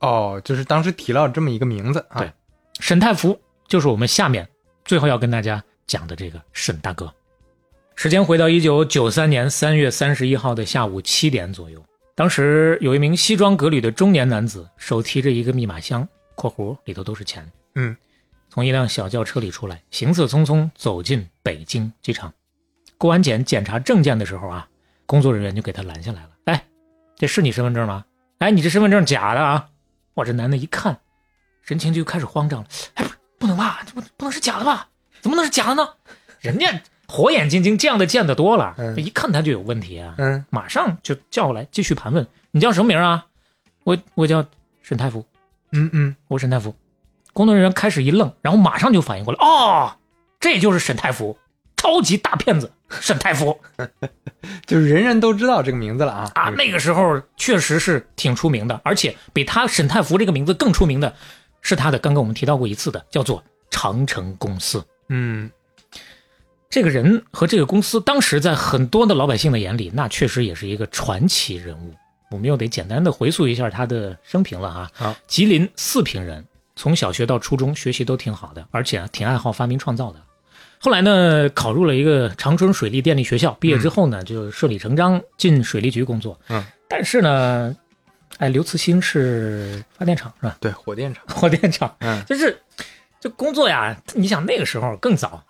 [0.00, 2.20] 哦，就是当时提了这么一个名字啊。
[2.20, 2.30] 对，
[2.78, 4.46] 沈太福就是我们下面
[4.84, 7.10] 最后要跟大家讲的这个沈大哥。
[8.02, 17.46] 时间回到一九九三年三月三十一号的下午七点左右，当时有一名西装革履的中年男子，手提着一个密码箱（括弧里头都是钱），
[17.76, 17.94] 嗯，
[18.48, 22.32] 从一辆小轿车里出来，行色匆匆走进北京机场。
[22.96, 24.66] 过安检检查证件的时候啊，
[25.04, 26.30] 工作人员就给他拦下来了。
[26.46, 26.64] 哎，
[27.16, 28.06] 这是你身份证吗？
[28.38, 29.68] 哎，你这身份证假的啊！
[30.14, 30.98] 哇，这男的一看，
[31.60, 32.68] 神情就开始慌张了。
[32.94, 33.10] 哎，不，
[33.40, 33.82] 不能吧？
[33.86, 34.88] 这不不能是假的吧？
[35.20, 35.86] 怎么能是假的呢？
[36.38, 40.14] 人家火眼金睛，这样的见得多了，嗯一看他就有问题啊。
[40.18, 42.26] 嗯，马上就叫过来继续盘问。
[42.52, 43.26] 你叫什么名啊？
[43.84, 44.44] 我我叫
[44.82, 45.26] 沈太福。
[45.72, 46.74] 嗯嗯，我沈太福。
[47.32, 49.96] 工作人员开始一愣，然后马上就反应过来，哦，
[50.38, 51.36] 这就是沈太福，
[51.76, 53.58] 超级大骗子 沈太福
[54.66, 56.30] 就是人人都知道这个名字了啊。
[56.34, 56.50] 啊！
[56.50, 61.14] 那个时候确实是挺出名的，而且比他沈太福这个名字更出名的，
[61.60, 64.84] 是他的刚刚我们提到过一次的，叫做长城公司。
[65.08, 65.50] 嗯，
[66.70, 71.92] 这个人和这个公司，当时在很多的老百姓的眼里，那确实也是一个传奇人物。
[72.30, 74.90] 我们又得简单的回溯一下他的生平了啊。
[74.94, 76.44] 好，吉林四平人，
[76.76, 80.20] 从小学到初中学习都挺好的，而且啊挺爱好发明创造的。
[80.78, 86.38] 后来呢，考入了一个长春水利电力学校，毕业之后呢，就顺理成章进水利局工作。
[86.48, 87.76] 嗯，但是呢，
[88.38, 90.56] 哎，刘慈欣是发电厂是吧？
[90.60, 91.24] 对，火电厂。
[91.26, 92.56] 火电厂，嗯，就是
[93.20, 95.44] 这工作呀，你想那个时候更早，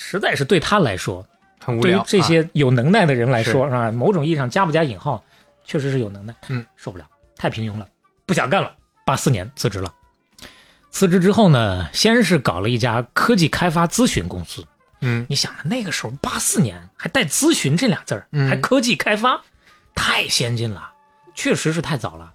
[0.00, 1.26] 实在是对他来说，
[1.58, 2.04] 对于很无聊。
[2.06, 5.22] 这些有能耐的人来说，是啊，某种意义上加不加引号，
[5.64, 6.32] 确实是有能耐。
[6.48, 7.04] 嗯，受不了，
[7.36, 7.86] 太平庸了，
[8.24, 8.72] 不想干了。
[9.04, 9.92] 八四年辞职了。
[10.90, 14.64] 辞职之后呢，先是搞了一家科技开发咨询公司。
[15.00, 19.42] 嗯，你想那个时候八四年还带咨询这俩字儿，嗯还科技开发，
[19.94, 20.90] 太先进了，
[21.34, 22.32] 确实是太早了。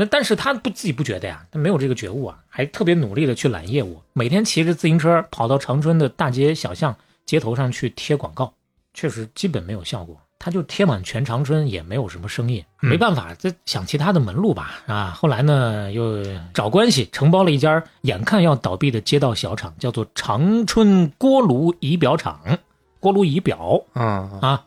[0.00, 6.94] 那但是他不自己不觉得呀，他没有这个觉悟啊，还特别努力的去揽业务，每天骑着自行车跑到长春的大街小巷、
[7.26, 8.54] 街头上去贴广告，
[8.94, 10.16] 确实基本没有效果。
[10.38, 15.10] 他就贴满全长春，也没有什么生意，嗯没办法，这想其他的门路吧啊。
[15.10, 16.22] 后来呢，又
[16.54, 22.56] 找关系承包了一家眼看要倒闭的街道小厂，叫做长春锅炉仪表厂，
[23.00, 24.04] 锅炉仪表嗯
[24.40, 24.64] 啊，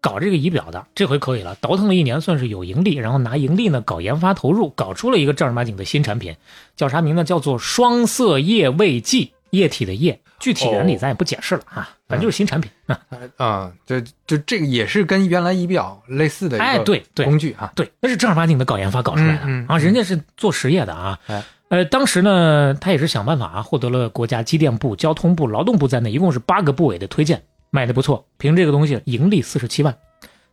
[0.00, 6.34] 搞这个仪表的，这回可以了，倒腾了一年，算是有盈利，然后拿盈利呢搞研发投入，搞出了一个正儿八经的新产品，
[6.76, 7.24] 叫啥名呢？
[7.24, 13.00] 叫做双色液位计，液体的液，具体原理咱也不解释了啊，反正就是新产品啊。
[13.36, 17.72] 啊，这就这个也是跟原来仪表类似的一哎，个对对，工具啊。
[17.74, 21.18] 对，那是正儿八经的搞研发搞出来的、嗯嗯啊，人家是做实业的啊。
[21.26, 27.40] 哎呃，当时呢，他也是想办法啊，获得了国家机电部、交通部、劳动部在内，一共是八个部委的推荐，
[27.70, 28.26] 卖的不错。
[28.36, 29.96] 凭这个东西盈利四十七万，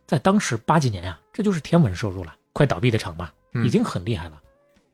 [0.06, 2.34] 在当时八几年呀、这就是天文收入了。
[2.52, 4.40] 快倒闭的厂吧，嗯已经很厉害了。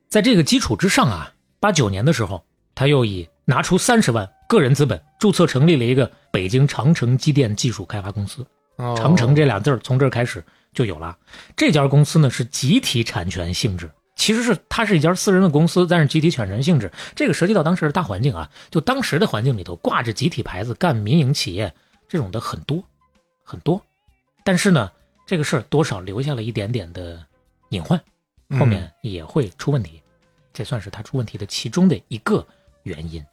[0.08, 2.44] 在这个基础之上啊，八九年的时候，
[2.74, 8.44] 他又以拿出三十万个人资本，注册成立了一个北京长城机电技术开发公司。
[8.76, 11.16] 哦长城这俩字儿从这儿开始就有了。
[11.56, 16.90] 这家公司呢是集体产权性质，其实是它是一家私人的公司，但是集体产权性质。
[17.14, 21.72] 这个涉及到当时的大环境啊，就当时的环境里头挂着集体牌子干民营企业
[22.08, 22.82] 这种的很多
[23.42, 23.80] 很多，
[24.44, 24.90] 但是呢，
[25.26, 27.24] 这个事儿多少留下了一点点的
[27.70, 28.00] 隐患，
[28.58, 30.00] 后面也会出问题。
[30.52, 32.46] 这算是他出问题的其中的一个
[32.84, 33.24] 原因。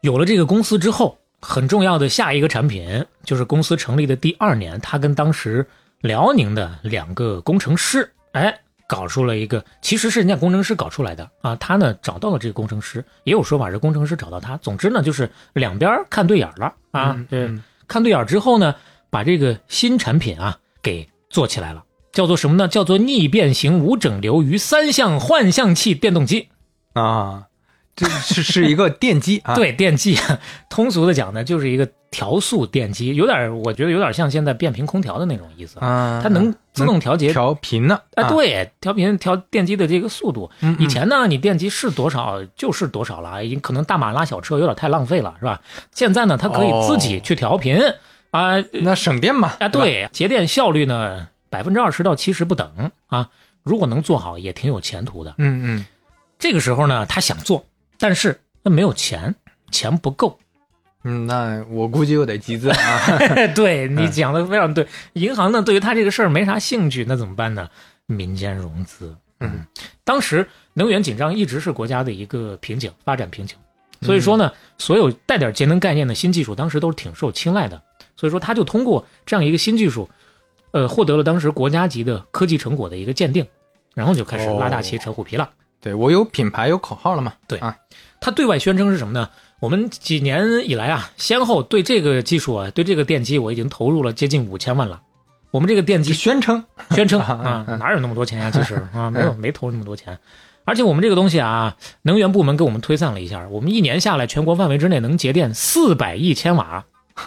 [0.00, 5.64] 有了这个公司之后，很重要的下一个产品就是公司成立的第二年，他跟当时
[6.00, 11.54] 辽宁的两个工程师，哎，搞出了一个，其实是人家工程师搞出来的啊。
[11.56, 14.56] 他呢找到了这个工程师，也有说法是工程师找到他。
[14.56, 17.12] 总之呢，就是两边看对眼了啊。
[17.16, 17.60] 嗯对，
[17.90, 18.76] 看对眼之后呢，
[19.10, 22.68] 把这个新产品啊给做起来了，叫做什么呢？
[22.68, 26.48] 叫做逆变形无整流于三相换向器电动机。
[26.92, 27.48] 啊，
[27.96, 29.54] 这是是一个电机啊。
[29.58, 30.16] 对，电机，
[30.68, 35.78] 通俗的讲呢，就是一个调速电机，有点，我觉得有点像现在变频空调的那种意思。
[35.78, 38.00] 啊，它能自动调节调频呢。
[38.14, 40.50] 啊，对，调频调电机的这个速度。
[40.60, 45.60] 嗯以前呢，你电机是多少就是多少了，已经可能大马拉小车有点太浪费了，是吧？
[45.92, 47.80] 现在呢，它可以自己去调频
[48.32, 49.52] 啊，那省电嘛。
[49.60, 53.28] 啊，对，节电效率呢，百分之二十到七十不等啊。
[53.62, 55.34] 如果能做好，也挺有前途的。
[55.38, 55.86] 嗯嗯，
[56.38, 57.64] 这个时候呢，他想做，
[57.98, 59.32] 但是那没有钱，
[59.70, 60.36] 钱不够。
[61.04, 63.18] 嗯，那我估计又得集资啊。
[63.54, 67.68] 对 你讲的非常对，银行呢对于他这个事儿没啥兴趣，那怎么办呢？
[68.06, 69.16] 民间融资。
[69.40, 69.64] 嗯，
[70.04, 73.56] 当时能源紧张一直是国家的一个瓶颈，发展瓶颈。
[74.02, 77.80] 所以说呢，所有带点节能概念的新技术，当时都是挺受青睐的。
[78.16, 80.08] 所以说，他就通过这样一个新技术，
[80.72, 83.46] 呃，获得了当时国家级的科技成果的一个鉴定，
[83.94, 85.48] 然后就开始拉大旗扯虎皮了。
[85.80, 87.32] 对我有品牌有口号了嘛？
[87.48, 87.74] 对啊，
[88.20, 89.30] 他对外宣称是什么呢？
[89.60, 95.02] 我们几年以来啊，先后对这个技术啊，对这个电机，我已经投入了接近五千万了。
[95.50, 100.18] 我们这个电机宣称宣称 啊，哪有那么多钱呀、其实啊，没有没投那么多钱。
[100.64, 106.84] 而且我们这个东西啊，能源部门给我们推算了一下，我们一年下来，全国范围之内能节电四百亿千瓦，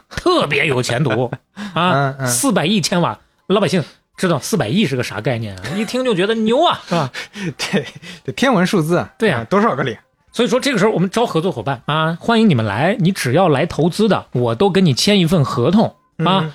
[0.10, 1.32] 特别有前途
[1.76, 2.26] 啊！
[2.26, 3.84] 四百亿千瓦，老百姓
[4.18, 5.64] 知道四百亿是个啥概念啊？
[5.76, 7.12] 一听就觉得牛啊，是吧？
[7.72, 7.86] 对，
[8.26, 9.96] 这天文数字啊，对呀、多少个零？
[10.34, 16.52] 所以说这个时候我们招合作伙伴啊，欢迎你们来，你只要来投资的，我都跟你签一份合同啊，嗯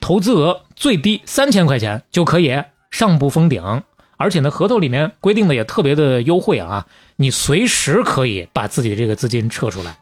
[0.00, 3.82] 投资额最低三千块钱就可以，上不封顶。
[4.16, 6.86] 而且呢，合同里面规定的也特别的优惠啊，
[7.16, 9.98] 你随时可以把自己的这个资金撤出来，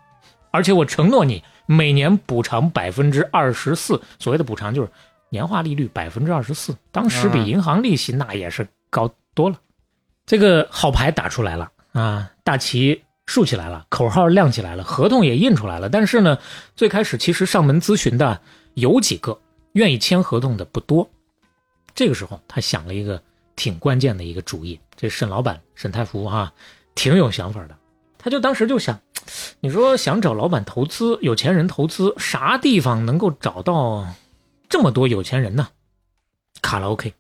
[0.53, 4.89] 而且我承诺你每年补偿百分之二十四，所谓的补偿就是
[5.31, 9.57] 年化利率百分之二十四，当时比嗯银行利息那也是高多了。
[10.24, 15.89] 这个好牌打出来了啊，大旗竖起来了，口号亮起来了，合同也印出来了。
[15.89, 16.39] 但是呢，
[16.74, 18.40] 最开始其实上门咨询的
[18.74, 19.39] 有几个，
[19.73, 21.11] 愿意签合同的不多。
[21.94, 23.20] 这个时候，他想了一个
[23.57, 24.78] 挺关键的一个主意。
[24.97, 26.53] 这沈老板沈太福哈、
[26.94, 27.77] 挺有想法的。
[28.16, 28.98] 他就当时就想，
[29.61, 34.07] 你说想找老板投资，有钱人投资，啥地方能够找到
[34.69, 35.69] 这么多有钱人呢？
[36.62, 37.12] 卡拉 OK，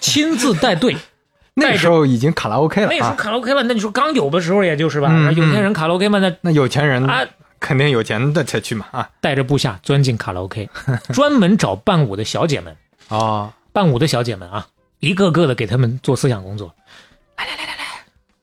[0.00, 0.96] 亲自带队。
[1.54, 3.14] 那时候已经卡拉 OK 了那时候啊。
[3.14, 7.24] 卡拉 OK 了，那你说刚有的时候也就是吧，嗯有钱人卡拉 OK 嘛，那那有钱人啊
[7.60, 9.08] 肯定有钱的才去嘛啊。
[9.20, 10.68] 带着部下钻进卡拉 OK，
[11.12, 12.76] 专门找伴舞的小姐们，
[13.08, 14.66] 哦，伴舞的小姐们啊，
[15.00, 16.74] 一个个的给他们做思想工作。
[17.36, 17.84] 来来来来来，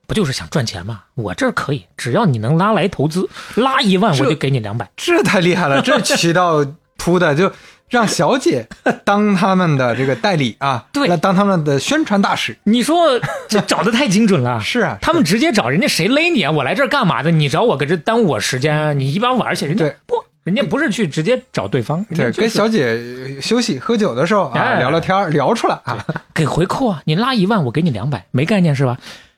[0.06, 1.02] 不就是想赚钱吗？
[1.14, 4.88] 我这儿可以，只要你能拉来投资，拉一万我就给你两百。
[4.96, 6.64] 这太厉害了，这 渠道
[6.96, 7.52] 铺的就
[7.90, 8.66] 让小姐
[9.04, 12.56] 当他们的这个代理啊，对来当他们的宣传大使。
[12.64, 14.60] 你说这找的太精准了。
[14.64, 16.50] 是啊，他们直接找人家谁勒你啊？
[16.50, 17.30] 我来这儿干嘛的？
[17.30, 18.92] 你找我搁这耽误我时间啊？
[18.92, 20.14] 你一般玩儿去，人家不，
[20.44, 26.04] 人家不是去直接找对方，对，就是跟小姐休息喝酒的时候啊，哎聊聊天聊出来啊。
[26.32, 27.02] 给回扣啊！
[27.04, 28.96] 你拉一万，我给你两百，没概念是吧？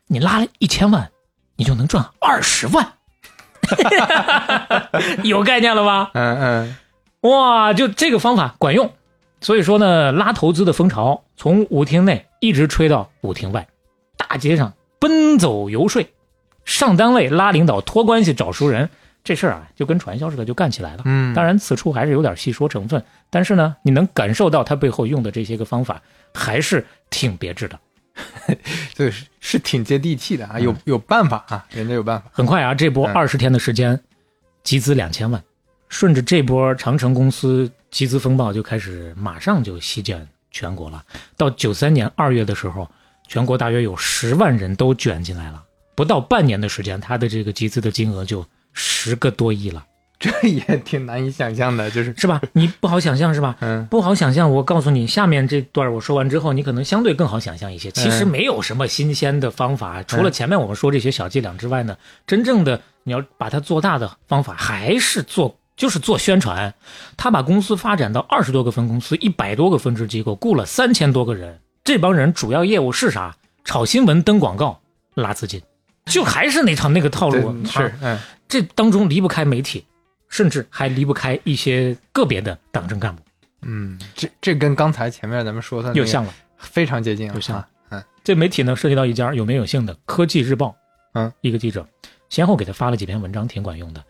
[0.09, 1.09] 你拉了一千万，
[1.57, 2.93] 你就能赚二十万，
[5.25, 6.11] 有概念了吧？
[6.13, 6.77] 嗯嗯，
[7.23, 8.93] 哇，就这个方法管用。
[9.41, 13.67] 所以说呢，拉投资的风潮从舞厅内一直吹到舞厅外，
[14.17, 16.07] 大街上奔走游说，
[16.65, 18.89] 上单位拉领导托关系找熟人，
[19.25, 21.03] 这事儿啊就跟传销似的就干起来了。
[21.07, 26.01] 嗯当然此处还是有点戏说成分，但是呢，你能感受到他背后用的这些个方法
[26.33, 27.79] 还是挺别致的。
[28.95, 32.29] 对，是是挺接地气的啊，有有办法啊，人家有办法。
[32.31, 33.99] 很快啊，这波嗯二十天的时间，
[34.63, 35.43] 集资两千万，
[35.93, 41.05] 顺着这波长城公司集资风暴就开始，马上就席卷全国了。
[41.37, 42.91] 到九三年二月的时候，
[43.29, 45.63] 全国大约有十万人都卷进来了，
[45.95, 49.85] 不到半年的时间，他的这个集资的金额就十个多亿了。
[50.19, 52.41] 这也挺难以想象的，就是是吧？
[52.55, 53.57] 你不好想象是吧？
[53.61, 54.51] 嗯，不好想象。
[54.51, 57.91] 我告诉你，下面这段我说完之后，你可能相对更好想象一些。
[57.91, 66.75] 其实嗯没有什么新鲜的方法，除了前面我们说这些小伎俩之外呢，真正的你要把它做大的方法，还是做就是做宣传。
[67.17, 71.61] 他把公司发展到二十多个分公司，一百多个分支机构，雇了三千多个人。
[71.85, 73.37] 这帮人主要业务是啥？
[73.65, 74.81] 炒新闻、登广告、
[75.15, 75.63] 拉资金，
[76.07, 77.53] 就还是那场那个套路。
[77.53, 78.19] 对是啊嗯，
[78.49, 79.85] 这当中离不开媒体，
[80.29, 83.23] 甚至还离不开一些个别的党政干部。
[83.63, 87.69] 嗯，这这跟刚才前面咱们说的又像了，非常接近了，又像了啊。
[87.91, 90.67] 嗯，这媒体呢涉及到一家有名有姓的《科技日报》，
[91.15, 91.87] 嗯，一个记者
[92.29, 94.05] 先后给他发了几篇文章，挺管用的。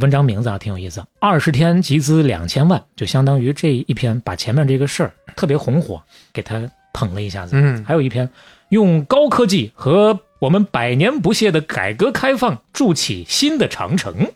[0.00, 6.02] 文章名字啊挺有意思，二十天集资两千万，就相当于这一篇把前面这个事儿特别红火，
[6.32, 7.52] 给他捧了一下子。
[7.54, 8.28] 嗯还有一篇
[8.70, 14.32] 用高科技和我们百年不懈的改革开放筑起新的长城。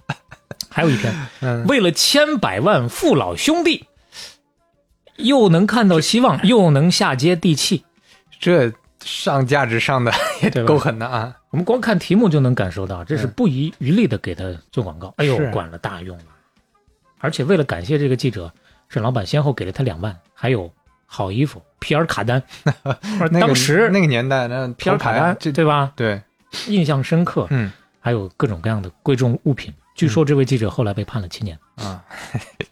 [0.68, 3.86] 还有一篇，嗯为了千百万父老兄弟，
[5.16, 7.84] 又能看到希望，又能下接地气，
[8.38, 8.72] 这
[9.04, 10.12] 上价值上的
[10.42, 11.36] 也对够狠的啊！
[11.50, 15.12] 我们光看题目就能感受到，这是不遗余力的给他做广告。
[15.16, 16.24] 哎呦管了大用了！
[17.18, 18.52] 而且为了感谢这个记者，
[18.88, 20.72] 沈老板先后给了他两万，还有
[21.06, 22.42] 好衣服皮尔卡丹。
[23.20, 25.92] 那个当时那个年代，那皮尔卡丹对吧？
[25.96, 26.20] 对，
[26.68, 27.46] 印象深刻。
[27.50, 27.72] 嗯
[28.02, 29.70] 还有各种各样的贵重物品。
[29.94, 32.02] 据说这位记者后来被判了七年，啊，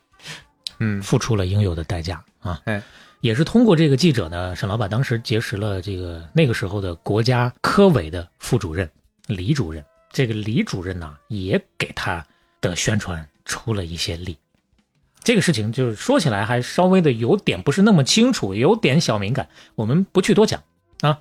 [0.81, 2.59] 嗯付出了应有的代价啊。
[2.65, 2.83] 哎，
[3.21, 8.89] 也是通过这个记者呢，沈老板当时结识了这个那个时候的国家科委的副主任
[9.27, 9.85] 李主任。
[10.11, 12.25] 这个李主任呢，也给他
[12.61, 14.39] 的宣传出了一些力。
[15.23, 20.63] 这个事情就是说起来还稍微的有点不是那么清楚，有点小敏感，我们不去多讲
[21.03, 21.21] 啊。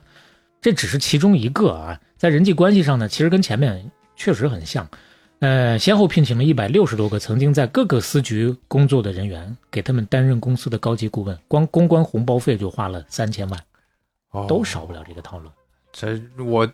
[0.61, 4.89] 这只是其中一个啊，在人际关系上呢，其实跟前面确实很像。
[5.39, 13.59] 呃，先后聘请了一百六十多个曾经在各个司局工作的人员，给他们担任公司的高级顾问，光公关红包费就花了三千万，
[14.31, 15.49] 哦都少不了这个套路。
[15.91, 16.67] 这我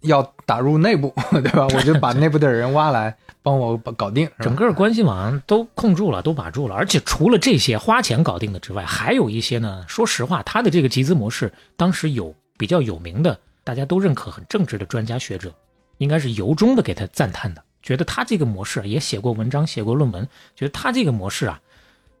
[0.00, 1.68] 要打入内部， 对吧？
[1.72, 6.74] 我就把内部的人挖来帮我把搞定，整个关系网都控住了，都把住了。
[6.74, 9.84] 而且除了这些花钱搞定的之外，还有一些呢。
[9.86, 15.54] 说实话，他的这个集资模式，当时有比较有名的，大家都认可、很正直的专家学者，
[15.98, 21.60] 应该是由衷的给他赞叹的，觉得他这个模式也写过文章、写过论文，觉得他这个模式啊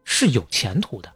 [0.04, 1.10] 是有前途的。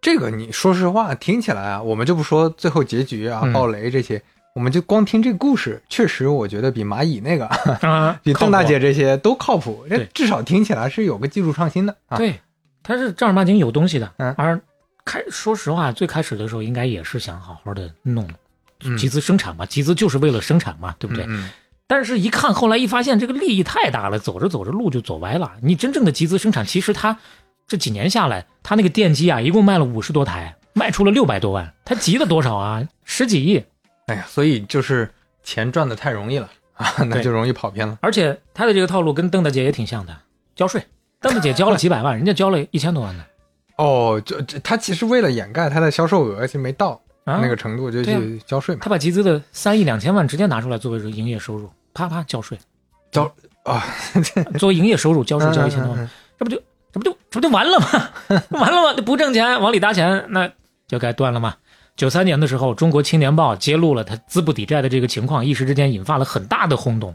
[0.00, 4.20] 这个你说实话，听起来啊，我们就不说最后结局啊、嗯暴雷这些，
[4.52, 7.46] 我们就光听这个故事，确实我觉得比蚂蚁那个、
[7.88, 9.86] 啊比邓大姐这些都靠谱。
[10.12, 12.40] 至少听起来是有个技术创新的啊。，对，
[12.82, 14.12] 他是正儿八经有东西的。
[14.16, 14.60] 嗯而
[15.04, 18.28] 开说实话，最开始的时候应该也是想好好的弄
[18.84, 21.24] 嗯集资生产嘛，集资就是为了生产嘛，对不对？
[21.28, 21.48] 嗯
[21.94, 25.52] 但是，一看后来一发现这个利益太大了，走着走着路就走歪了。
[25.60, 27.18] 你真正的集资生产，其实他
[27.68, 32.82] 这几年下来，他那个电机啊，一共卖了五十多台，卖出了六百多万，他集了多少啊？
[33.04, 33.62] 十几亿。
[34.06, 35.06] 哎呀，所以就是
[35.42, 37.98] 钱赚的太容易了啊，那就容易跑偏了。
[38.00, 40.16] 而且他的这个套路跟邓大姐也挺像的，
[40.56, 40.82] 交税。
[41.20, 43.24] 邓大姐交了几百万，人家交了一千多万呢。
[43.76, 48.80] 哦，就这他其实为了掩盖他的销售额，其实没到啊那个程度，就去交税嘛。
[48.82, 52.58] 他把集资的三亿两千万直接拿出来作为营业收入，啪啪交税。
[53.10, 53.24] 交
[53.64, 53.84] 啊，
[54.58, 56.56] 作为营业收入交税交一千多万，这不就
[56.92, 57.86] 这不就这不就完了吗？
[58.58, 59.02] 完了吗？
[59.04, 60.50] 不挣钱，往里搭钱，那
[60.88, 61.56] 就该断了吗？
[61.94, 67.14] 九三年的时候，中国青年报揭露了他资不抵债的这个情况，一时之间引发了很大的轰动，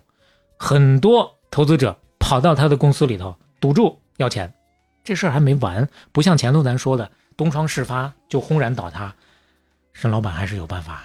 [0.58, 4.54] 很多投资者跑到他的公司里头赌注要钱。
[5.04, 9.14] 这事儿还没完，不像前头咱说的东窗事发就轰然倒塌，
[9.94, 11.04] 沈老板还是有办法。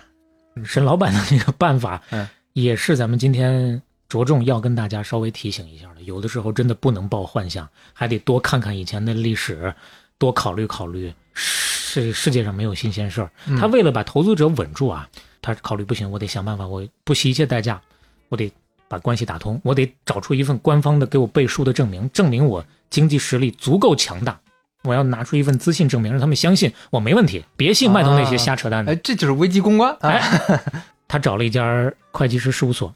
[0.64, 6.02] 沈老板的这个办法，嗯，也是咱们今天着重要跟大家稍微提醒一下的。
[6.02, 9.74] 有的时候真的不能抱幻想，还得多看看以前的历史，
[10.18, 11.12] 多考虑考虑。
[11.34, 13.30] 世世界上没有新鲜事儿。
[13.46, 15.08] 嗯他为了把投资者稳住啊，
[15.40, 17.80] 他考虑不行，我得想办法，我不惜一切代价，
[18.28, 18.50] 我得
[18.88, 24.38] 把关系打通，我得找出一份官方的给我背书的证明，证明我经济实力足够强大。
[24.84, 28.92] 我要拿出一份资信证明，让他们相信我没问题，别信外头那些瞎扯淡的。
[28.92, 29.96] 哎，这就是危机公关。
[31.12, 32.94] 他找了一家会计师事务所，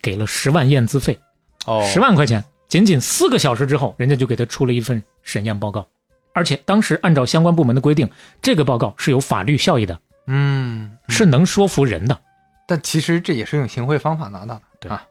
[0.00, 1.20] 给了十万验资费，
[1.66, 5.86] 哦，十万块钱，仅仅四个小时之后，人家就给他出了一份审验报告，
[6.32, 8.08] 而且当时按照相关部门的规定，
[8.40, 12.18] 这个报告是有法律效益的，嗯，是能说服人的。
[12.66, 14.62] 但其实这也是用行贿方法拿到的。
[14.80, 15.04] 对啊，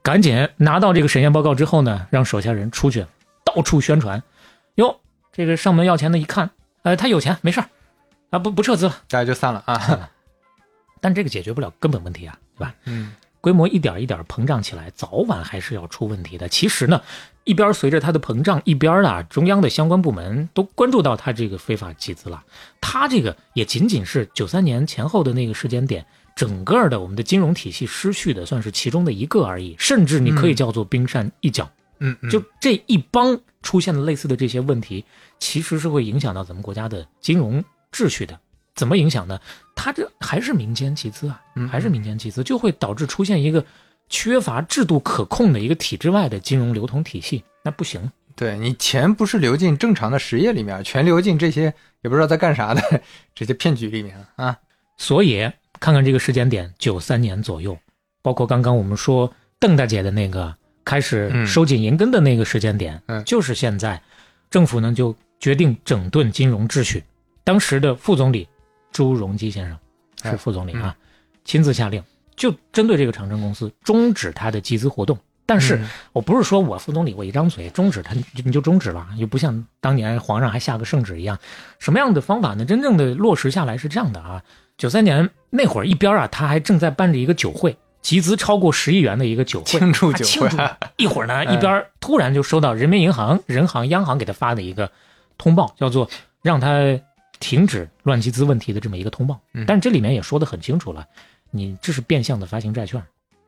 [0.00, 3.04] 赶紧拿到这个审验报告之后呢，让手下人出去
[3.44, 4.22] 到处宣传，
[4.76, 5.00] 哟，
[5.32, 6.50] 这个上门要钱的一看，
[6.82, 7.66] 呃，他有钱没事儿，
[8.30, 10.10] 啊，不不撤资了，大家就散了啊。
[11.00, 12.74] 但这个解决不了根本问题啊，对吧？
[12.84, 16.48] 嗯，规模一点一点膨胀起来，早晚还是要出问题的。
[16.48, 17.00] 其实呢，
[17.44, 22.44] 一边随着它的膨胀，一边啊，中央的相关部门都关注到它这个非法集资了。
[22.80, 26.04] 它这个也仅仅是九三年前后的那个时间点，
[26.34, 29.76] 整个的我们的金融体系失序的，算是其中的一个而已。
[29.78, 31.70] 甚至你可以叫做冰山一角。
[32.00, 35.04] 嗯嗯，就这一帮出现了类似的这些问题，
[35.40, 38.38] 其实是会影响到咱们国家的金融秩序的。
[38.78, 39.40] 怎么影响呢？
[39.74, 43.64] 它这还是民间集资啊，嗯还是民间集资，就会导致出现一个
[44.08, 48.10] 缺乏制度可控的一个体制外的金融流通体系，那不行。
[48.36, 53.02] 对你钱不是流进正常的实业里面，全流进这些也不知道在干啥的
[53.34, 54.56] 这些骗局里面啊。
[54.96, 55.50] 所以
[55.80, 57.76] 看看这个时间点，九三年左右，
[58.22, 64.00] 包括刚刚我们说邓大姐的那个开始嗯收紧银根的那个时间点，嗯就是现在，
[64.50, 67.02] 政府呢就决定整顿金融秩序。
[67.42, 68.46] 当时的副总理
[68.92, 69.78] 朱镕基先生
[70.22, 70.96] 哎是副总理啊，
[71.44, 72.02] 亲自下令，
[72.36, 75.18] 就针对这个长城公司终止它的集资活动。
[75.46, 81.38] 但是嗯我不是说我副总理我一张嘴终止它，你就终止了，又不像当年皇上还下个圣旨一样。
[81.78, 82.66] 什么样的方法呢？
[82.66, 84.42] 真正的落实下来是这样的啊，
[84.76, 90.58] 九三年那会儿一边啊，他还正在办着一个酒会，集资超过十亿元的一个酒会，庆祝酒会啊庆祝
[91.02, 94.90] 一会儿呢，嗯一边突然就收到人民银行、人行、央行给他发的一个
[95.38, 96.10] 通报，叫做
[96.42, 97.00] 让他
[97.40, 99.40] 停止乱集资问题的这么一个通报。
[99.54, 101.06] 嗯但是这里面也说得很清楚了，
[101.50, 103.02] 你这是变相的发行债券，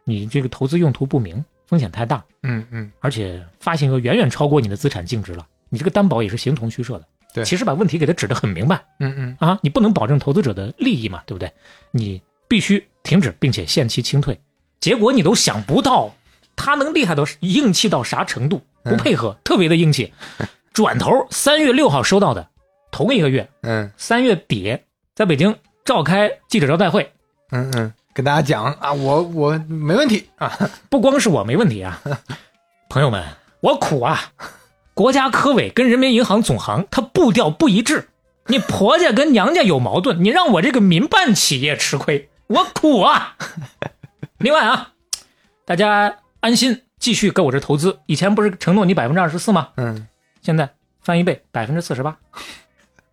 [0.05, 7.07] 你这个投资用途不明，风险太大，嗯嗯，而且发行额远远超过你的资产净值了，你这个担保也是形同虚设的。
[7.33, 8.83] 对其实把问题给他指得很明白。
[8.99, 11.53] 嗯嗯啊，你不能保证投资者的利益嘛，对不对？
[11.93, 14.41] 你必须停止，并且限期清退。
[14.81, 16.13] 结果你都想不到，
[16.57, 18.63] 他能厉害到硬气到啥程度？
[18.83, 20.13] 不配合，特别的硬气。
[20.73, 22.49] 转头三月六号收到的，
[22.91, 24.79] 同一个月，嗯三月底
[25.15, 27.13] 在北京召开记者招待会，
[27.51, 30.57] 嗯嗯，跟大家讲啊，我我没问题啊。
[30.89, 32.01] 不光是我没问题啊，
[32.89, 33.25] 朋友们，
[33.61, 34.33] 我苦啊！
[34.95, 38.09] 国家科委跟人民银行总行，它步调不一致，
[38.47, 43.37] 你婆家跟娘家有矛盾，你让我这个民办企业吃亏，我苦啊！
[44.39, 44.93] 另外啊，
[45.65, 49.69] 大家安心继续给我这投资，以前不是承诺你百分之二十四吗？
[49.77, 50.07] 嗯，
[50.43, 50.69] 现在
[51.01, 52.19] 翻一倍，百分之四十八，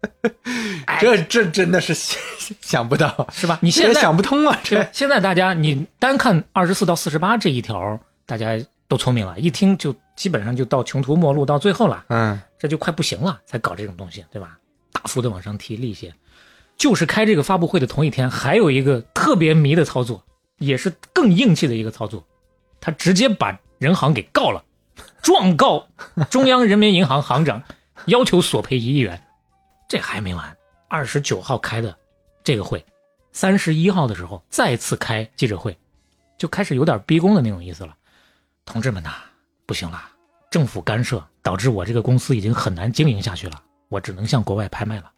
[1.00, 2.20] 这这真的是想
[2.62, 3.60] 想不到，是吧？
[3.62, 4.88] 你现在想不通啊，这？
[4.94, 8.58] 现在大家你单看二十四到四十八这一条，大家
[8.88, 14.58] 都聪明了，一听就基本上就到穷途末路到最后了，嗯这就快不行了，才搞这种东西，对吧？
[14.92, 16.14] 大幅的往上提利息，
[16.78, 20.24] 就是开这个发布会的同一天，还有一个特别迷的操作，
[20.58, 22.26] 也是更硬气的一个操作，
[22.80, 24.64] 他直接把人行给告了，
[25.22, 25.88] 状告
[26.30, 27.62] 中央人民银行行长，
[28.06, 29.22] 要求索赔一亿元。
[29.88, 30.58] 这还没完，
[30.90, 31.96] 二十九号开的
[32.44, 32.86] 这个会，
[33.32, 35.78] 三十一号的时候再次开记者会，
[36.38, 37.96] 就开始有点逼宫的那种意思了。
[38.66, 39.12] 同志们呐，
[39.66, 40.02] 不行了，
[40.52, 45.12] 政府干涉导致我这个公司已经很难经营下去了，我只能向国外拍卖了。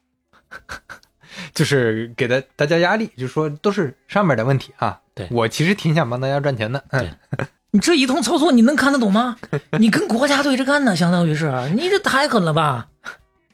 [1.53, 4.99] 就是给大大家压力，就是说都是上面的问题啊。
[5.15, 6.83] 对我其实挺想帮大家赚钱的。
[6.91, 7.11] 对，
[7.71, 9.37] 你这一通操作，你能看得懂吗？
[9.79, 12.89] 你跟国家对着干呢，相当于是你这太狠了吧？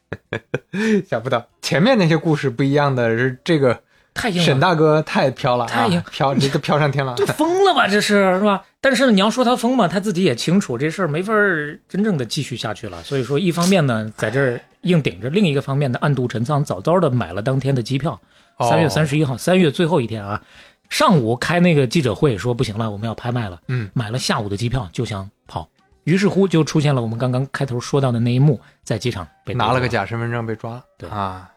[1.07, 3.79] 想不到前面那些故事不一样的是这个
[4.13, 7.13] 太硬了，沈大哥太飘了，太硬啊飘， 这都飘上天了。
[7.17, 7.87] 这疯了吧？
[7.87, 8.63] 这是是吧？
[8.79, 13.03] 但是呢，你要说他疯吧，他自己也清楚这事儿没法儿真正的继续下去了。
[13.03, 18.19] 所以说，一方面呢，在这儿硬顶着；另一个方面呢，暗度陈仓，早早的买了当天的机票。
[18.57, 20.41] 哦三月三十一号，三月最后一天啊，
[20.89, 23.59] 上午开那个记者会说不行了，我们要拍卖了。
[23.67, 25.67] 嗯，买了下午的机票就想跑，
[26.05, 30.83] 于是乎就出现了我们刚刚开头说到的那一幕，在机场被拿了个假身份证被抓了。
[30.97, 31.51] 对啊，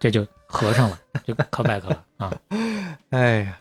[0.00, 2.32] 这就合上了，就 callback 了啊！
[3.10, 3.58] 哎呀，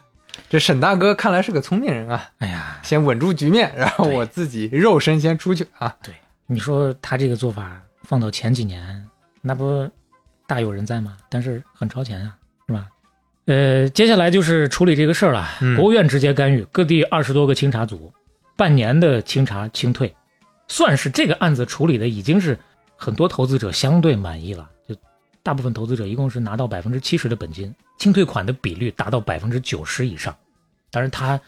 [0.50, 2.30] 这沈大哥看来是个聪明人啊。
[2.38, 5.96] 哎呀，先稳住局面，然后我自己肉身先出去啊。
[6.02, 6.14] 对，
[6.46, 9.06] 你说他这个做法放到前几年，
[9.42, 9.90] 那不
[10.46, 11.18] 大有人在吗？
[11.30, 12.36] 但是很超前啊，
[12.68, 12.88] 是吧？
[13.46, 15.48] 呃，接下来就是处理这个事儿了。
[15.62, 18.14] 嗯国务院直接干预，各地二十多个清查组，
[18.58, 20.14] 半年的清查清退，
[20.68, 22.60] 算是这个案子处理的已经是
[22.98, 24.70] 很多投资者相对满意了。
[24.90, 24.96] 就
[25.44, 30.36] 大部分投资者一共是拿到百分之七十的本金，清退款的比率达到百分之九十以上。
[30.90, 31.40] 当然他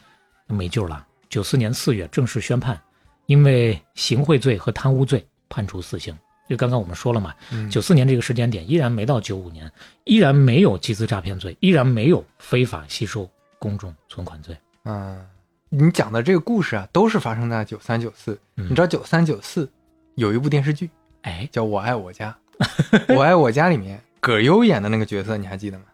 [0.48, 1.06] 没救了。
[1.30, 2.80] 九四年四月正式宣判，
[3.26, 6.16] 因为行贿罪和贪污罪判处死刑。
[6.48, 9.72] 就刚刚我们说了嘛，嗯九四年这个时间点依然没到九五年，
[10.06, 13.30] 依然没有集资诈骗罪，依然没有非法吸收
[13.60, 14.58] 公众存款罪。
[14.86, 15.24] 嗯，
[15.70, 18.34] 你讲的这个故事啊，都是发生在九三九四。
[18.58, 19.70] 嗯你知道九三九四
[20.16, 20.90] 有一部电视剧
[21.22, 22.36] 哎，叫《我爱我家》，
[23.16, 25.86] 《我爱我家》里面葛优演的那个角色你还记得吗？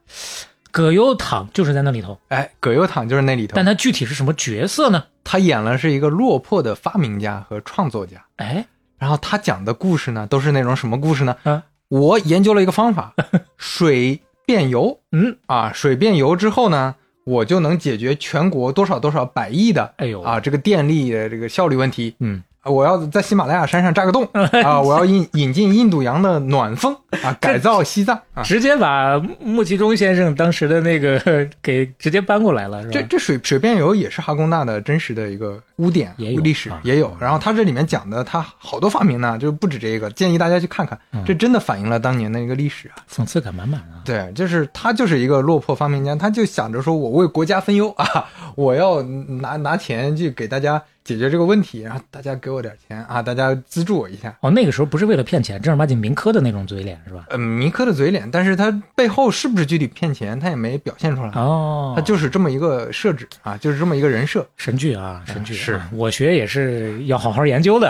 [0.72, 5.04] 葛优躺就是在那里头，哎，葛优躺就是那里头，但他具体是什么角色呢？
[5.24, 8.24] 他演了是一个落魄的发明家和创作家。
[8.38, 8.66] 哎，
[8.98, 11.36] 然后他讲的故事呢，都是那种什么故事呢？
[11.44, 13.14] 啊，我研究了一个方法，
[13.58, 15.00] 水变油。
[15.12, 16.96] 嗯啊，水变油之后呢，
[17.26, 22.16] 我就能解决全国多少多少百亿的哎呦啊这个电力的这个效率问题。
[22.20, 24.28] 嗯，啊我要在喜马拉雅山上扎个洞
[24.64, 28.42] 啊，我要引引进印度洋的暖风啊，改造西藏啊。
[28.44, 32.94] 直接把穆其中先生当时的那个给直接搬过来了，是吧？
[32.94, 37.16] 这这水水变油也是哈工大的真实的一个污点也有历史啊也有。
[37.20, 42.98] 然后他这里面讲的他好多发明呢，就不止这个，建议大家去看看，嗯这真的反映了当年的一个历史啊。
[43.08, 44.02] 讽刺感满满啊！
[44.04, 48.26] 对，就是他就是一个落魄发明家，他就想着说我为国家分忧啊，
[48.56, 54.36] 我要拿拿钱去给大家解决这个问题，然后大家给我点钱啊，大家资助我一下。
[54.42, 57.28] 哦，那个时候不是为了骗钱，正儿八经民科的那种嘴脸是吧？
[57.30, 61.30] 呃，民科的嘴脸，但是他背后是不是具体骗钱，他也没表现出来。
[61.34, 64.46] 哦，他就是这么一个设置啊，就是这么一个人设。
[64.58, 67.88] 神剧啊，神剧、啊是我学也是要好好研究的。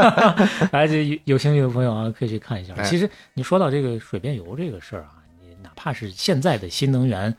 [0.72, 2.72] 哎，这有有兴趣的朋友啊，可以去看一下。
[2.74, 7.36] 哎其实你说到这个水变油这个事儿啊，你哪怕是现在的新能源，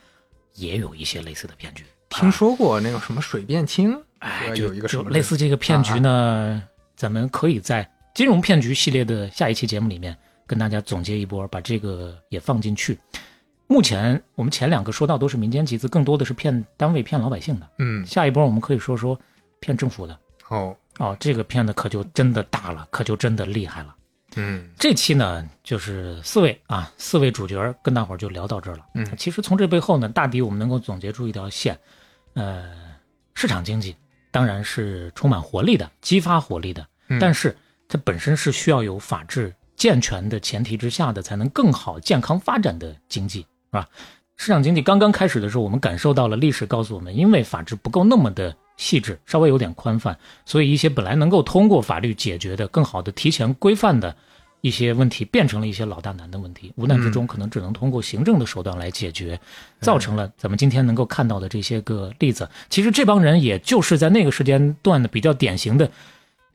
[0.53, 1.83] 也有一些类似的骗局。
[2.09, 6.63] 听说过那个什么水变氢，哎，就就有一个类似这个骗局呢，啊
[6.95, 10.15] 咱们可以在金融骗局系列的下一期节目里面
[10.45, 12.97] 跟大家总结一波，把这个也放进去。
[13.67, 17.69] 目前我们前两个说到都是民间集资，更多的是骗单位、骗老百姓的。
[17.77, 19.19] 嗯，下一波我们可以说说
[19.59, 20.19] 骗政府的。
[20.49, 23.95] 哦，哦，这个骗的可就真的大了，可就真的厉害了。
[24.35, 28.85] 嗯这期呢，就是四位啊，四位主角跟大伙儿就聊到这儿了。
[28.95, 31.77] 嗯其实从这背后呢，大抵我们能够总结出一条线，
[32.33, 32.65] 呃，
[33.33, 33.95] 市场经济
[34.31, 37.55] 当然是充满活力的，激发活力的，嗯但是
[37.87, 43.87] 它本身是需要有法治健全的前提之下的，才能更好健康发展的经济，是吧？
[44.37, 54.15] 市场经济刚刚开始的时候，我们感受到了历史告诉我们，因为法治不够那么的细致，稍微有点宽泛，所以一些本来能够通过法律解决的、更好的提前规范的
[54.61, 56.71] 一些问题，变成了一些老大难的问题。
[56.75, 59.39] 无奈之中，可能只能通过行政的手段来解决，
[59.79, 62.49] 造成了咱们今天能够看到的这些个例子。
[62.69, 65.89] 其实这帮人也就是在那个时间段的比较典型的，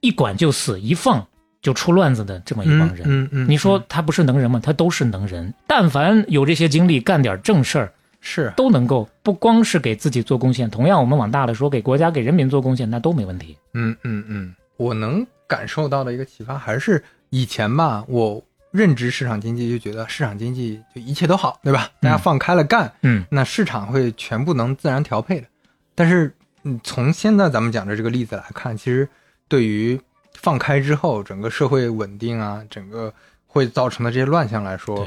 [0.00, 1.26] 一管就死，一放
[1.62, 3.02] 就出乱子的这么一帮人。
[3.04, 4.60] 嗯嗯，你说他不是能人吗？
[4.62, 5.54] 他都是能人。
[5.66, 13.56] 但凡有这些精力干点正事儿，是都能够不光是给自己做贡献，同样我们往大了说，给国家、给人民做贡献，那都没问题。
[13.72, 17.02] 嗯嗯嗯，我能感受到的一个启发还是
[17.34, 18.40] 以前吧，我
[18.70, 21.90] 认知市场经济就觉得市场经济就一切都好，对吧？
[22.00, 25.48] 大家放开了干，嗯，那市场会全部能自然调配的。
[25.96, 26.32] 但是，
[26.62, 29.08] 嗯，从现在咱们讲的这个例子来看，其实
[29.48, 30.00] 对于
[30.34, 33.12] 放开之后整个社会稳定啊，整个
[33.48, 35.04] 会造成的这些乱象来说，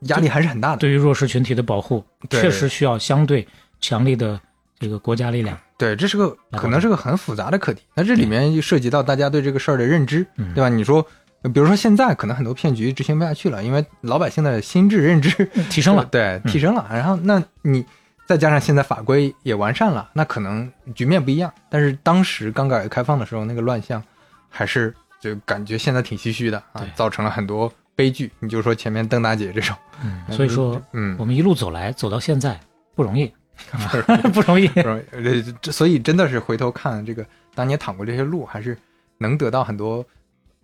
[0.00, 0.78] 压力还是很大的。
[0.78, 3.46] 对于弱势群体的保护，确实需要相对
[3.80, 4.40] 强力的
[4.80, 5.56] 这个国家力量。
[5.78, 7.82] 对，这是个可能是个很复杂的课题。
[7.94, 10.68] 那这里面就涉及到大家对这个事儿的认知，嗯对吧？
[10.68, 11.04] 你说，
[11.42, 16.86] 比如说现在可能很多骗局执行不下去了，因为老百姓的心智认知提升了， 对，提升了。
[16.90, 17.84] 然后，那你
[18.26, 21.52] 再加上现在法规也完善了，那可能局面不一样。
[21.68, 24.02] 但是当时刚改革开放的时候，那个乱象
[24.48, 28.30] 还是就感觉现在挺唏嘘的啊，造成了很多悲剧。
[28.38, 32.58] 你就说前面邓大姐这种，嗯， 所以说，嗯，我们一路走来，走到现在
[32.94, 33.32] 不容易，
[34.32, 35.70] 不容易，不容易。
[35.72, 38.78] 所以真的是回头看这个当年淌过这些路，还是
[39.18, 40.04] 能得到很多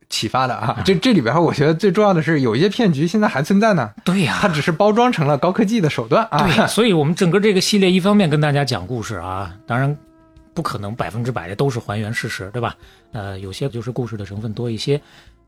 [0.09, 0.83] 启发的啊。
[0.85, 3.93] 这这里边我觉得最重要的是，有一些骗局现在还存在呢。
[4.05, 6.47] 对呀、它只是包装成了高科技的手段啊。
[6.47, 9.97] 对， 所以我们整个这个系列一方面跟大家讲故事啊，当然
[10.55, 12.77] 不可能百分之百的都是还原事实，对吧？
[13.13, 15.01] 呃，有些就是故事的成分多一些。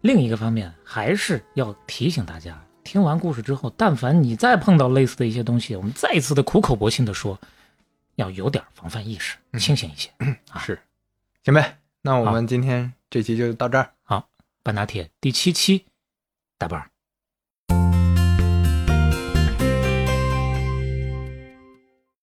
[0.02, 7.38] 另一个方面，还是要提醒大家，听完故事之后，但凡你再碰到类似的一些东西，我们再一次的苦口婆心的说，
[8.16, 10.08] 要有点防范意识，清醒一些。
[10.20, 10.78] 嗯是，
[11.44, 11.76] 行呗。
[12.02, 13.90] 那我们今天这期就到这儿。
[14.04, 14.26] 好，
[14.62, 15.86] 半打铁第七期，
[16.58, 16.89] 大半儿。